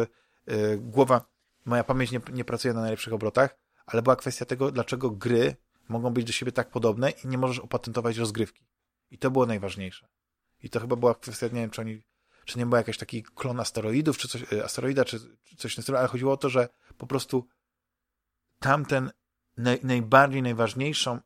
[0.78, 1.24] głowa,
[1.64, 5.56] moja pamięć nie, nie pracuje na najlepszych obrotach, ale była kwestia tego, dlaczego gry
[5.88, 8.66] mogą być do siebie tak podobne i nie możesz opatentować rozgrywki.
[9.10, 10.08] I to było najważniejsze.
[10.62, 12.02] I to chyba była kwestia, nie wiem, czy oni,
[12.44, 15.98] czy nie był jakiś taki klon asteroidów, czy coś, asteroida, czy, czy coś tym stylu,
[15.98, 16.68] ale chodziło o to, że
[16.98, 17.48] po prostu
[18.58, 19.10] tamten
[19.56, 21.20] naj, najbardziej najważniejszą,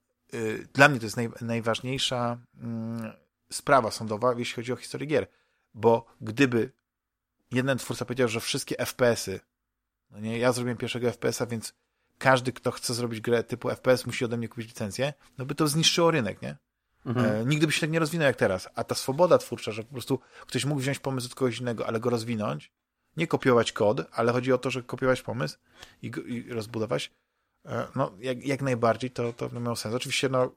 [0.73, 3.22] dla mnie to jest naj, najważniejsza y,
[3.53, 5.27] sprawa sądowa, jeśli chodzi o historię gier.
[5.75, 6.73] Bo gdyby
[7.53, 9.41] jeden twórca powiedział, że wszystkie FPS-y,
[10.11, 11.75] no nie, ja zrobiłem pierwszego FPS-a, więc
[12.19, 15.69] każdy, kto chce zrobić grę typu FPS, musi ode mnie kupić licencję, no by to
[15.69, 16.57] zniszczyło rynek, nie?
[17.07, 17.27] Mhm.
[17.27, 18.69] E, nigdy by się tak nie rozwinął jak teraz.
[18.75, 22.01] A ta swoboda twórcza, że po prostu ktoś mógł wziąć pomysł od kogoś innego, ale
[22.01, 22.73] go rozwinąć,
[23.17, 25.59] nie kopiować kod, ale chodzi o to, że kopiować pomysł
[26.03, 27.11] i, go, i rozbudować,
[27.65, 29.95] E, no, jak, jak najbardziej to, to miało sens.
[29.95, 30.51] Oczywiście, no,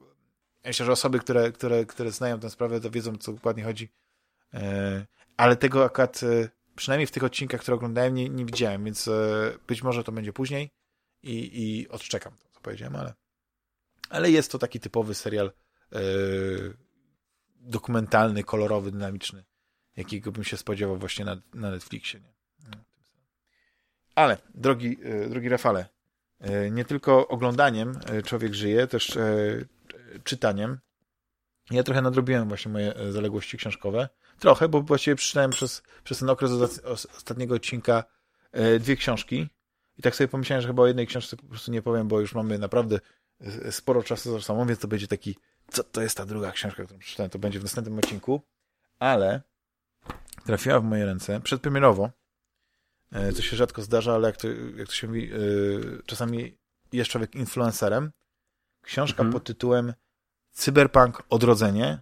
[0.64, 3.88] myślę, że osoby, które, które, które znają tę sprawę, to wiedzą, co dokładnie chodzi.
[4.54, 5.06] E,
[5.36, 9.10] ale tego akurat, e, przynajmniej w tych odcinkach, które oglądałem, nie, nie widziałem, więc
[9.66, 10.70] być może to będzie później
[11.22, 13.14] i, i odczekam to, co powiedziałem, ale,
[14.10, 15.52] ale jest to taki typowy serial
[17.56, 19.44] dokumentalny, kolorowy, dynamiczny,
[19.96, 22.20] jakiego bym się spodziewał właśnie na, na Netflixie.
[22.20, 22.32] Nie?
[22.70, 22.84] No,
[24.14, 24.96] ale, drogi,
[25.28, 25.88] drogi Rafale,
[26.40, 29.64] E, nie tylko oglądaniem e, człowiek żyje, też e,
[30.24, 30.78] czytaniem.
[31.70, 34.08] Ja trochę nadrobiłem właśnie moje zaległości książkowe.
[34.38, 36.52] Trochę, bo właściwie przeczytałem przez, przez ten okres
[37.16, 38.04] ostatniego odcinka
[38.80, 39.48] dwie książki.
[39.96, 42.34] I tak sobie pomyślałem, że chyba o jednej książce po prostu nie powiem, bo już
[42.34, 43.00] mamy naprawdę
[43.70, 45.36] sporo czasu za sobą, więc to będzie taki,
[45.70, 48.42] co to jest ta druga książka, którą przeczytałem, to będzie w następnym odcinku.
[48.98, 49.42] Ale
[50.46, 52.10] trafiła w moje ręce przedpremierowo,
[53.12, 55.38] e, co się rzadko zdarza, ale jak to, jak to się mówi, e,
[56.06, 56.58] czasami
[56.92, 58.10] jest człowiek influencerem.
[58.86, 59.32] Książka mhm.
[59.32, 59.94] pod tytułem
[60.52, 61.98] Cyberpunk Odrodzenie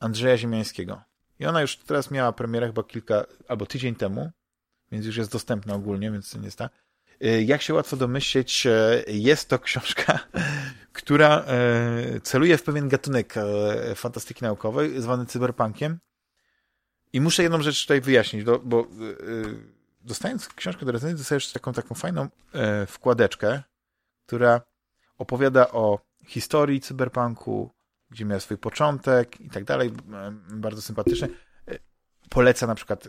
[0.00, 1.02] Andrzeja Ziemiańskiego.
[1.38, 4.30] I ona już teraz miała premierę chyba kilka, albo tydzień temu,
[4.92, 6.70] więc już jest dostępna ogólnie, więc nie jest ta.
[7.20, 8.66] E, jak się łatwo domyśleć,
[9.06, 10.18] jest to książka,
[10.92, 11.44] która
[12.22, 13.34] celuje w pewien gatunek
[13.94, 15.98] fantastyki naukowej, zwany cyberpunkiem,
[17.12, 18.86] i muszę jedną rzecz tutaj wyjaśnić, bo
[20.00, 22.28] dostając książkę do recenzji, dostajesz taką, taką fajną
[22.86, 23.62] wkładeczkę,
[24.26, 24.60] która
[25.18, 27.70] opowiada o historii cyberpunku,
[28.10, 29.90] gdzie miał swój początek i tak dalej.
[30.50, 31.28] Bardzo sympatyczne.
[31.68, 31.78] E,
[32.30, 33.08] poleca na przykład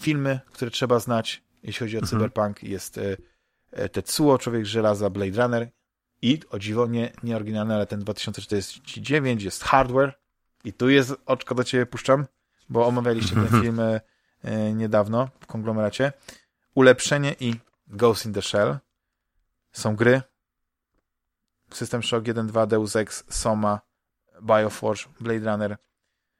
[0.00, 2.10] filmy, które trzeba znać, jeśli chodzi o mhm.
[2.10, 2.62] cyberpunk.
[2.62, 3.00] Jest
[3.92, 5.70] Tetsuo, Człowiek Żelaza, Blade Runner
[6.22, 10.18] i, o dziwo, nie, nie oryginalny, ale ten 2049 jest Hardware
[10.64, 12.26] i tu jest, oczko do ciebie puszczam,
[12.68, 14.00] bo omawialiście ten film e,
[14.74, 16.12] niedawno w konglomeracie.
[16.74, 17.54] Ulepszenie i
[17.86, 18.78] Ghost in the Shell.
[19.72, 20.22] Są gry.
[21.70, 23.80] System Shock 1.2, Deus Ex, Soma,
[24.42, 25.76] Bioforge, Blade Runner.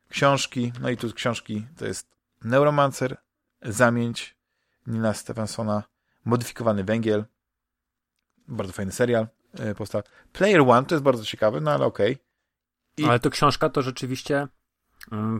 [0.08, 3.16] Książki, no i tu książki to jest Neuromancer,
[3.62, 4.36] Zamięć,
[4.86, 5.82] Nina Stephensona,
[6.24, 7.24] Modyfikowany Węgiel,
[8.48, 9.28] bardzo fajny serial
[9.58, 10.02] e, powstał.
[10.32, 12.18] Player One to jest bardzo ciekawy, no ale okej.
[12.98, 13.10] Okay.
[13.10, 14.48] Ale to książka to rzeczywiście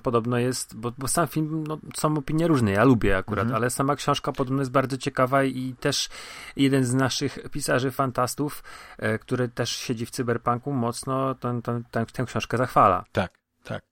[0.03, 3.57] podobno jest, bo, bo sam film, no, są opinie różne, ja lubię akurat, mhm.
[3.57, 6.09] ale sama książka podobno jest bardzo ciekawa i też
[6.57, 8.63] jeden z naszych pisarzy fantastów,
[8.99, 13.05] e, który też siedzi w cyberpunku, mocno ten, ten, ten, tę książkę zachwala.
[13.13, 13.85] Tak, tak.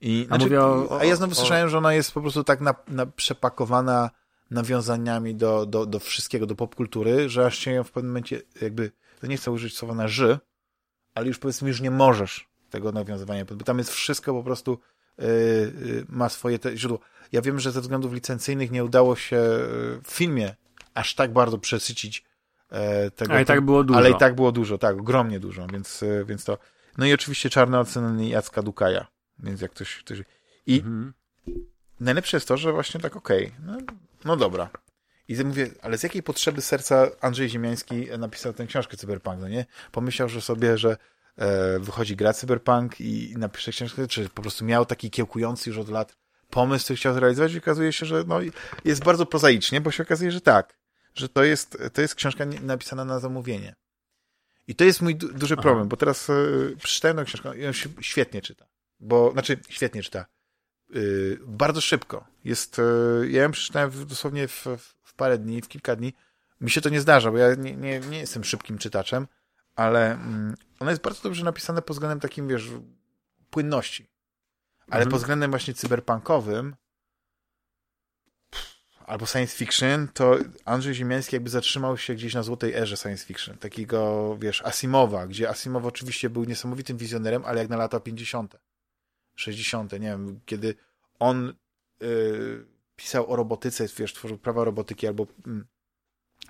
[0.00, 2.60] I, a, znaczy, o, a ja znowu o, słyszałem, że ona jest po prostu tak
[2.60, 4.10] na, na przepakowana
[4.50, 8.92] nawiązaniami do, do, do wszystkiego, do popkultury, że aż się ją w pewnym momencie jakby,
[9.20, 10.38] to nie chcę użyć słowa na ży,
[11.14, 14.78] ale już powiedzmy, już nie możesz tego nawiązywania, bo tam jest wszystko po prostu
[16.08, 16.98] ma swoje te źródło.
[17.32, 20.54] Ja wiem, że ze względów licencyjnych nie udało się y, w filmie
[20.94, 22.24] aż tak bardzo przesycić
[22.70, 23.32] e, tego.
[23.32, 23.98] Ale i tak było dużo.
[23.98, 26.58] Ale i tak było dużo, tak, ogromnie dużo, więc, więc to.
[26.98, 29.06] No i oczywiście czarne oceny Jacka Dukaja,
[29.38, 29.96] więc jak ktoś.
[29.96, 30.18] ktoś...
[30.66, 31.12] I mhm.
[32.00, 33.78] najlepsze jest to, że właśnie tak okej, okay, no,
[34.24, 34.70] no dobra.
[35.28, 39.66] I mówię, ale z jakiej potrzeby serca Andrzej Ziemiański napisał tę książkę Cyberpunk, no nie?
[39.92, 40.96] Pomyślał, że sobie, że
[41.80, 46.16] wychodzi gra Cyberpunk i napisze książkę, czy po prostu miał taki kiełkujący już od lat
[46.50, 48.40] pomysł, który chciał zrealizować i okazuje się, że no,
[48.84, 50.78] jest bardzo prozaicznie, bo się okazuje, że tak,
[51.14, 53.74] że to jest, to jest książka napisana na zamówienie.
[54.66, 55.62] I to jest mój du duży Aha.
[55.62, 58.66] problem, bo teraz y, przeczytałem tę książkę i on się świetnie czyta.
[59.00, 60.26] Bo, znaczy, świetnie czyta.
[60.96, 62.24] Y, bardzo szybko.
[62.44, 62.80] Jest,
[63.28, 64.66] ja ją przeczytałem w, dosłownie w,
[65.02, 66.14] w, parę dni, w kilka dni.
[66.60, 69.26] Mi się to nie zdarza, bo ja nie, nie, nie jestem szybkim czytaczem,
[69.76, 72.70] ale mm, ona jest bardzo dobrze napisana pod względem takim, wiesz,
[73.50, 74.06] płynności.
[74.86, 75.10] Ale mhm.
[75.10, 76.76] pod względem właśnie cyberpunkowym
[79.06, 83.58] albo science fiction, to Andrzej Ziemiański jakby zatrzymał się gdzieś na złotej erze science fiction.
[83.58, 88.56] Takiego, wiesz, Asimowa, gdzie Asimow oczywiście był niesamowitym wizjonerem, ale jak na lata 50.,
[89.34, 90.74] 60., nie wiem, kiedy
[91.18, 91.54] on
[92.00, 95.64] yy, pisał o robotyce, wiesz, tworzył prawa robotyki albo yy,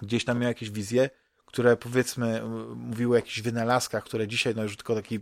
[0.03, 1.11] gdzieś tam miał jakieś wizje,
[1.55, 2.43] które powiedzmy
[2.77, 5.17] mówiły o jakichś wynalazkach, które dzisiaj no już tylko taki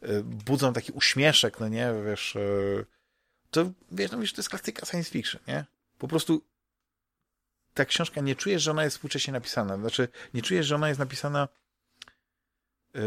[0.00, 2.40] e, budzą taki uśmieszek, no nie, wiesz, e,
[3.50, 5.64] to wiesz, no wiesz, to jest klasyka science fiction, nie?
[5.98, 6.44] Po prostu
[7.74, 9.76] ta książka, nie czujesz, że ona jest współcześnie napisana.
[9.76, 11.48] Znaczy, nie czujesz, że ona jest napisana
[12.94, 13.02] yy,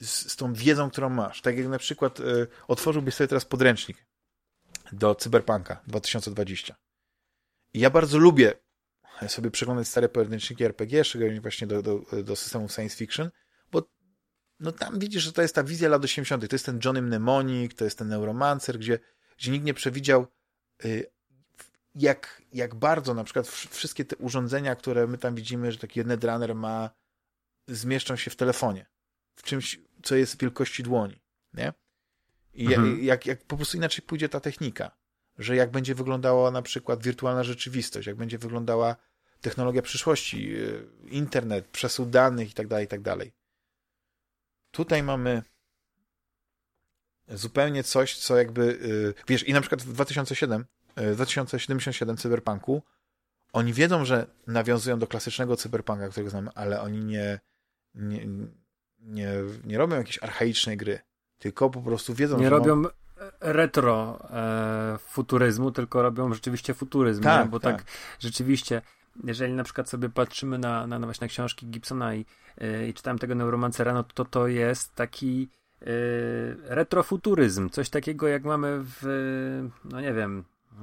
[0.00, 1.42] z, z, tą wiedzą, którą masz.
[1.42, 4.06] Tak jak na przykład yy, otworzyłbyś sobie teraz podręcznik
[4.92, 6.76] do Cyberpunka 2020.
[7.74, 8.65] I ja bardzo lubię
[9.28, 13.30] sobie przeglądać stare podręczniki RPG, szczególnie właśnie do, do, do systemów science fiction,
[13.72, 13.88] bo
[14.60, 16.48] no tam widzisz, że to jest ta wizja lat 80.
[16.48, 18.98] To jest ten Johnny Mnemonic, to jest ten Neuromancer, gdzie,
[19.38, 20.26] gdzie nikt nie przewidział,
[20.84, 21.06] y,
[21.94, 26.54] jak, jak bardzo na przykład wszystkie te urządzenia, które my tam widzimy, że taki Netrunner
[26.54, 26.90] ma,
[27.68, 28.86] zmieszczą się w telefonie.
[29.34, 31.22] W czymś, co jest wielkości dłoni.
[31.54, 31.72] Nie?
[32.54, 33.04] I mhm.
[33.04, 34.96] jak, jak po prostu inaczej pójdzie ta technika
[35.38, 38.96] że jak będzie wyglądała na przykład wirtualna rzeczywistość, jak będzie wyglądała
[39.40, 43.16] technologia przyszłości, y, internet, przesył danych itd., tak itd.
[43.16, 43.28] Tak
[44.70, 45.42] Tutaj mamy
[47.28, 50.64] zupełnie coś, co jakby, y, wiesz, i na przykład w 2007,
[51.14, 52.82] 2077 y, cyberpunku
[53.52, 57.40] oni wiedzą, że nawiązują do klasycznego cyberpunka, którego znamy, ale oni nie,
[57.94, 58.26] nie,
[58.98, 59.32] nie,
[59.64, 61.00] nie robią jakiejś archaicznej gry,
[61.38, 62.90] tylko po prostu wiedzą, nie że robią no...
[63.40, 67.76] retro e, futuryzmu, tylko robią rzeczywiście futuryzm, tak, bo tak.
[67.76, 67.86] tak
[68.18, 68.82] rzeczywiście
[69.24, 72.26] jeżeli na przykład sobie patrzymy na, na, na właśnie książki Gibsona i,
[72.60, 75.48] yy, i czytałem tego Neuromancera, no to to jest taki
[75.80, 75.86] yy,
[76.62, 80.78] retrofuturyzm, coś takiego jak mamy w, no nie wiem, yy,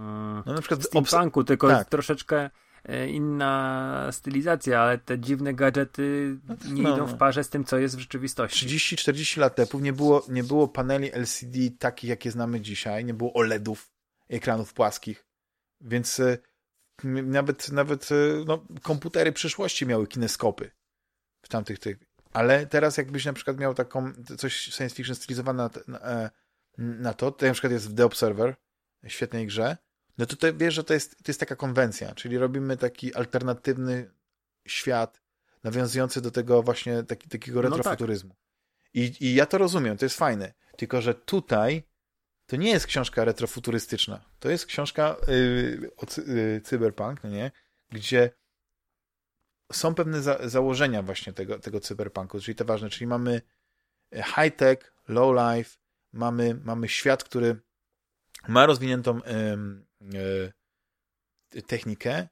[0.45, 1.89] no na przykład w steampunku, tylko tak.
[1.89, 2.49] troszeczkę
[2.89, 7.63] y, inna stylizacja, ale te dziwne gadżety no, nie no, idą w parze z tym,
[7.63, 8.67] co jest w rzeczywistości.
[8.67, 13.33] 30-40 lat temu nie było, nie było paneli LCD takich, jakie znamy dzisiaj, nie było
[13.33, 13.91] OLEDów,
[14.29, 15.25] ekranów płaskich,
[15.81, 16.21] więc
[17.03, 20.71] nawet, nawet y, no, komputery przyszłości miały kineskopy
[21.41, 21.97] w tamtych tych.
[22.33, 26.29] Ale teraz jakbyś na przykład miał taką coś science fiction stylizowane na, na, e,
[26.77, 28.55] na to, to na przykład jest w The Observer,
[29.07, 29.77] świetnej grze,
[30.17, 34.11] no to, to wiesz, że to jest, to jest taka konwencja, czyli robimy taki alternatywny
[34.67, 35.21] świat
[35.63, 38.29] nawiązujący do tego właśnie taki, takiego retrofuturyzmu.
[38.29, 38.43] No tak.
[38.93, 40.53] I, I ja to rozumiem, to jest fajne.
[40.77, 41.83] Tylko, że tutaj
[42.45, 44.25] to nie jest książka retrofuturystyczna.
[44.39, 47.51] To jest książka yy, o yy, cyberpunk, no nie?
[47.89, 48.31] Gdzie
[49.71, 53.41] są pewne za założenia właśnie tego, tego cyberpunku, czyli te ważne, czyli mamy
[54.11, 55.77] e, high-tech, low-life,
[56.13, 57.61] mamy, mamy świat, który
[58.47, 59.19] ma rozwiniętą
[60.01, 62.27] yy, technikę,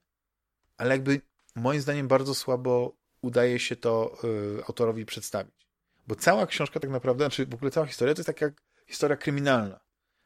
[0.77, 1.21] ale jakby
[1.55, 4.17] moim zdaniem bardzo słabo udaje się to
[4.59, 5.67] y, autorowi przedstawić.
[6.07, 8.51] Bo cała książka tak naprawdę, znaczy w ogóle cała historia to jest taka
[8.88, 9.79] historia kryminalna.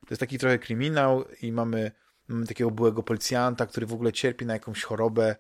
[0.06, 1.92] To jest taki trochę kryminał i mamy,
[2.28, 5.36] mamy takiego byłego policjanta, który w ogóle cierpi na jakąś chorobę,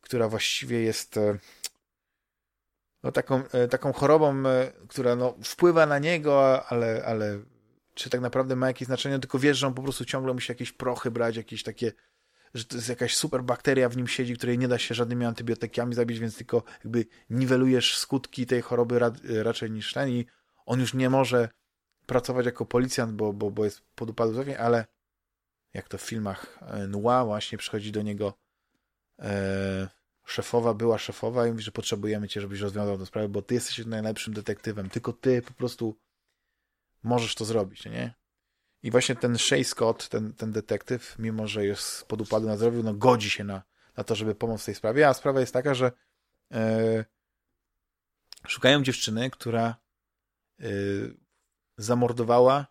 [0.00, 1.38] która właściwie jest e,
[3.02, 7.38] no, taką, e, taką chorobą, e, która no, wpływa na niego, ale, ale
[7.94, 10.72] czy tak naprawdę ma jakieś znaczenie, tylko wiesz, że on po prostu ciągle musi jakieś
[10.72, 11.92] prochy brać, jakieś takie,
[12.54, 15.94] że to jest jakaś super bakteria w nim siedzi, której nie da się żadnymi antybiotykami
[15.94, 19.12] zabić, więc tylko jakby niwelujesz skutki tej choroby ra
[19.42, 20.26] raczej niż ten i
[20.66, 21.48] on już nie może
[22.10, 24.86] pracować jako policjant, bo, bo, bo jest pod upadłością, ale
[25.74, 28.34] jak to w filmach e, noir właśnie przychodzi do niego
[29.18, 29.88] e,
[30.26, 33.86] szefowa, była szefowa i mówi, że potrzebujemy cię, żebyś rozwiązał tę sprawę, bo ty jesteś
[33.86, 35.96] najlepszym detektywem, tylko ty po prostu
[37.02, 38.14] możesz to zrobić, nie?
[38.82, 42.82] I właśnie ten Shay Scott, ten, ten detektyw, mimo że jest pod upadem na zdrowiu,
[42.82, 43.62] no godzi się na,
[43.96, 45.92] na to, żeby pomóc w tej sprawie, a sprawa jest taka, że
[46.52, 47.04] e,
[48.46, 49.74] szukają dziewczyny, która
[50.60, 50.64] e,
[51.82, 52.66] zamordowała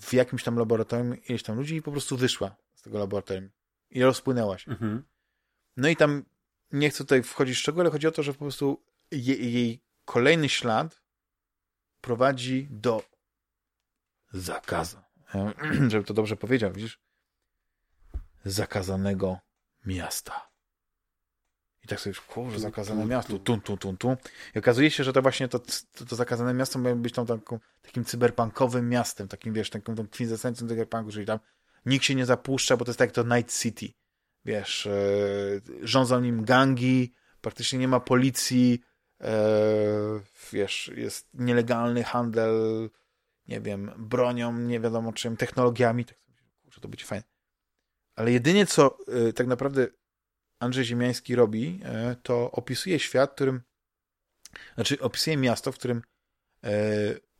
[0.00, 3.50] w jakimś tam laboratorium ileś tam ludzi i po prostu wyszła z tego laboratorium
[3.90, 4.70] i rozpłynęła się.
[4.70, 5.04] Mhm.
[5.76, 6.24] No i tam
[6.72, 9.82] nie chcę tutaj wchodzić w szczegóły, ale chodzi o to, że po prostu jej, jej
[10.04, 11.02] kolejny ślad
[12.00, 13.02] prowadzi do
[14.32, 14.98] zakazu.
[15.90, 17.00] Żeby to dobrze powiedział, widzisz?
[18.44, 19.38] Zakazanego
[19.86, 20.50] miasta.
[21.86, 24.16] I tak sobie, kurze, zakazane miasto, tum, tum, tum, tum.
[24.54, 27.58] I okazuje się, że to właśnie to, to, to zakazane miasto ma być tą taką,
[27.82, 31.38] takim cyberpunkowym miastem, takim, wiesz, taką tą kwintesencją cyberpunku, czyli tam
[31.86, 33.88] nikt się nie zapuszcza, bo to jest tak jak to Night City.
[34.44, 34.96] Wiesz, e,
[35.82, 38.80] rządzą nim gangi, praktycznie nie ma policji,
[39.20, 39.40] e,
[40.52, 42.90] wiesz, jest nielegalny handel,
[43.48, 47.24] nie wiem, bronią, nie wiadomo czym, technologiami, tak sobie, kurczę, to będzie fajne.
[48.16, 49.86] Ale jedynie co e, tak naprawdę
[50.66, 53.62] Andrzej Ziemiański robi, e, to opisuje świat, w którym,
[54.74, 56.02] znaczy opisuje miasto, w którym
[56.64, 56.70] e,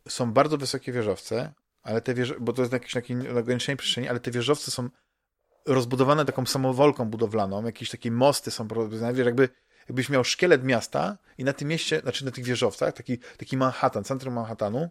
[0.09, 4.09] są bardzo wysokie wieżowce, ale te wieże, bo to jest na jakiejś takiej ograniczonej przestrzeni,
[4.09, 4.89] ale te wieżowce są
[5.65, 8.67] rozbudowane taką samowolką budowlaną, jakieś takie mosty są,
[9.13, 9.49] wiesz, jakby
[9.87, 14.03] jakbyś miał szkielet miasta i na tym mieście, znaczy na tych wieżowcach, taki, taki Manhattan,
[14.03, 14.89] centrum Manhattanu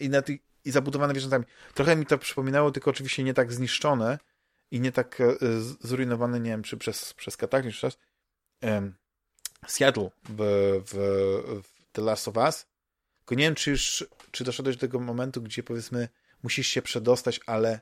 [0.00, 1.44] i, na tych, i zabudowane wieżowcami.
[1.74, 4.18] Trochę mi to przypominało, tylko oczywiście nie tak zniszczone,
[4.72, 5.36] i nie tak e,
[5.80, 7.98] zrujnowany, nie wiem, czy przez, przez kataklizm, czy czas,
[9.66, 10.38] Seattle w,
[10.86, 10.94] w,
[11.62, 12.66] w The Last of Us,
[13.18, 16.08] tylko nie wiem, czy już, czy doszedłeś do tego momentu, gdzie powiedzmy
[16.42, 17.80] musisz się przedostać, ale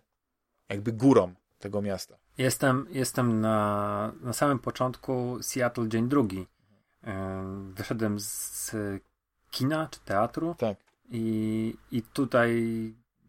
[0.68, 2.18] jakby górą tego miasta.
[2.38, 6.46] Jestem, jestem na, na samym początku Seattle dzień drugi.
[7.74, 8.72] Wyszedłem z
[9.50, 10.54] kina czy teatru.
[10.58, 10.78] Tak.
[11.10, 12.62] I, i tutaj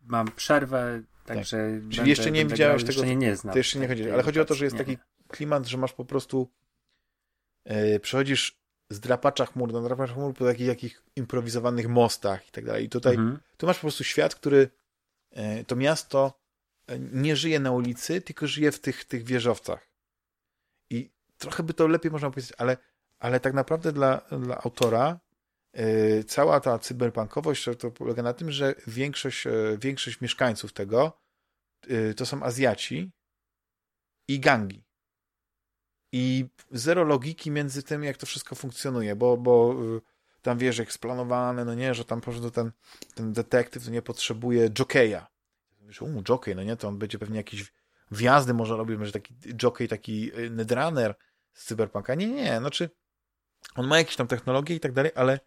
[0.03, 1.81] mam przerwę Także tak.
[1.81, 2.93] Czyli będę, jeszcze nie widziałeś tego.
[2.93, 3.53] Jeszcze nie, nie znam.
[3.53, 4.13] To jeszcze nie.
[4.13, 6.47] Ale chodzi o to, że jest taki klimat, że masz po prostu
[7.65, 12.65] yy, przechodzisz z drapacza chmur na drapacza chmur po takich, takich improwizowanych mostach i tak
[12.65, 12.85] dalej.
[12.85, 13.39] I tutaj mhm.
[13.57, 14.69] tu masz po prostu świat, który
[15.31, 16.39] yy, to miasto
[16.87, 19.91] e, nie żyje na ulicy, tylko żyje w tych, tych wieżowcach.
[20.89, 22.77] I trochę by to lepiej można powiedzieć, ale,
[23.19, 25.19] ale tak naprawdę dla, dla autora
[26.27, 31.21] cała ta cyberpunkowość to polega na tym, że większość, yy, większość mieszkańców tego
[31.89, 33.11] Y, to są Azjaci
[34.27, 34.83] i gangi.
[36.11, 39.75] I zero logiki między tym, jak to wszystko funkcjonuje, bo, bo
[40.41, 42.71] tam wiesz, jak splanowane, no nie, że tam po prostu ten,
[43.15, 45.27] ten detektyw nie potrzebuje jokeja.
[45.81, 47.73] Wiesz, um, jockey, no nie, to on będzie pewnie jakiś
[48.11, 51.15] wjazdy może robił, może taki jockey, taki netrunner
[51.53, 52.15] z Cyberpunka.
[52.15, 52.89] Nie, nie, znaczy
[53.75, 55.39] on ma jakieś tam technologie i tak dalej, ale,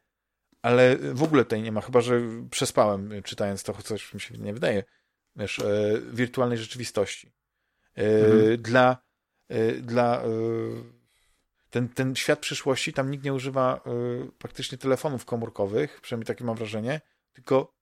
[0.64, 2.20] ale w ogóle tutaj nie ma, chyba, że
[2.50, 4.84] przespałem y, czytając to, coś mi się nie wydaje,
[5.36, 7.32] wiesz, e, wirtualnej rzeczywistości.
[7.96, 8.62] E, mhm.
[8.62, 8.96] Dla,
[9.48, 10.28] e, dla e,
[11.70, 13.80] ten, ten świat przyszłości, tam nikt nie używa
[14.26, 17.00] y, praktycznie telefonów komórkowych, przynajmniej takie mam wrażenie,
[17.32, 17.74] tylko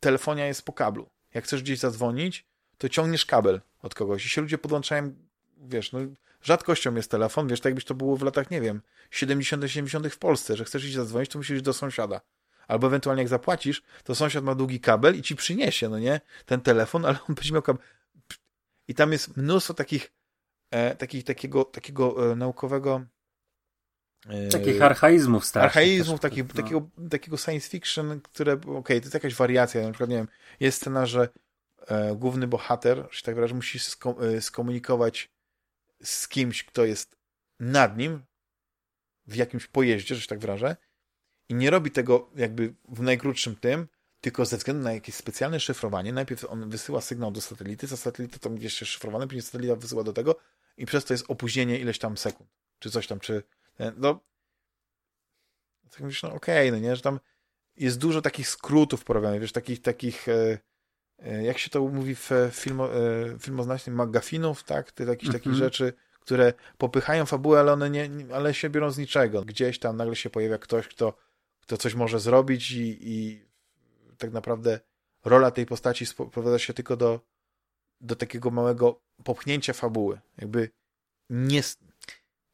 [0.00, 1.10] telefonia jest po kablu.
[1.34, 2.46] Jak chcesz gdzieś zadzwonić,
[2.78, 5.14] to ciągniesz kabel od kogoś i się ludzie podłączają,
[5.56, 6.00] wiesz, no
[6.42, 10.18] rzadkością jest telefon, wiesz, tak jakbyś to było w latach, nie wiem, 70 70 w
[10.18, 12.20] Polsce, że chcesz iść zadzwonić, to musisz iść do sąsiada.
[12.68, 16.60] Albo ewentualnie jak zapłacisz, to sąsiad ma długi kabel i ci przyniesie, no nie, ten
[16.60, 17.82] telefon, ale on będzie miał kabel.
[18.88, 20.12] I tam jest mnóstwo takich
[20.70, 23.04] e, takich, takiego, takiego e, naukowego
[24.28, 25.76] e, Takich archaizmów strasznych.
[25.76, 26.48] Archaizmów, taki, no.
[26.54, 30.28] takiego, takiego science fiction, które, okej, okay, to jest jakaś wariacja, na przykład, nie wiem,
[30.60, 31.28] jest scena, że
[31.86, 33.78] e, główny bohater, że tak wyrażę, musi
[34.20, 35.35] e, skomunikować
[36.02, 37.16] z kimś, kto jest
[37.60, 38.22] nad nim
[39.26, 40.76] w jakimś pojeździe, że się tak wyrażę,
[41.48, 43.88] i nie robi tego jakby w najkrótszym tym,
[44.20, 48.38] tylko ze względu na jakieś specjalne szyfrowanie, najpierw on wysyła sygnał do satelity, za satelitę
[48.38, 50.36] to jeszcze szyfrowane, później satelita wysyła do tego
[50.76, 53.42] i przez to jest opóźnienie ileś tam sekund, czy coś tam, czy
[53.96, 54.20] no
[55.90, 57.20] tak mówisz, no okej, okay, no nie, że tam
[57.76, 60.58] jest dużo takich skrótów porobionych, wiesz, takich, takich e, e,
[61.42, 65.64] jak się to mówi w filmo, e, filmoznacznym, magafinów, tak, Ty, takich, takich mhm.
[65.64, 69.42] rzeczy, które popychają fabułę, ale one nie, ale się biorą z niczego.
[69.42, 71.16] Gdzieś tam nagle się pojawia ktoś, kto,
[71.60, 73.46] kto coś może zrobić i, i
[74.18, 74.80] tak naprawdę
[75.24, 77.20] rola tej postaci sprowadza się tylko do,
[78.00, 80.20] do takiego małego popchnięcia fabuły.
[80.38, 80.70] Jakby
[81.30, 81.62] nie,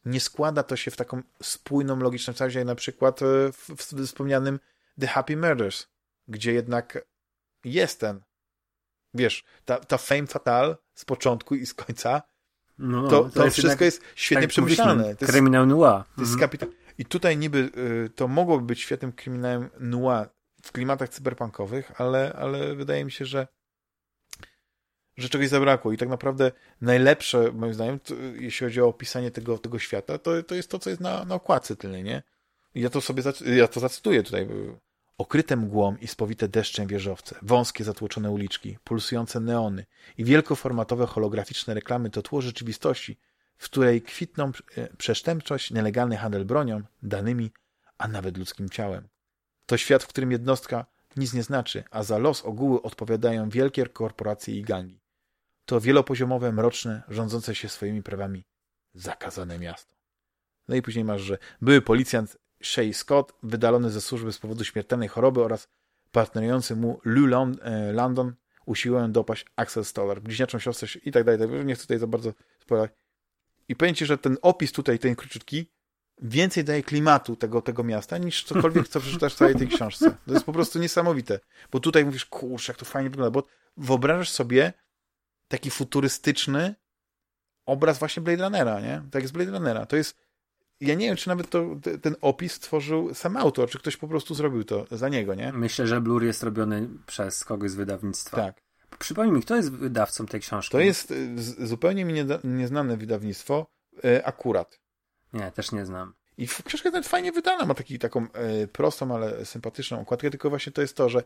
[0.04, 4.06] nie składa to się w taką spójną, logiczną całość, jak na przykład e, w, w
[4.06, 4.60] wspomnianym
[5.00, 5.86] The Happy Murders,
[6.28, 7.04] gdzie jednak
[7.64, 8.20] jest ten,
[9.14, 12.22] wiesz, ta, ta fame fatal z początku i z końca,
[12.78, 15.16] no, no to, to, to jest wszystko jest świetnie tak przemyślane.
[15.16, 16.04] Kryminał noir.
[16.16, 16.72] To jest mhm.
[16.98, 17.70] I tutaj niby
[18.06, 20.28] y, to mogłoby być świetnym kryminałem noir
[20.62, 23.46] w klimatach cyberpunkowych, ale, ale wydaje mi się, że
[25.16, 29.58] że czegoś zabrakło i tak naprawdę najlepsze, moim zdaniem, to, jeśli chodzi o opisanie tego,
[29.58, 32.22] tego świata, to, to jest to, co jest na, na okładce tyle, nie?
[32.74, 33.22] I ja to sobie,
[33.56, 34.48] ja to zacytuję tutaj.
[35.18, 39.86] Okryte mgłą i spowite deszczem wieżowce, wąskie zatłoczone uliczki, pulsujące neony
[40.18, 43.18] i wielkoformatowe holograficzne reklamy to tło rzeczywistości,
[43.56, 47.52] w której kwitną e, przestępczość, nielegalny handel bronią, danymi,
[47.98, 49.08] a nawet ludzkim ciałem.
[49.66, 50.86] To świat, w którym jednostka
[51.16, 55.00] nic nie znaczy, a za los ogóły odpowiadają wielkie korporacje i gangi.
[55.64, 58.44] To wielopoziomowe, mroczne, rządzące się swoimi prawami
[58.94, 59.96] zakazane miasto.
[60.68, 65.08] No i później masz, że były policjant Shay Scott, wydalony ze służby z powodu śmiertelnej
[65.08, 65.68] choroby oraz
[66.12, 68.34] partnerujący mu Lou e, London
[68.66, 71.64] usiłują dopaść Axel Stoller, bliźniaczą siostrę i tak dalej.
[71.64, 72.90] Nie chcę tutaj za bardzo spoilować.
[73.68, 75.70] I powiem ci, że ten opis tutaj, ten króciutki,
[76.22, 80.16] więcej daje klimatu tego, tego miasta niż cokolwiek, co przeczytasz w całej tej książce.
[80.26, 81.40] To jest po prostu niesamowite.
[81.72, 84.72] Bo tutaj mówisz, kurczę, jak to fajnie wygląda, bo wyobrażasz sobie
[85.48, 86.74] taki futurystyczny
[87.66, 89.02] obraz właśnie Blade Runnera, nie?
[89.10, 89.86] Tak jest Blade Runnera.
[89.86, 90.16] To jest
[90.82, 91.66] ja nie wiem, czy nawet to,
[92.02, 95.52] ten opis stworzył sam autor, czy ktoś po prostu zrobił to za niego, nie?
[95.52, 98.36] Myślę, że Blur jest robiony przez kogoś z wydawnictwa.
[98.36, 98.62] Tak.
[98.98, 100.72] Przypomnij mi, kto jest wydawcą tej książki?
[100.72, 102.14] To jest y, zupełnie mi
[102.44, 103.66] nieznane wydawnictwo,
[104.04, 104.80] y, akurat.
[105.32, 106.14] Nie, też nie znam.
[106.38, 110.72] I książka nawet fajnie wydana, ma taki, taką e, prostą, ale sympatyczną okładkę, tylko właśnie
[110.72, 111.22] to jest to, że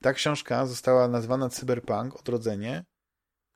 [0.00, 2.84] ta książka została nazwana Cyberpunk, Odrodzenie,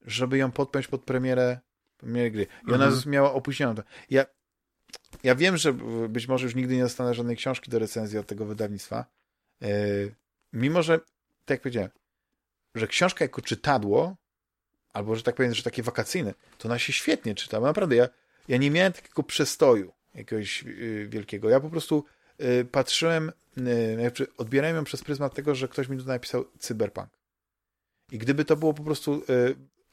[0.01, 1.61] żeby ją podpiąć pod premierę,
[1.97, 2.47] premierę gry.
[2.69, 3.11] I ona mhm.
[3.11, 3.83] miała opóźnioną.
[4.11, 4.25] Ja,
[5.23, 5.73] ja wiem, że
[6.09, 9.07] być może już nigdy nie dostanę żadnej książki do recenzji od tego wydawnictwa,
[9.63, 9.69] e,
[10.53, 10.99] mimo że,
[11.45, 11.91] tak jak powiedziałem,
[12.75, 14.17] że książka jako czytadło,
[14.93, 17.61] albo, że tak powiem, że takie wakacyjne, to ona się świetnie czyta.
[17.61, 18.09] Naprawdę, ja,
[18.49, 21.49] ja nie miałem takiego przestoju jakiegoś y, wielkiego.
[21.51, 22.05] Ja po prostu
[22.41, 27.09] y, patrzyłem, y, odbierałem ją przez pryzmat tego, że ktoś mi tu napisał cyberpunk.
[28.13, 29.23] I gdyby to było po prostu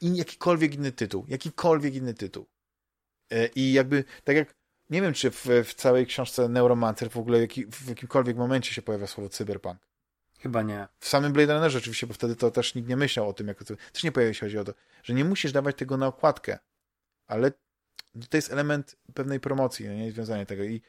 [0.00, 2.46] jakikolwiek inny tytuł, jakikolwiek inny tytuł.
[3.54, 4.54] I jakby, tak jak,
[4.90, 8.82] nie wiem, czy w, w całej książce Neuromancer w ogóle jaki, w jakimkolwiek momencie się
[8.82, 9.78] pojawia słowo cyberpunk.
[10.40, 10.88] Chyba nie.
[10.98, 13.64] W samym Blade Runnerze oczywiście, bo wtedy to też nikt nie myślał o tym, jak
[13.64, 13.76] to...
[13.92, 16.58] Też nie pojawia się chodzi o to, że nie musisz dawać tego na okładkę,
[17.26, 17.52] ale
[18.30, 20.64] to jest element pewnej promocji, no nie związania tego.
[20.64, 20.82] I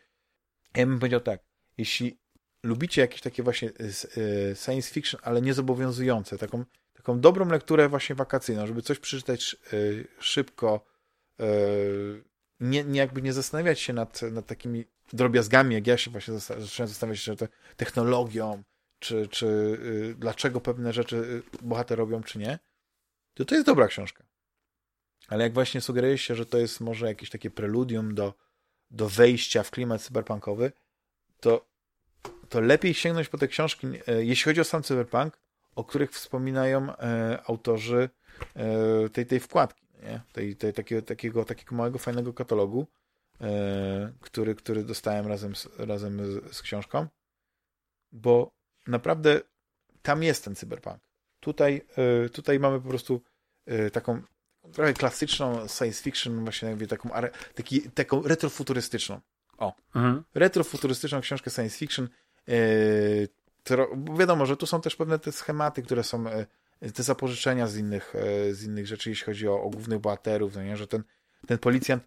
[0.76, 1.40] ja bym powiedział tak,
[1.78, 2.20] jeśli
[2.64, 3.84] lubicie jakieś takie właśnie e,
[4.52, 9.78] e, science fiction, ale niezobowiązujące, taką, taką dobrą lekturę właśnie wakacyjną, żeby coś przeczytać e,
[10.20, 10.86] szybko,
[12.60, 16.88] nie, nie jakby nie zastanawiać się nad, nad takimi drobiazgami, jak ja się właśnie zacząłem
[16.88, 18.64] zastanawiać się te, technologią,
[19.00, 22.60] czy, czy y, dlaczego pewne rzeczy y, bohater robią, czy nie,
[23.34, 24.24] to to jest dobra książka.
[25.28, 28.34] Ale jak właśnie sugeruje się, że to jest może jakieś takie preludium do,
[28.92, 30.72] do wejścia w klimat cyberpunkowy,
[31.40, 31.66] to,
[32.50, 35.40] to lepiej sięgnąć po te książki, e, jeśli chodzi o sam cyberpunk,
[35.76, 38.10] o których wspominają e, autorzy
[38.56, 40.22] e, tej, tej wkładki, nie?
[40.34, 42.88] Tej, tej, takiego, takiego, takiego małego, fajnego katalogu,
[43.42, 47.08] e, który, który dostałem razem, z, razem z, z książką,
[48.12, 48.52] bo
[48.88, 49.42] naprawdę
[50.02, 51.00] tam jest ten cyberpunk.
[51.40, 51.82] Tutaj,
[52.26, 53.22] e, tutaj mamy po prostu
[53.66, 54.22] e, taką
[54.74, 57.10] trochę klasyczną science fiction, właśnie jakby taką,
[57.56, 59.20] taki, taką retrofuturystyczną.
[59.58, 60.24] O, mhm.
[60.34, 62.10] retrofuturystyczną książkę science fiction.
[62.48, 63.28] Yy,
[64.18, 66.26] wiadomo, że tu są też pewne te schematy, które są,
[66.94, 68.14] te zapożyczenia z innych,
[68.46, 70.78] yy, z innych rzeczy, jeśli chodzi o, o głównych bohaterów, no nie?
[70.78, 71.04] że ten,
[71.48, 72.04] ten policjant,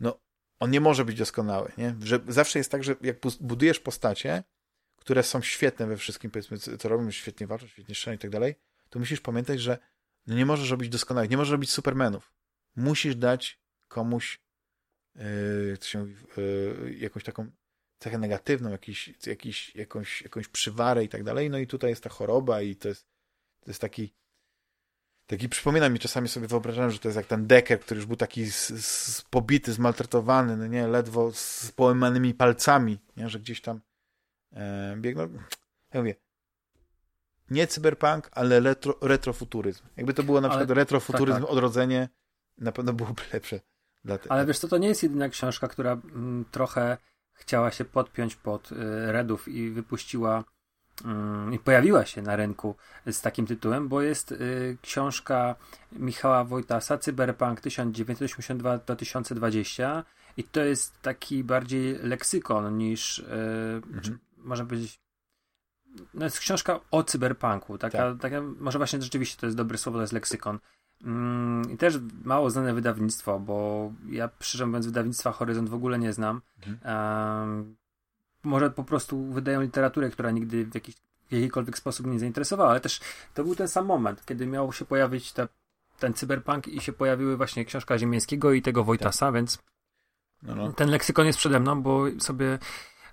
[0.00, 0.20] no,
[0.58, 1.96] on nie może być doskonały, nie?
[2.00, 4.44] Że zawsze jest tak, że jak budujesz postacie,
[4.96, 8.54] które są świetne we wszystkim, powiedzmy, co robią, świetnie walczą, świetnie strzelają i tak dalej,
[8.90, 9.78] to musisz pamiętać, że
[10.26, 12.32] no nie możesz robić doskonałych, nie możesz robić supermenów.
[12.76, 14.40] Musisz dać komuś
[15.14, 16.06] yy, się,
[16.36, 17.50] yy, jakąś taką
[17.98, 21.50] cechę negatywną, jakiś, jakiś, jakąś, jakąś przywarę i tak dalej.
[21.50, 23.06] No i tutaj jest ta choroba i to jest,
[23.64, 24.14] to jest taki
[25.26, 28.16] taki przypomina mi, czasami sobie wyobrażałem, że to jest jak ten Decker, który już był
[28.16, 33.80] taki z, z, pobity, zmaltretowany, no nie, ledwo z połamanymi palcami, nie, że gdzieś tam
[34.52, 35.28] e, biegną.
[35.94, 36.14] Ja mówię,
[37.50, 39.82] nie cyberpunk, ale retro, retrofuturyzm.
[39.96, 41.52] Jakby to było na przykład ale, retrofuturyzm, tak, tak.
[41.52, 42.08] odrodzenie,
[42.58, 43.60] na pewno byłoby lepsze.
[44.04, 46.98] Dla ale wiesz co, to nie jest jedyna książka, która m, mm, trochę
[47.32, 48.76] chciała się podpiąć pod y,
[49.12, 50.44] Redów i wypuściła
[51.52, 52.76] i pojawiła się na rynku
[53.06, 55.54] z takim tytułem, bo jest y, książka
[55.92, 60.02] Michała Wojtasa Cyberpunk 1982-2020
[60.36, 63.24] i to jest taki bardziej leksykon niż y,
[63.94, 64.18] mhm.
[64.36, 65.02] można powiedzieć
[66.14, 67.78] no jest książka o cyberpunku.
[67.78, 68.20] Taka, tak.
[68.20, 70.58] taka, może właśnie rzeczywiście to jest dobre słowo, to jest leksykon.
[71.04, 76.12] Mm, I też mało znane wydawnictwo, bo ja szczerze mówiąc wydawnictwa Horyzont w ogóle nie
[76.12, 76.40] znam.
[76.66, 77.76] Mhm.
[78.42, 80.94] Może po prostu wydają literaturę, która nigdy w, jakiś,
[81.30, 83.00] w jakikolwiek sposób nie zainteresowała, ale też
[83.34, 85.48] to był ten sam moment, kiedy miał się pojawić te,
[85.98, 89.34] ten cyberpunk i się pojawiły właśnie książka Ziemińskiego i tego Wojtasa, tak.
[89.34, 89.58] więc
[90.42, 90.72] no, no.
[90.72, 92.58] ten leksykon jest przede mną, bo sobie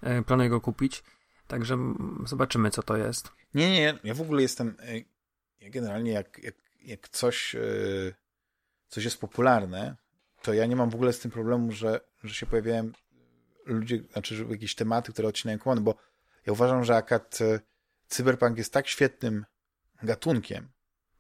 [0.02, 1.04] e, planuję go kupić.
[1.48, 1.78] Także
[2.26, 3.32] zobaczymy, co to jest.
[3.54, 4.76] Nie, nie, ja w ogóle jestem.
[4.80, 4.98] E,
[5.62, 7.60] ja generalnie, jak, jak, jak coś, e,
[8.88, 9.96] coś jest popularne,
[10.42, 12.92] to ja nie mam w ogóle z tym problemu, że, że się pojawiają
[13.74, 15.96] ludzie, znaczy, jakieś tematy, które odcinają kłony, bo
[16.46, 17.60] ja uważam, że akad e,
[18.08, 19.46] cyberpunk jest tak świetnym
[20.04, 20.70] gatunkiem,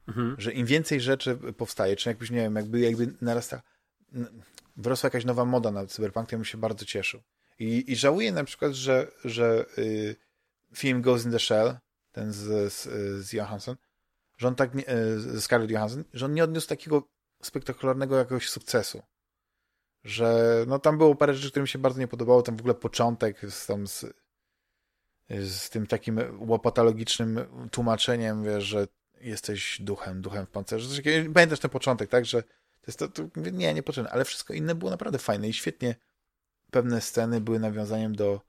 [0.07, 0.35] mhm.
[0.37, 3.61] że im więcej rzeczy powstaje, czy jakbyś, nie wiem, jakby, jakby narasta,
[4.77, 7.21] wyrosła jakaś nowa moda na cyberpunk, to ja bym się bardzo cieszył.
[7.59, 10.15] I, i żałuję na przykład, że, że y,
[10.75, 11.77] film Ghost in the Shell,
[12.11, 12.83] ten z, z,
[13.25, 13.75] z Johansson,
[14.37, 17.09] że on tak, nie, e, z Scarlett Johansson, że on nie odniósł takiego
[17.43, 19.01] spektakularnego jakiegoś sukcesu.
[20.09, 22.73] Że no tam było parę rzeczy, które mi się bardzo nie podobało, tam w ogóle
[22.73, 24.05] początek z, tam z,
[25.29, 27.39] z tym takim łopatologicznym
[27.71, 28.87] tłumaczeniem, wiesz, że
[29.21, 31.01] jesteś duchem, duchem w pancerzu.
[31.33, 34.75] Pamiętasz ten początek, tak, że to jest to, to nie, nie potrzebne, ale wszystko inne
[34.75, 35.95] było naprawdę fajne i świetnie
[36.71, 38.41] pewne sceny były nawiązaniem do,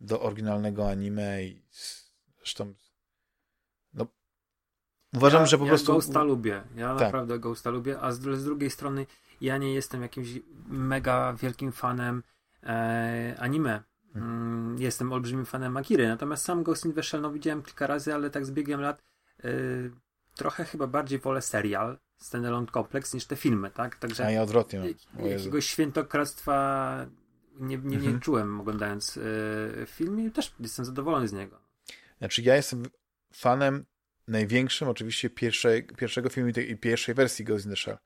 [0.00, 1.62] do oryginalnego anime i
[2.38, 2.74] zresztą
[3.94, 4.06] no,
[5.14, 5.92] uważam, ja, że po ja prostu...
[5.92, 6.62] Ghosta lubię.
[6.76, 7.00] Ja tak.
[7.00, 9.06] naprawdę Ghosta lubię, a z, z, drugiej strony
[9.40, 10.28] ja nie jestem jakimś
[10.68, 12.22] mega wielkim fanem
[12.62, 13.82] e, anime.
[14.12, 14.58] Hmm.
[14.68, 18.14] Mm, jestem olbrzymim fanem Akiry, natomiast sam Ghost in the Shell no, widziałem kilka razy,
[18.14, 19.02] ale tak z biegiem lat
[19.44, 19.48] e,
[20.34, 23.96] trochę chyba bardziej wolę serial Standalone Complex niż te filmy, tak?
[23.96, 24.94] Także a ja odwrotnie.
[25.24, 27.06] jakiegoś świętokradztwa
[27.60, 28.20] nie, nie, nie mhm.
[28.20, 31.60] czułem oglądając y, film i też jestem zadowolony z niego.
[32.18, 32.82] Znaczy ja jestem
[33.32, 33.84] fanem
[34.28, 37.98] największym oczywiście pierwszej, pierwszego filmu i pierwszej wersji Ghost in the Shell.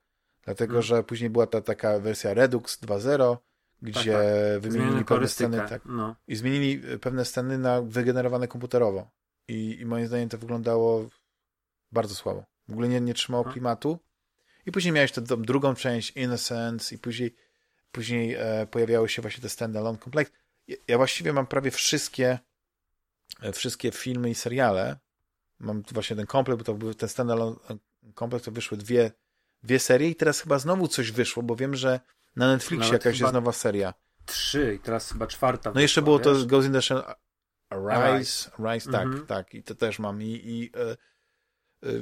[0.45, 0.83] Dlatego, hmm.
[0.83, 3.37] że później była ta taka wersja Redux 2.0,
[3.83, 4.23] gdzie tak,
[4.63, 4.73] tak.
[4.73, 6.17] wymienili pewne sceny tak, no.
[6.29, 9.11] i zmienili e, pewne sceny na wygenerowane komputerowo.
[9.49, 11.09] I, I moim zdaniem to wyglądało
[11.93, 12.45] bardzo słabo.
[12.69, 13.53] W ogóle nie, nie trzymało hmm.
[13.53, 13.99] klimatu.
[14.67, 17.37] I później miałeś tę drugą część, Innocence, i później
[17.93, 20.33] Później e, pojawiały się właśnie te standalone complex.
[20.89, 22.39] Ja właściwie mam prawie wszystkie
[23.43, 24.99] e, wszystkie filmy i seriale.
[25.59, 27.57] Mam właśnie ten kompleks, bo to był ten standalone
[28.15, 29.13] kompleks, to wyszły dwie,
[29.63, 32.01] dwie serie i teraz chyba znowu coś wyszło, bo wiem, że
[32.37, 33.95] na Netflixie Nawet jakaś jest nowa seria.
[34.27, 35.73] Trzy i teraz chyba czwarta.
[35.75, 36.25] No jeszcze było wiesz?
[36.25, 37.03] to Ghost in the Shell
[37.73, 39.27] Rise, Rise, tak, mhm.
[39.27, 39.55] tak.
[39.55, 40.23] I to też mam.
[40.23, 40.91] I, i e,
[41.89, 41.93] e,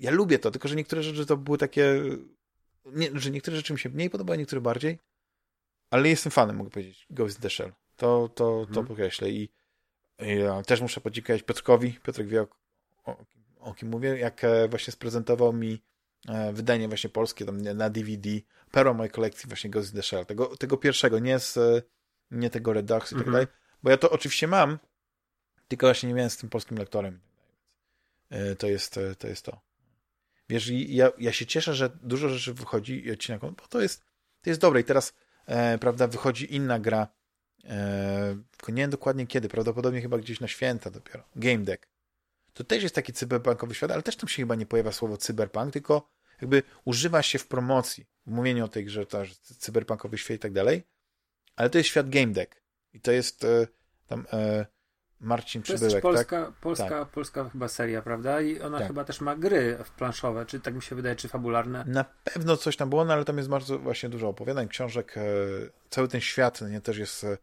[0.00, 2.02] ja lubię to, tylko że niektóre rzeczy to były takie
[2.84, 4.98] nie, że niektóre rzeczy mi się mniej podobały, niektóre bardziej.
[5.90, 7.72] Ale jestem fanem, mogę powiedzieć, Ghost in the Shell.
[7.96, 8.86] To, to, to mhm.
[8.86, 9.30] podkreślę.
[9.30, 9.48] I,
[10.18, 11.92] I ja też muszę podziękować Piotrkowi.
[12.02, 12.48] Piotrek wie, o,
[13.04, 13.24] o,
[13.60, 15.78] o kim mówię, jak e, właśnie sprezentował mi e,
[16.52, 18.30] wydanie właśnie polskie tam na DVD,
[18.70, 20.26] perło mojej kolekcji właśnie Ghost in the Shell.
[20.26, 21.58] Tego, tego pierwszego, nie z
[22.30, 23.32] nie tego Redux i tak mhm.
[23.32, 23.46] dalej.
[23.82, 24.78] Bo ja to oczywiście mam,
[25.68, 27.20] tylko właśnie nie miałem z tym polskim lektorem.
[28.30, 29.28] E, to jest to.
[29.28, 29.60] Jest to.
[30.48, 34.04] Wiesz, ja, ja się cieszę, że dużo rzeczy wychodzi i odcinek, bo to jest,
[34.42, 34.80] to jest dobre.
[34.80, 35.14] I teraz,
[35.46, 37.08] e, prawda, wychodzi inna gra,
[37.64, 41.24] e, tylko nie wiem dokładnie kiedy, prawdopodobnie chyba gdzieś na święta dopiero.
[41.36, 41.88] Game Deck.
[42.52, 45.72] To też jest taki cyberpunkowy świat, ale też tam się chyba nie pojawia słowo cyberpunk,
[45.72, 49.22] tylko jakby używa się w promocji, w mówieniu o tej grze, to,
[49.58, 50.82] cyberpunkowy świat i tak dalej,
[51.56, 52.62] ale to jest świat Game Deck.
[52.92, 53.66] I to jest e,
[54.06, 54.66] tam e,
[55.20, 56.54] Marcin to Przybyłek, jest polska, tak?
[56.54, 57.08] Polska, tak.
[57.08, 58.40] polska chyba seria, prawda?
[58.40, 58.86] I ona tak.
[58.86, 61.84] chyba też ma gry planszowe, czy tak mi się wydaje, czy fabularne.
[61.86, 65.16] Na pewno coś tam było, no ale tam jest bardzo właśnie dużo opowiadań, książek.
[65.16, 65.22] E,
[65.90, 67.38] cały ten świat nie, też jest e,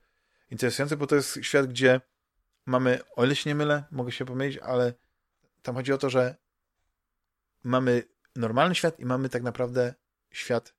[0.51, 2.01] interesujący, bo to jest świat, gdzie
[2.65, 4.93] mamy, o ile się nie mylę, mogę się pomylić, ale
[5.61, 6.35] tam chodzi o to, że
[7.63, 8.03] mamy
[8.35, 9.93] normalny świat i mamy tak naprawdę
[10.31, 10.73] świat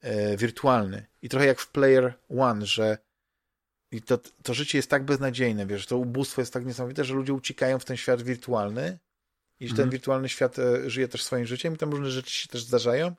[0.00, 1.06] e, wirtualny.
[1.22, 2.98] I trochę jak w Player One, że
[3.90, 7.32] i to, to życie jest tak beznadziejne, wiesz, to ubóstwo jest tak niesamowite, że ludzie
[7.32, 8.98] uciekają w ten świat wirtualny
[9.60, 9.90] i że ten mhm.
[9.90, 13.14] wirtualny świat e, żyje też swoim życiem i tam różne rzeczy się też zdarzają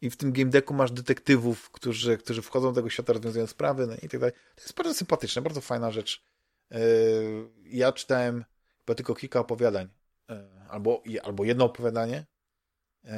[0.00, 3.86] i w tym game decku masz detektywów, którzy, którzy wchodzą do tego świata, rozwiązują sprawy
[3.86, 4.34] no i tak dalej.
[4.54, 6.24] To jest bardzo sympatyczne, bardzo fajna rzecz.
[6.70, 6.78] E,
[7.64, 8.44] ja czytałem
[8.78, 9.88] chyba tylko kilka opowiadań,
[10.30, 12.26] e, albo, albo jedno opowiadanie,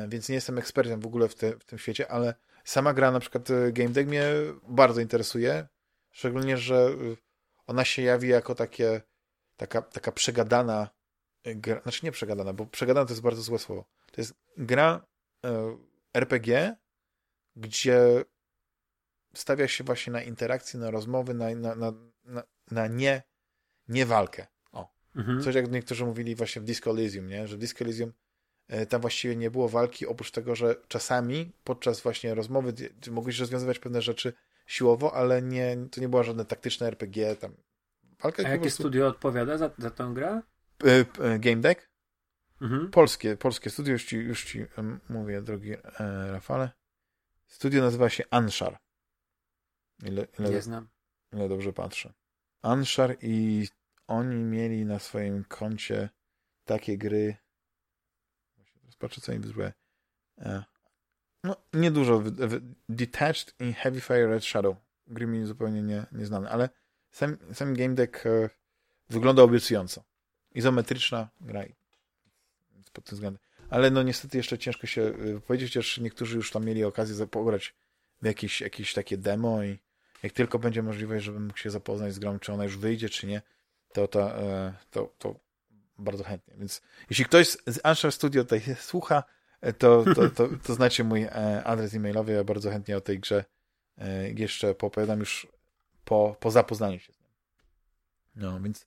[0.09, 2.35] więc nie jestem ekspertem w ogóle w, te, w tym świecie, ale
[2.65, 4.25] sama gra, na przykład game deck mnie
[4.69, 5.69] bardzo interesuje.
[6.11, 7.17] Szczególnie, że y,
[7.67, 9.03] ona się jawi jako takie,
[9.57, 10.91] taka, taka przegadana
[11.45, 13.85] gra, znaczy nie przegadana, bo przegadana to jest bardzo złe słowo.
[14.13, 15.07] To jest gra
[15.45, 15.77] e,
[16.15, 16.77] RPG,
[17.57, 18.25] gdzie
[19.35, 21.75] stawia się właśnie na interakcję, na rozmowy, na, na,
[22.25, 23.23] na, na, nie,
[23.89, 24.47] nie walkę.
[24.73, 24.89] O.
[25.17, 25.43] Mhm.
[25.43, 27.49] Coś jak niektórzy mówili właśnie w Disco Elysium, nie?
[27.49, 28.13] że w Disco Elysium e,
[28.89, 32.73] tam właściwie nie było walki, oprócz tego, że czasami podczas właśnie rozmowy
[33.11, 34.33] mogłeś rozwiązywać pewne rzeczy
[34.67, 37.37] siłowo, ale nie, to nie była żadne taktyczne RPG.
[37.37, 37.55] Tam.
[38.23, 38.83] Walka A jakie prostu...
[38.83, 40.43] studio odpowiada za, za tę grę?
[40.85, 41.91] E, e, Game Deck?
[42.61, 42.91] Mhm.
[42.91, 44.67] Polskie, polskie studio, już ci, już ci
[45.09, 45.79] mówię, drogi e,
[46.33, 46.71] Rafale.
[47.47, 48.79] Studio nazywa się Anshar.
[50.03, 50.89] Ile, ile, nie znam.
[51.33, 52.13] Ile dobrze patrzę.
[52.63, 53.69] Anshar i
[54.07, 56.09] oni mieli na swoim koncie
[56.65, 57.37] takie gry.
[58.99, 59.73] Patrzę, co im wyzwę.
[61.45, 62.23] No, niedużo.
[62.89, 64.77] Detached in Heavy Fire Red Shadow.
[65.07, 66.69] Gry mi zupełnie nie, nieznane, ale
[67.11, 68.51] sam, sam game deck e,
[69.11, 70.05] wygląda obiecująco.
[70.55, 71.65] Izometryczna gra.
[72.93, 73.43] Pod tym względem.
[73.71, 77.75] Ale no niestety jeszcze ciężko się e, powiedzieć, chociaż niektórzy już tam mieli okazję pograć
[78.23, 79.79] jakieś, jakieś takie demo i
[80.23, 83.27] jak tylko będzie możliwość, żebym mógł się zapoznać z grą, czy ona już wyjdzie, czy
[83.27, 83.43] nie,
[83.93, 85.35] to, e, to, to
[86.01, 86.55] bardzo chętnie.
[86.59, 89.23] Więc jeśli ktoś z Answer Studio tutaj słucha,
[89.79, 92.33] to, to, to, to znacie mój e, adres e-mailowy.
[92.33, 93.45] Ja bardzo chętnie o tej grze
[93.99, 95.47] e, jeszcze poopowiadam już
[96.05, 97.27] po, po zapoznaniu się z nią.
[98.37, 98.87] No, więc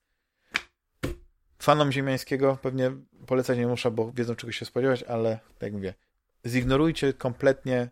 [1.60, 2.92] fanom Ziemiańskiego pewnie
[3.28, 5.94] polecać nie muszę, bo wiedzą czego się spodziewać, ale tak jak mówię,
[6.46, 7.90] zignorujcie kompletnie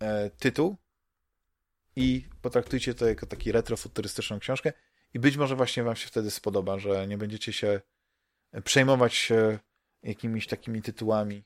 [0.00, 0.76] e, tytuł
[1.96, 4.72] i potraktujcie to jako taki retrofuturystyczną książkę
[5.14, 7.80] i być może właśnie wam się wtedy spodoba, że nie będziecie się
[8.64, 9.32] przejmować
[10.02, 11.44] jakimiś takimi tytułami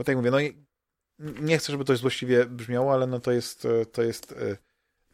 [0.00, 0.38] bo tak mówię, no
[1.18, 4.56] nie chcę, żeby to złośliwie brzmiało, ale no to jest, e, to jest e,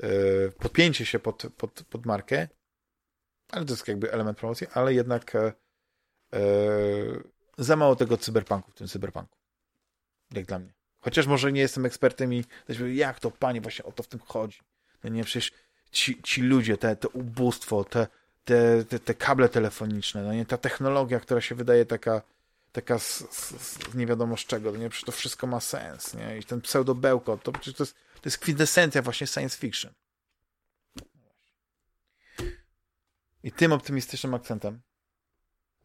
[0.06, 2.48] e, podpięcie się pod, pod, pod markę,
[3.50, 5.32] ale to jest jakby element promocji, ale jednak
[7.58, 9.38] za mało tego cyberpunku w tym cyberpunku.
[10.30, 10.72] Jak dla mnie.
[10.98, 12.44] Chociaż może nie jestem ekspertem i
[12.94, 14.60] jak to, panie, właśnie o to w tym chodzi.
[15.04, 15.52] No nie, przecież
[15.90, 18.06] ci, ci ludzie, te, te ubóstwo, te,
[18.46, 22.22] te, te, te kable telefoniczne, no nie, ta technologia, która się wydaje taka
[22.72, 24.88] taka z, z, z nie wiadomo z czego, nie?
[24.90, 26.38] Przecież to wszystko ma sens, nie?
[26.38, 29.92] I ten pseudo-bełkot, to to jest, to jest kwintesencja właśnie science fiction.
[33.42, 34.80] I tym optymistycznym akcentem,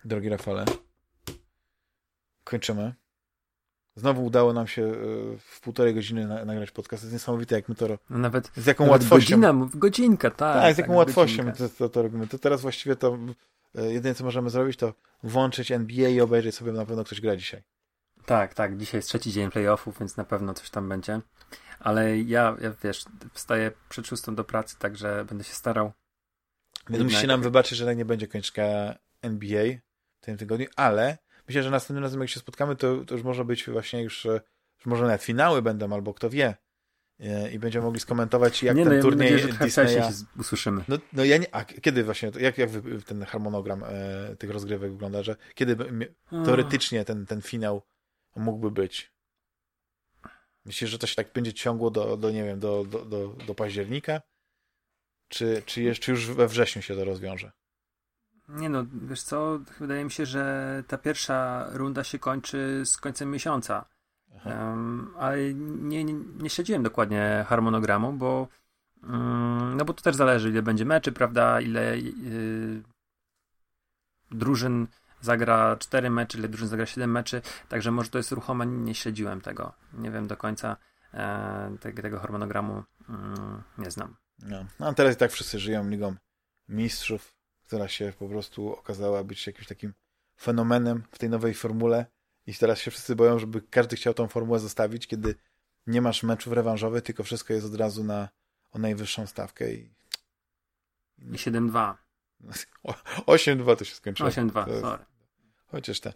[0.06, 0.66] drogi Rafale,
[2.44, 2.94] kończymy.
[4.02, 4.94] Znowu udało nam się e,
[5.38, 7.04] w półtorej godziny nagrać podcast.
[7.04, 9.42] To jest niesamowite, jak my to no nawet, z jaką nawet łatwością.
[9.42, 10.62] Godzina, godzinka, tak.
[10.62, 12.28] Tak, z jaką tak, łatwością to, to, to robimy.
[12.28, 13.18] To teraz właściwie to
[13.76, 17.36] E, jedyne co możemy zrobić to włączyć NBA i obejrzeć sobie na pewno ktoś gra
[17.36, 17.64] dzisiaj.
[18.26, 21.22] Tak, tak, dzisiaj jest trzeci dzień playoffów, więc na pewno coś tam będzie.
[21.80, 25.92] Ale ja, ja wiesz, wstaję przed szóstą do pracy, także będę się starał.
[26.90, 28.64] Więc musicie nam wybaczyć, że nie będzie kończka
[29.22, 29.64] NBA
[30.22, 33.46] w tym tygodniu, ale myślę, że następnym razem jak się spotkamy, to, to już może
[33.46, 36.56] być właśnie już, już może nawet finały będą, albo kto wie.
[37.54, 40.02] i będziemy mogli skomentować, jak nie, ten no, turniej nadzieję, że Disneya...
[40.40, 40.84] usłyszymy.
[40.88, 41.56] No, no ja nie...
[41.56, 42.70] A kiedy właśnie, jak, jak
[43.06, 45.78] ten harmonogram e, tych rozgrywek wygląda, że kiedy
[46.46, 47.82] teoretycznie ten, ten finał
[48.36, 49.12] mógłby być?
[50.66, 53.56] Myślisz, że to się tak będzie ciągło do, do nie wiem, do, do, do, do
[53.56, 54.22] października?
[55.28, 57.52] Czy, czy, jeszcze, już we wrześniu się to rozwiąże?
[58.52, 63.32] Nie no, wiesz co, wydaje mi się, że ta pierwsza runda się kończy z końcem
[63.32, 63.86] miesiąca.
[64.46, 68.48] Um, ale nie, nie, nie, śledziłem dokładnie harmonogramu, bo
[69.04, 72.84] um, no bo to też zależy, ile będzie meczy, prawda, ile yy,
[74.32, 74.88] drużyn
[75.22, 79.42] zagra 4 mecze, ile drużyn zagra 7 meczy, także może to jest ruchome, nie śledziłem
[79.42, 79.74] tego.
[79.94, 80.78] Nie wiem do końca
[81.14, 84.16] e, tego, tego harmonogramu, mm, nie znam.
[84.40, 84.66] No.
[84.80, 86.16] no, a teraz i tak wszyscy żyją ligą
[86.70, 87.36] mistrzów,
[87.72, 89.94] która się po prostu okazała być jakimś takim
[90.40, 92.06] fenomenem w tej nowej formule
[92.48, 95.36] i teraz się wszyscy boją, żeby każdy chciał tą formułę zostawić, kiedy
[95.88, 98.30] nie masz meczów rewanżowych, tylko wszystko jest od razu na
[98.72, 99.94] o najwyższą stawkę i...
[101.18, 101.96] I 7-2.
[103.28, 104.30] 8-2 to się skończyło.
[104.30, 105.06] 8-2, sorry.
[105.66, 106.14] Chociaż te.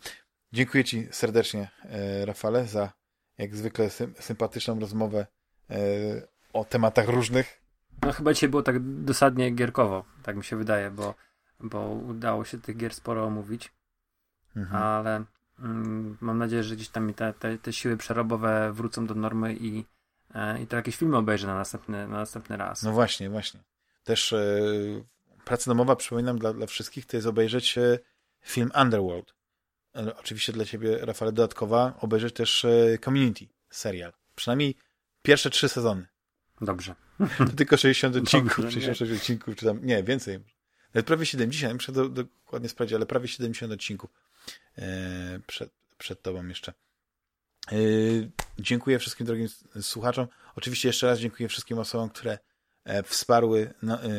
[0.54, 2.94] Dziękuję Ci serdecznie, e, Rafale, za
[3.38, 5.28] jak zwykle sympatyczną rozmowę
[5.70, 5.78] e,
[6.54, 7.62] o tematach różnych.
[8.02, 11.16] No chyba dzisiaj było tak dosadnie gierkowo, tak mi się wydaje, bo,
[11.60, 13.72] bo udało się tych gier sporo omówić,
[14.56, 14.84] mhm.
[14.84, 15.24] ale
[15.60, 19.56] mm, mam nadzieję, że gdzieś tam mi te, te, te siły przerobowe wrócą do normy
[19.56, 19.86] i,
[20.34, 22.84] e, i to jakieś filmy obejrzę na następny, na następny raz.
[22.84, 23.60] No właśnie, właśnie.
[24.04, 24.60] Też e,
[25.46, 28.00] praca domowa, przypominam, dla, dla wszystkich, to jest obejrzeć e,
[28.42, 29.34] film Underworld.
[29.96, 34.14] E, oczywiście dla ciebie, Rafale, dodatkowa, obejrzeć też e, Community, serial.
[34.36, 34.76] Przynajmniej
[35.22, 36.08] pierwsze trzy sezony.
[36.62, 36.96] Dobrze.
[37.38, 39.18] To tylko 60 odcinków, Dobrze, 66 nie.
[39.18, 40.40] odcinków, czy tam, nie, więcej.
[40.96, 44.10] Nawet prawie 70, muszę do, dokładnie sprawdzić, ale prawie 70 odcinków
[44.78, 46.74] e, przed, przed tobą jeszcze.
[47.72, 47.76] E,
[48.60, 49.48] dziękuję wszystkim drogim
[49.82, 50.28] słuchaczom.
[50.56, 52.40] Oczywiście jeszcze raz dziękuję wszystkim osobom, które
[52.84, 54.10] e, wsparły no, e,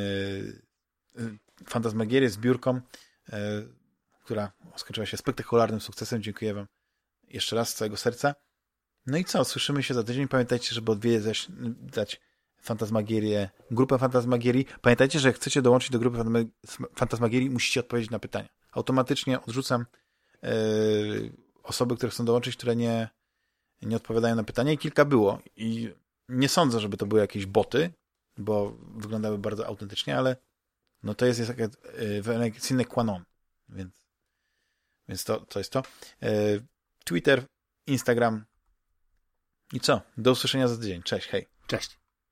[1.69, 2.81] Fantasmagierię z biurką,
[3.33, 3.63] e,
[4.25, 6.23] która skończyła się spektakularnym sukcesem.
[6.23, 6.67] Dziękuję wam
[7.29, 8.35] jeszcze raz z całego serca.
[9.07, 9.45] No i co?
[9.45, 10.29] Słyszymy się za tydzień.
[10.29, 11.47] Pamiętajcie, żeby odwiedzać
[11.81, 12.21] dać
[12.63, 14.67] Fantasmagierię, grupę Fantasmagierii.
[14.81, 16.19] Pamiętajcie, że jak chcecie dołączyć do grupy
[16.95, 18.49] Fantasmagierii, musicie odpowiedzieć na pytania.
[18.73, 19.87] Automatycznie odrzucam
[20.43, 20.51] yy,
[21.63, 23.09] osoby, które chcą dołączyć, które nie,
[23.83, 25.39] nie odpowiadają na pytania i kilka było.
[25.57, 25.93] I
[26.29, 27.93] nie sądzę, żeby to były jakieś boty,
[28.37, 30.37] bo wyglądały bardzo autentycznie, ale
[31.03, 31.53] no to jest, jest
[32.27, 33.25] takie sine qua non.
[33.69, 34.07] Więc,
[35.09, 35.83] więc to, to jest to.
[36.21, 36.67] Yy,
[37.05, 37.45] Twitter,
[37.87, 38.45] Instagram,
[39.73, 40.01] i co?
[40.17, 41.03] Do usłyszenia za tydzień.
[41.03, 41.47] Cześć, hej.
[41.67, 41.99] Cześć.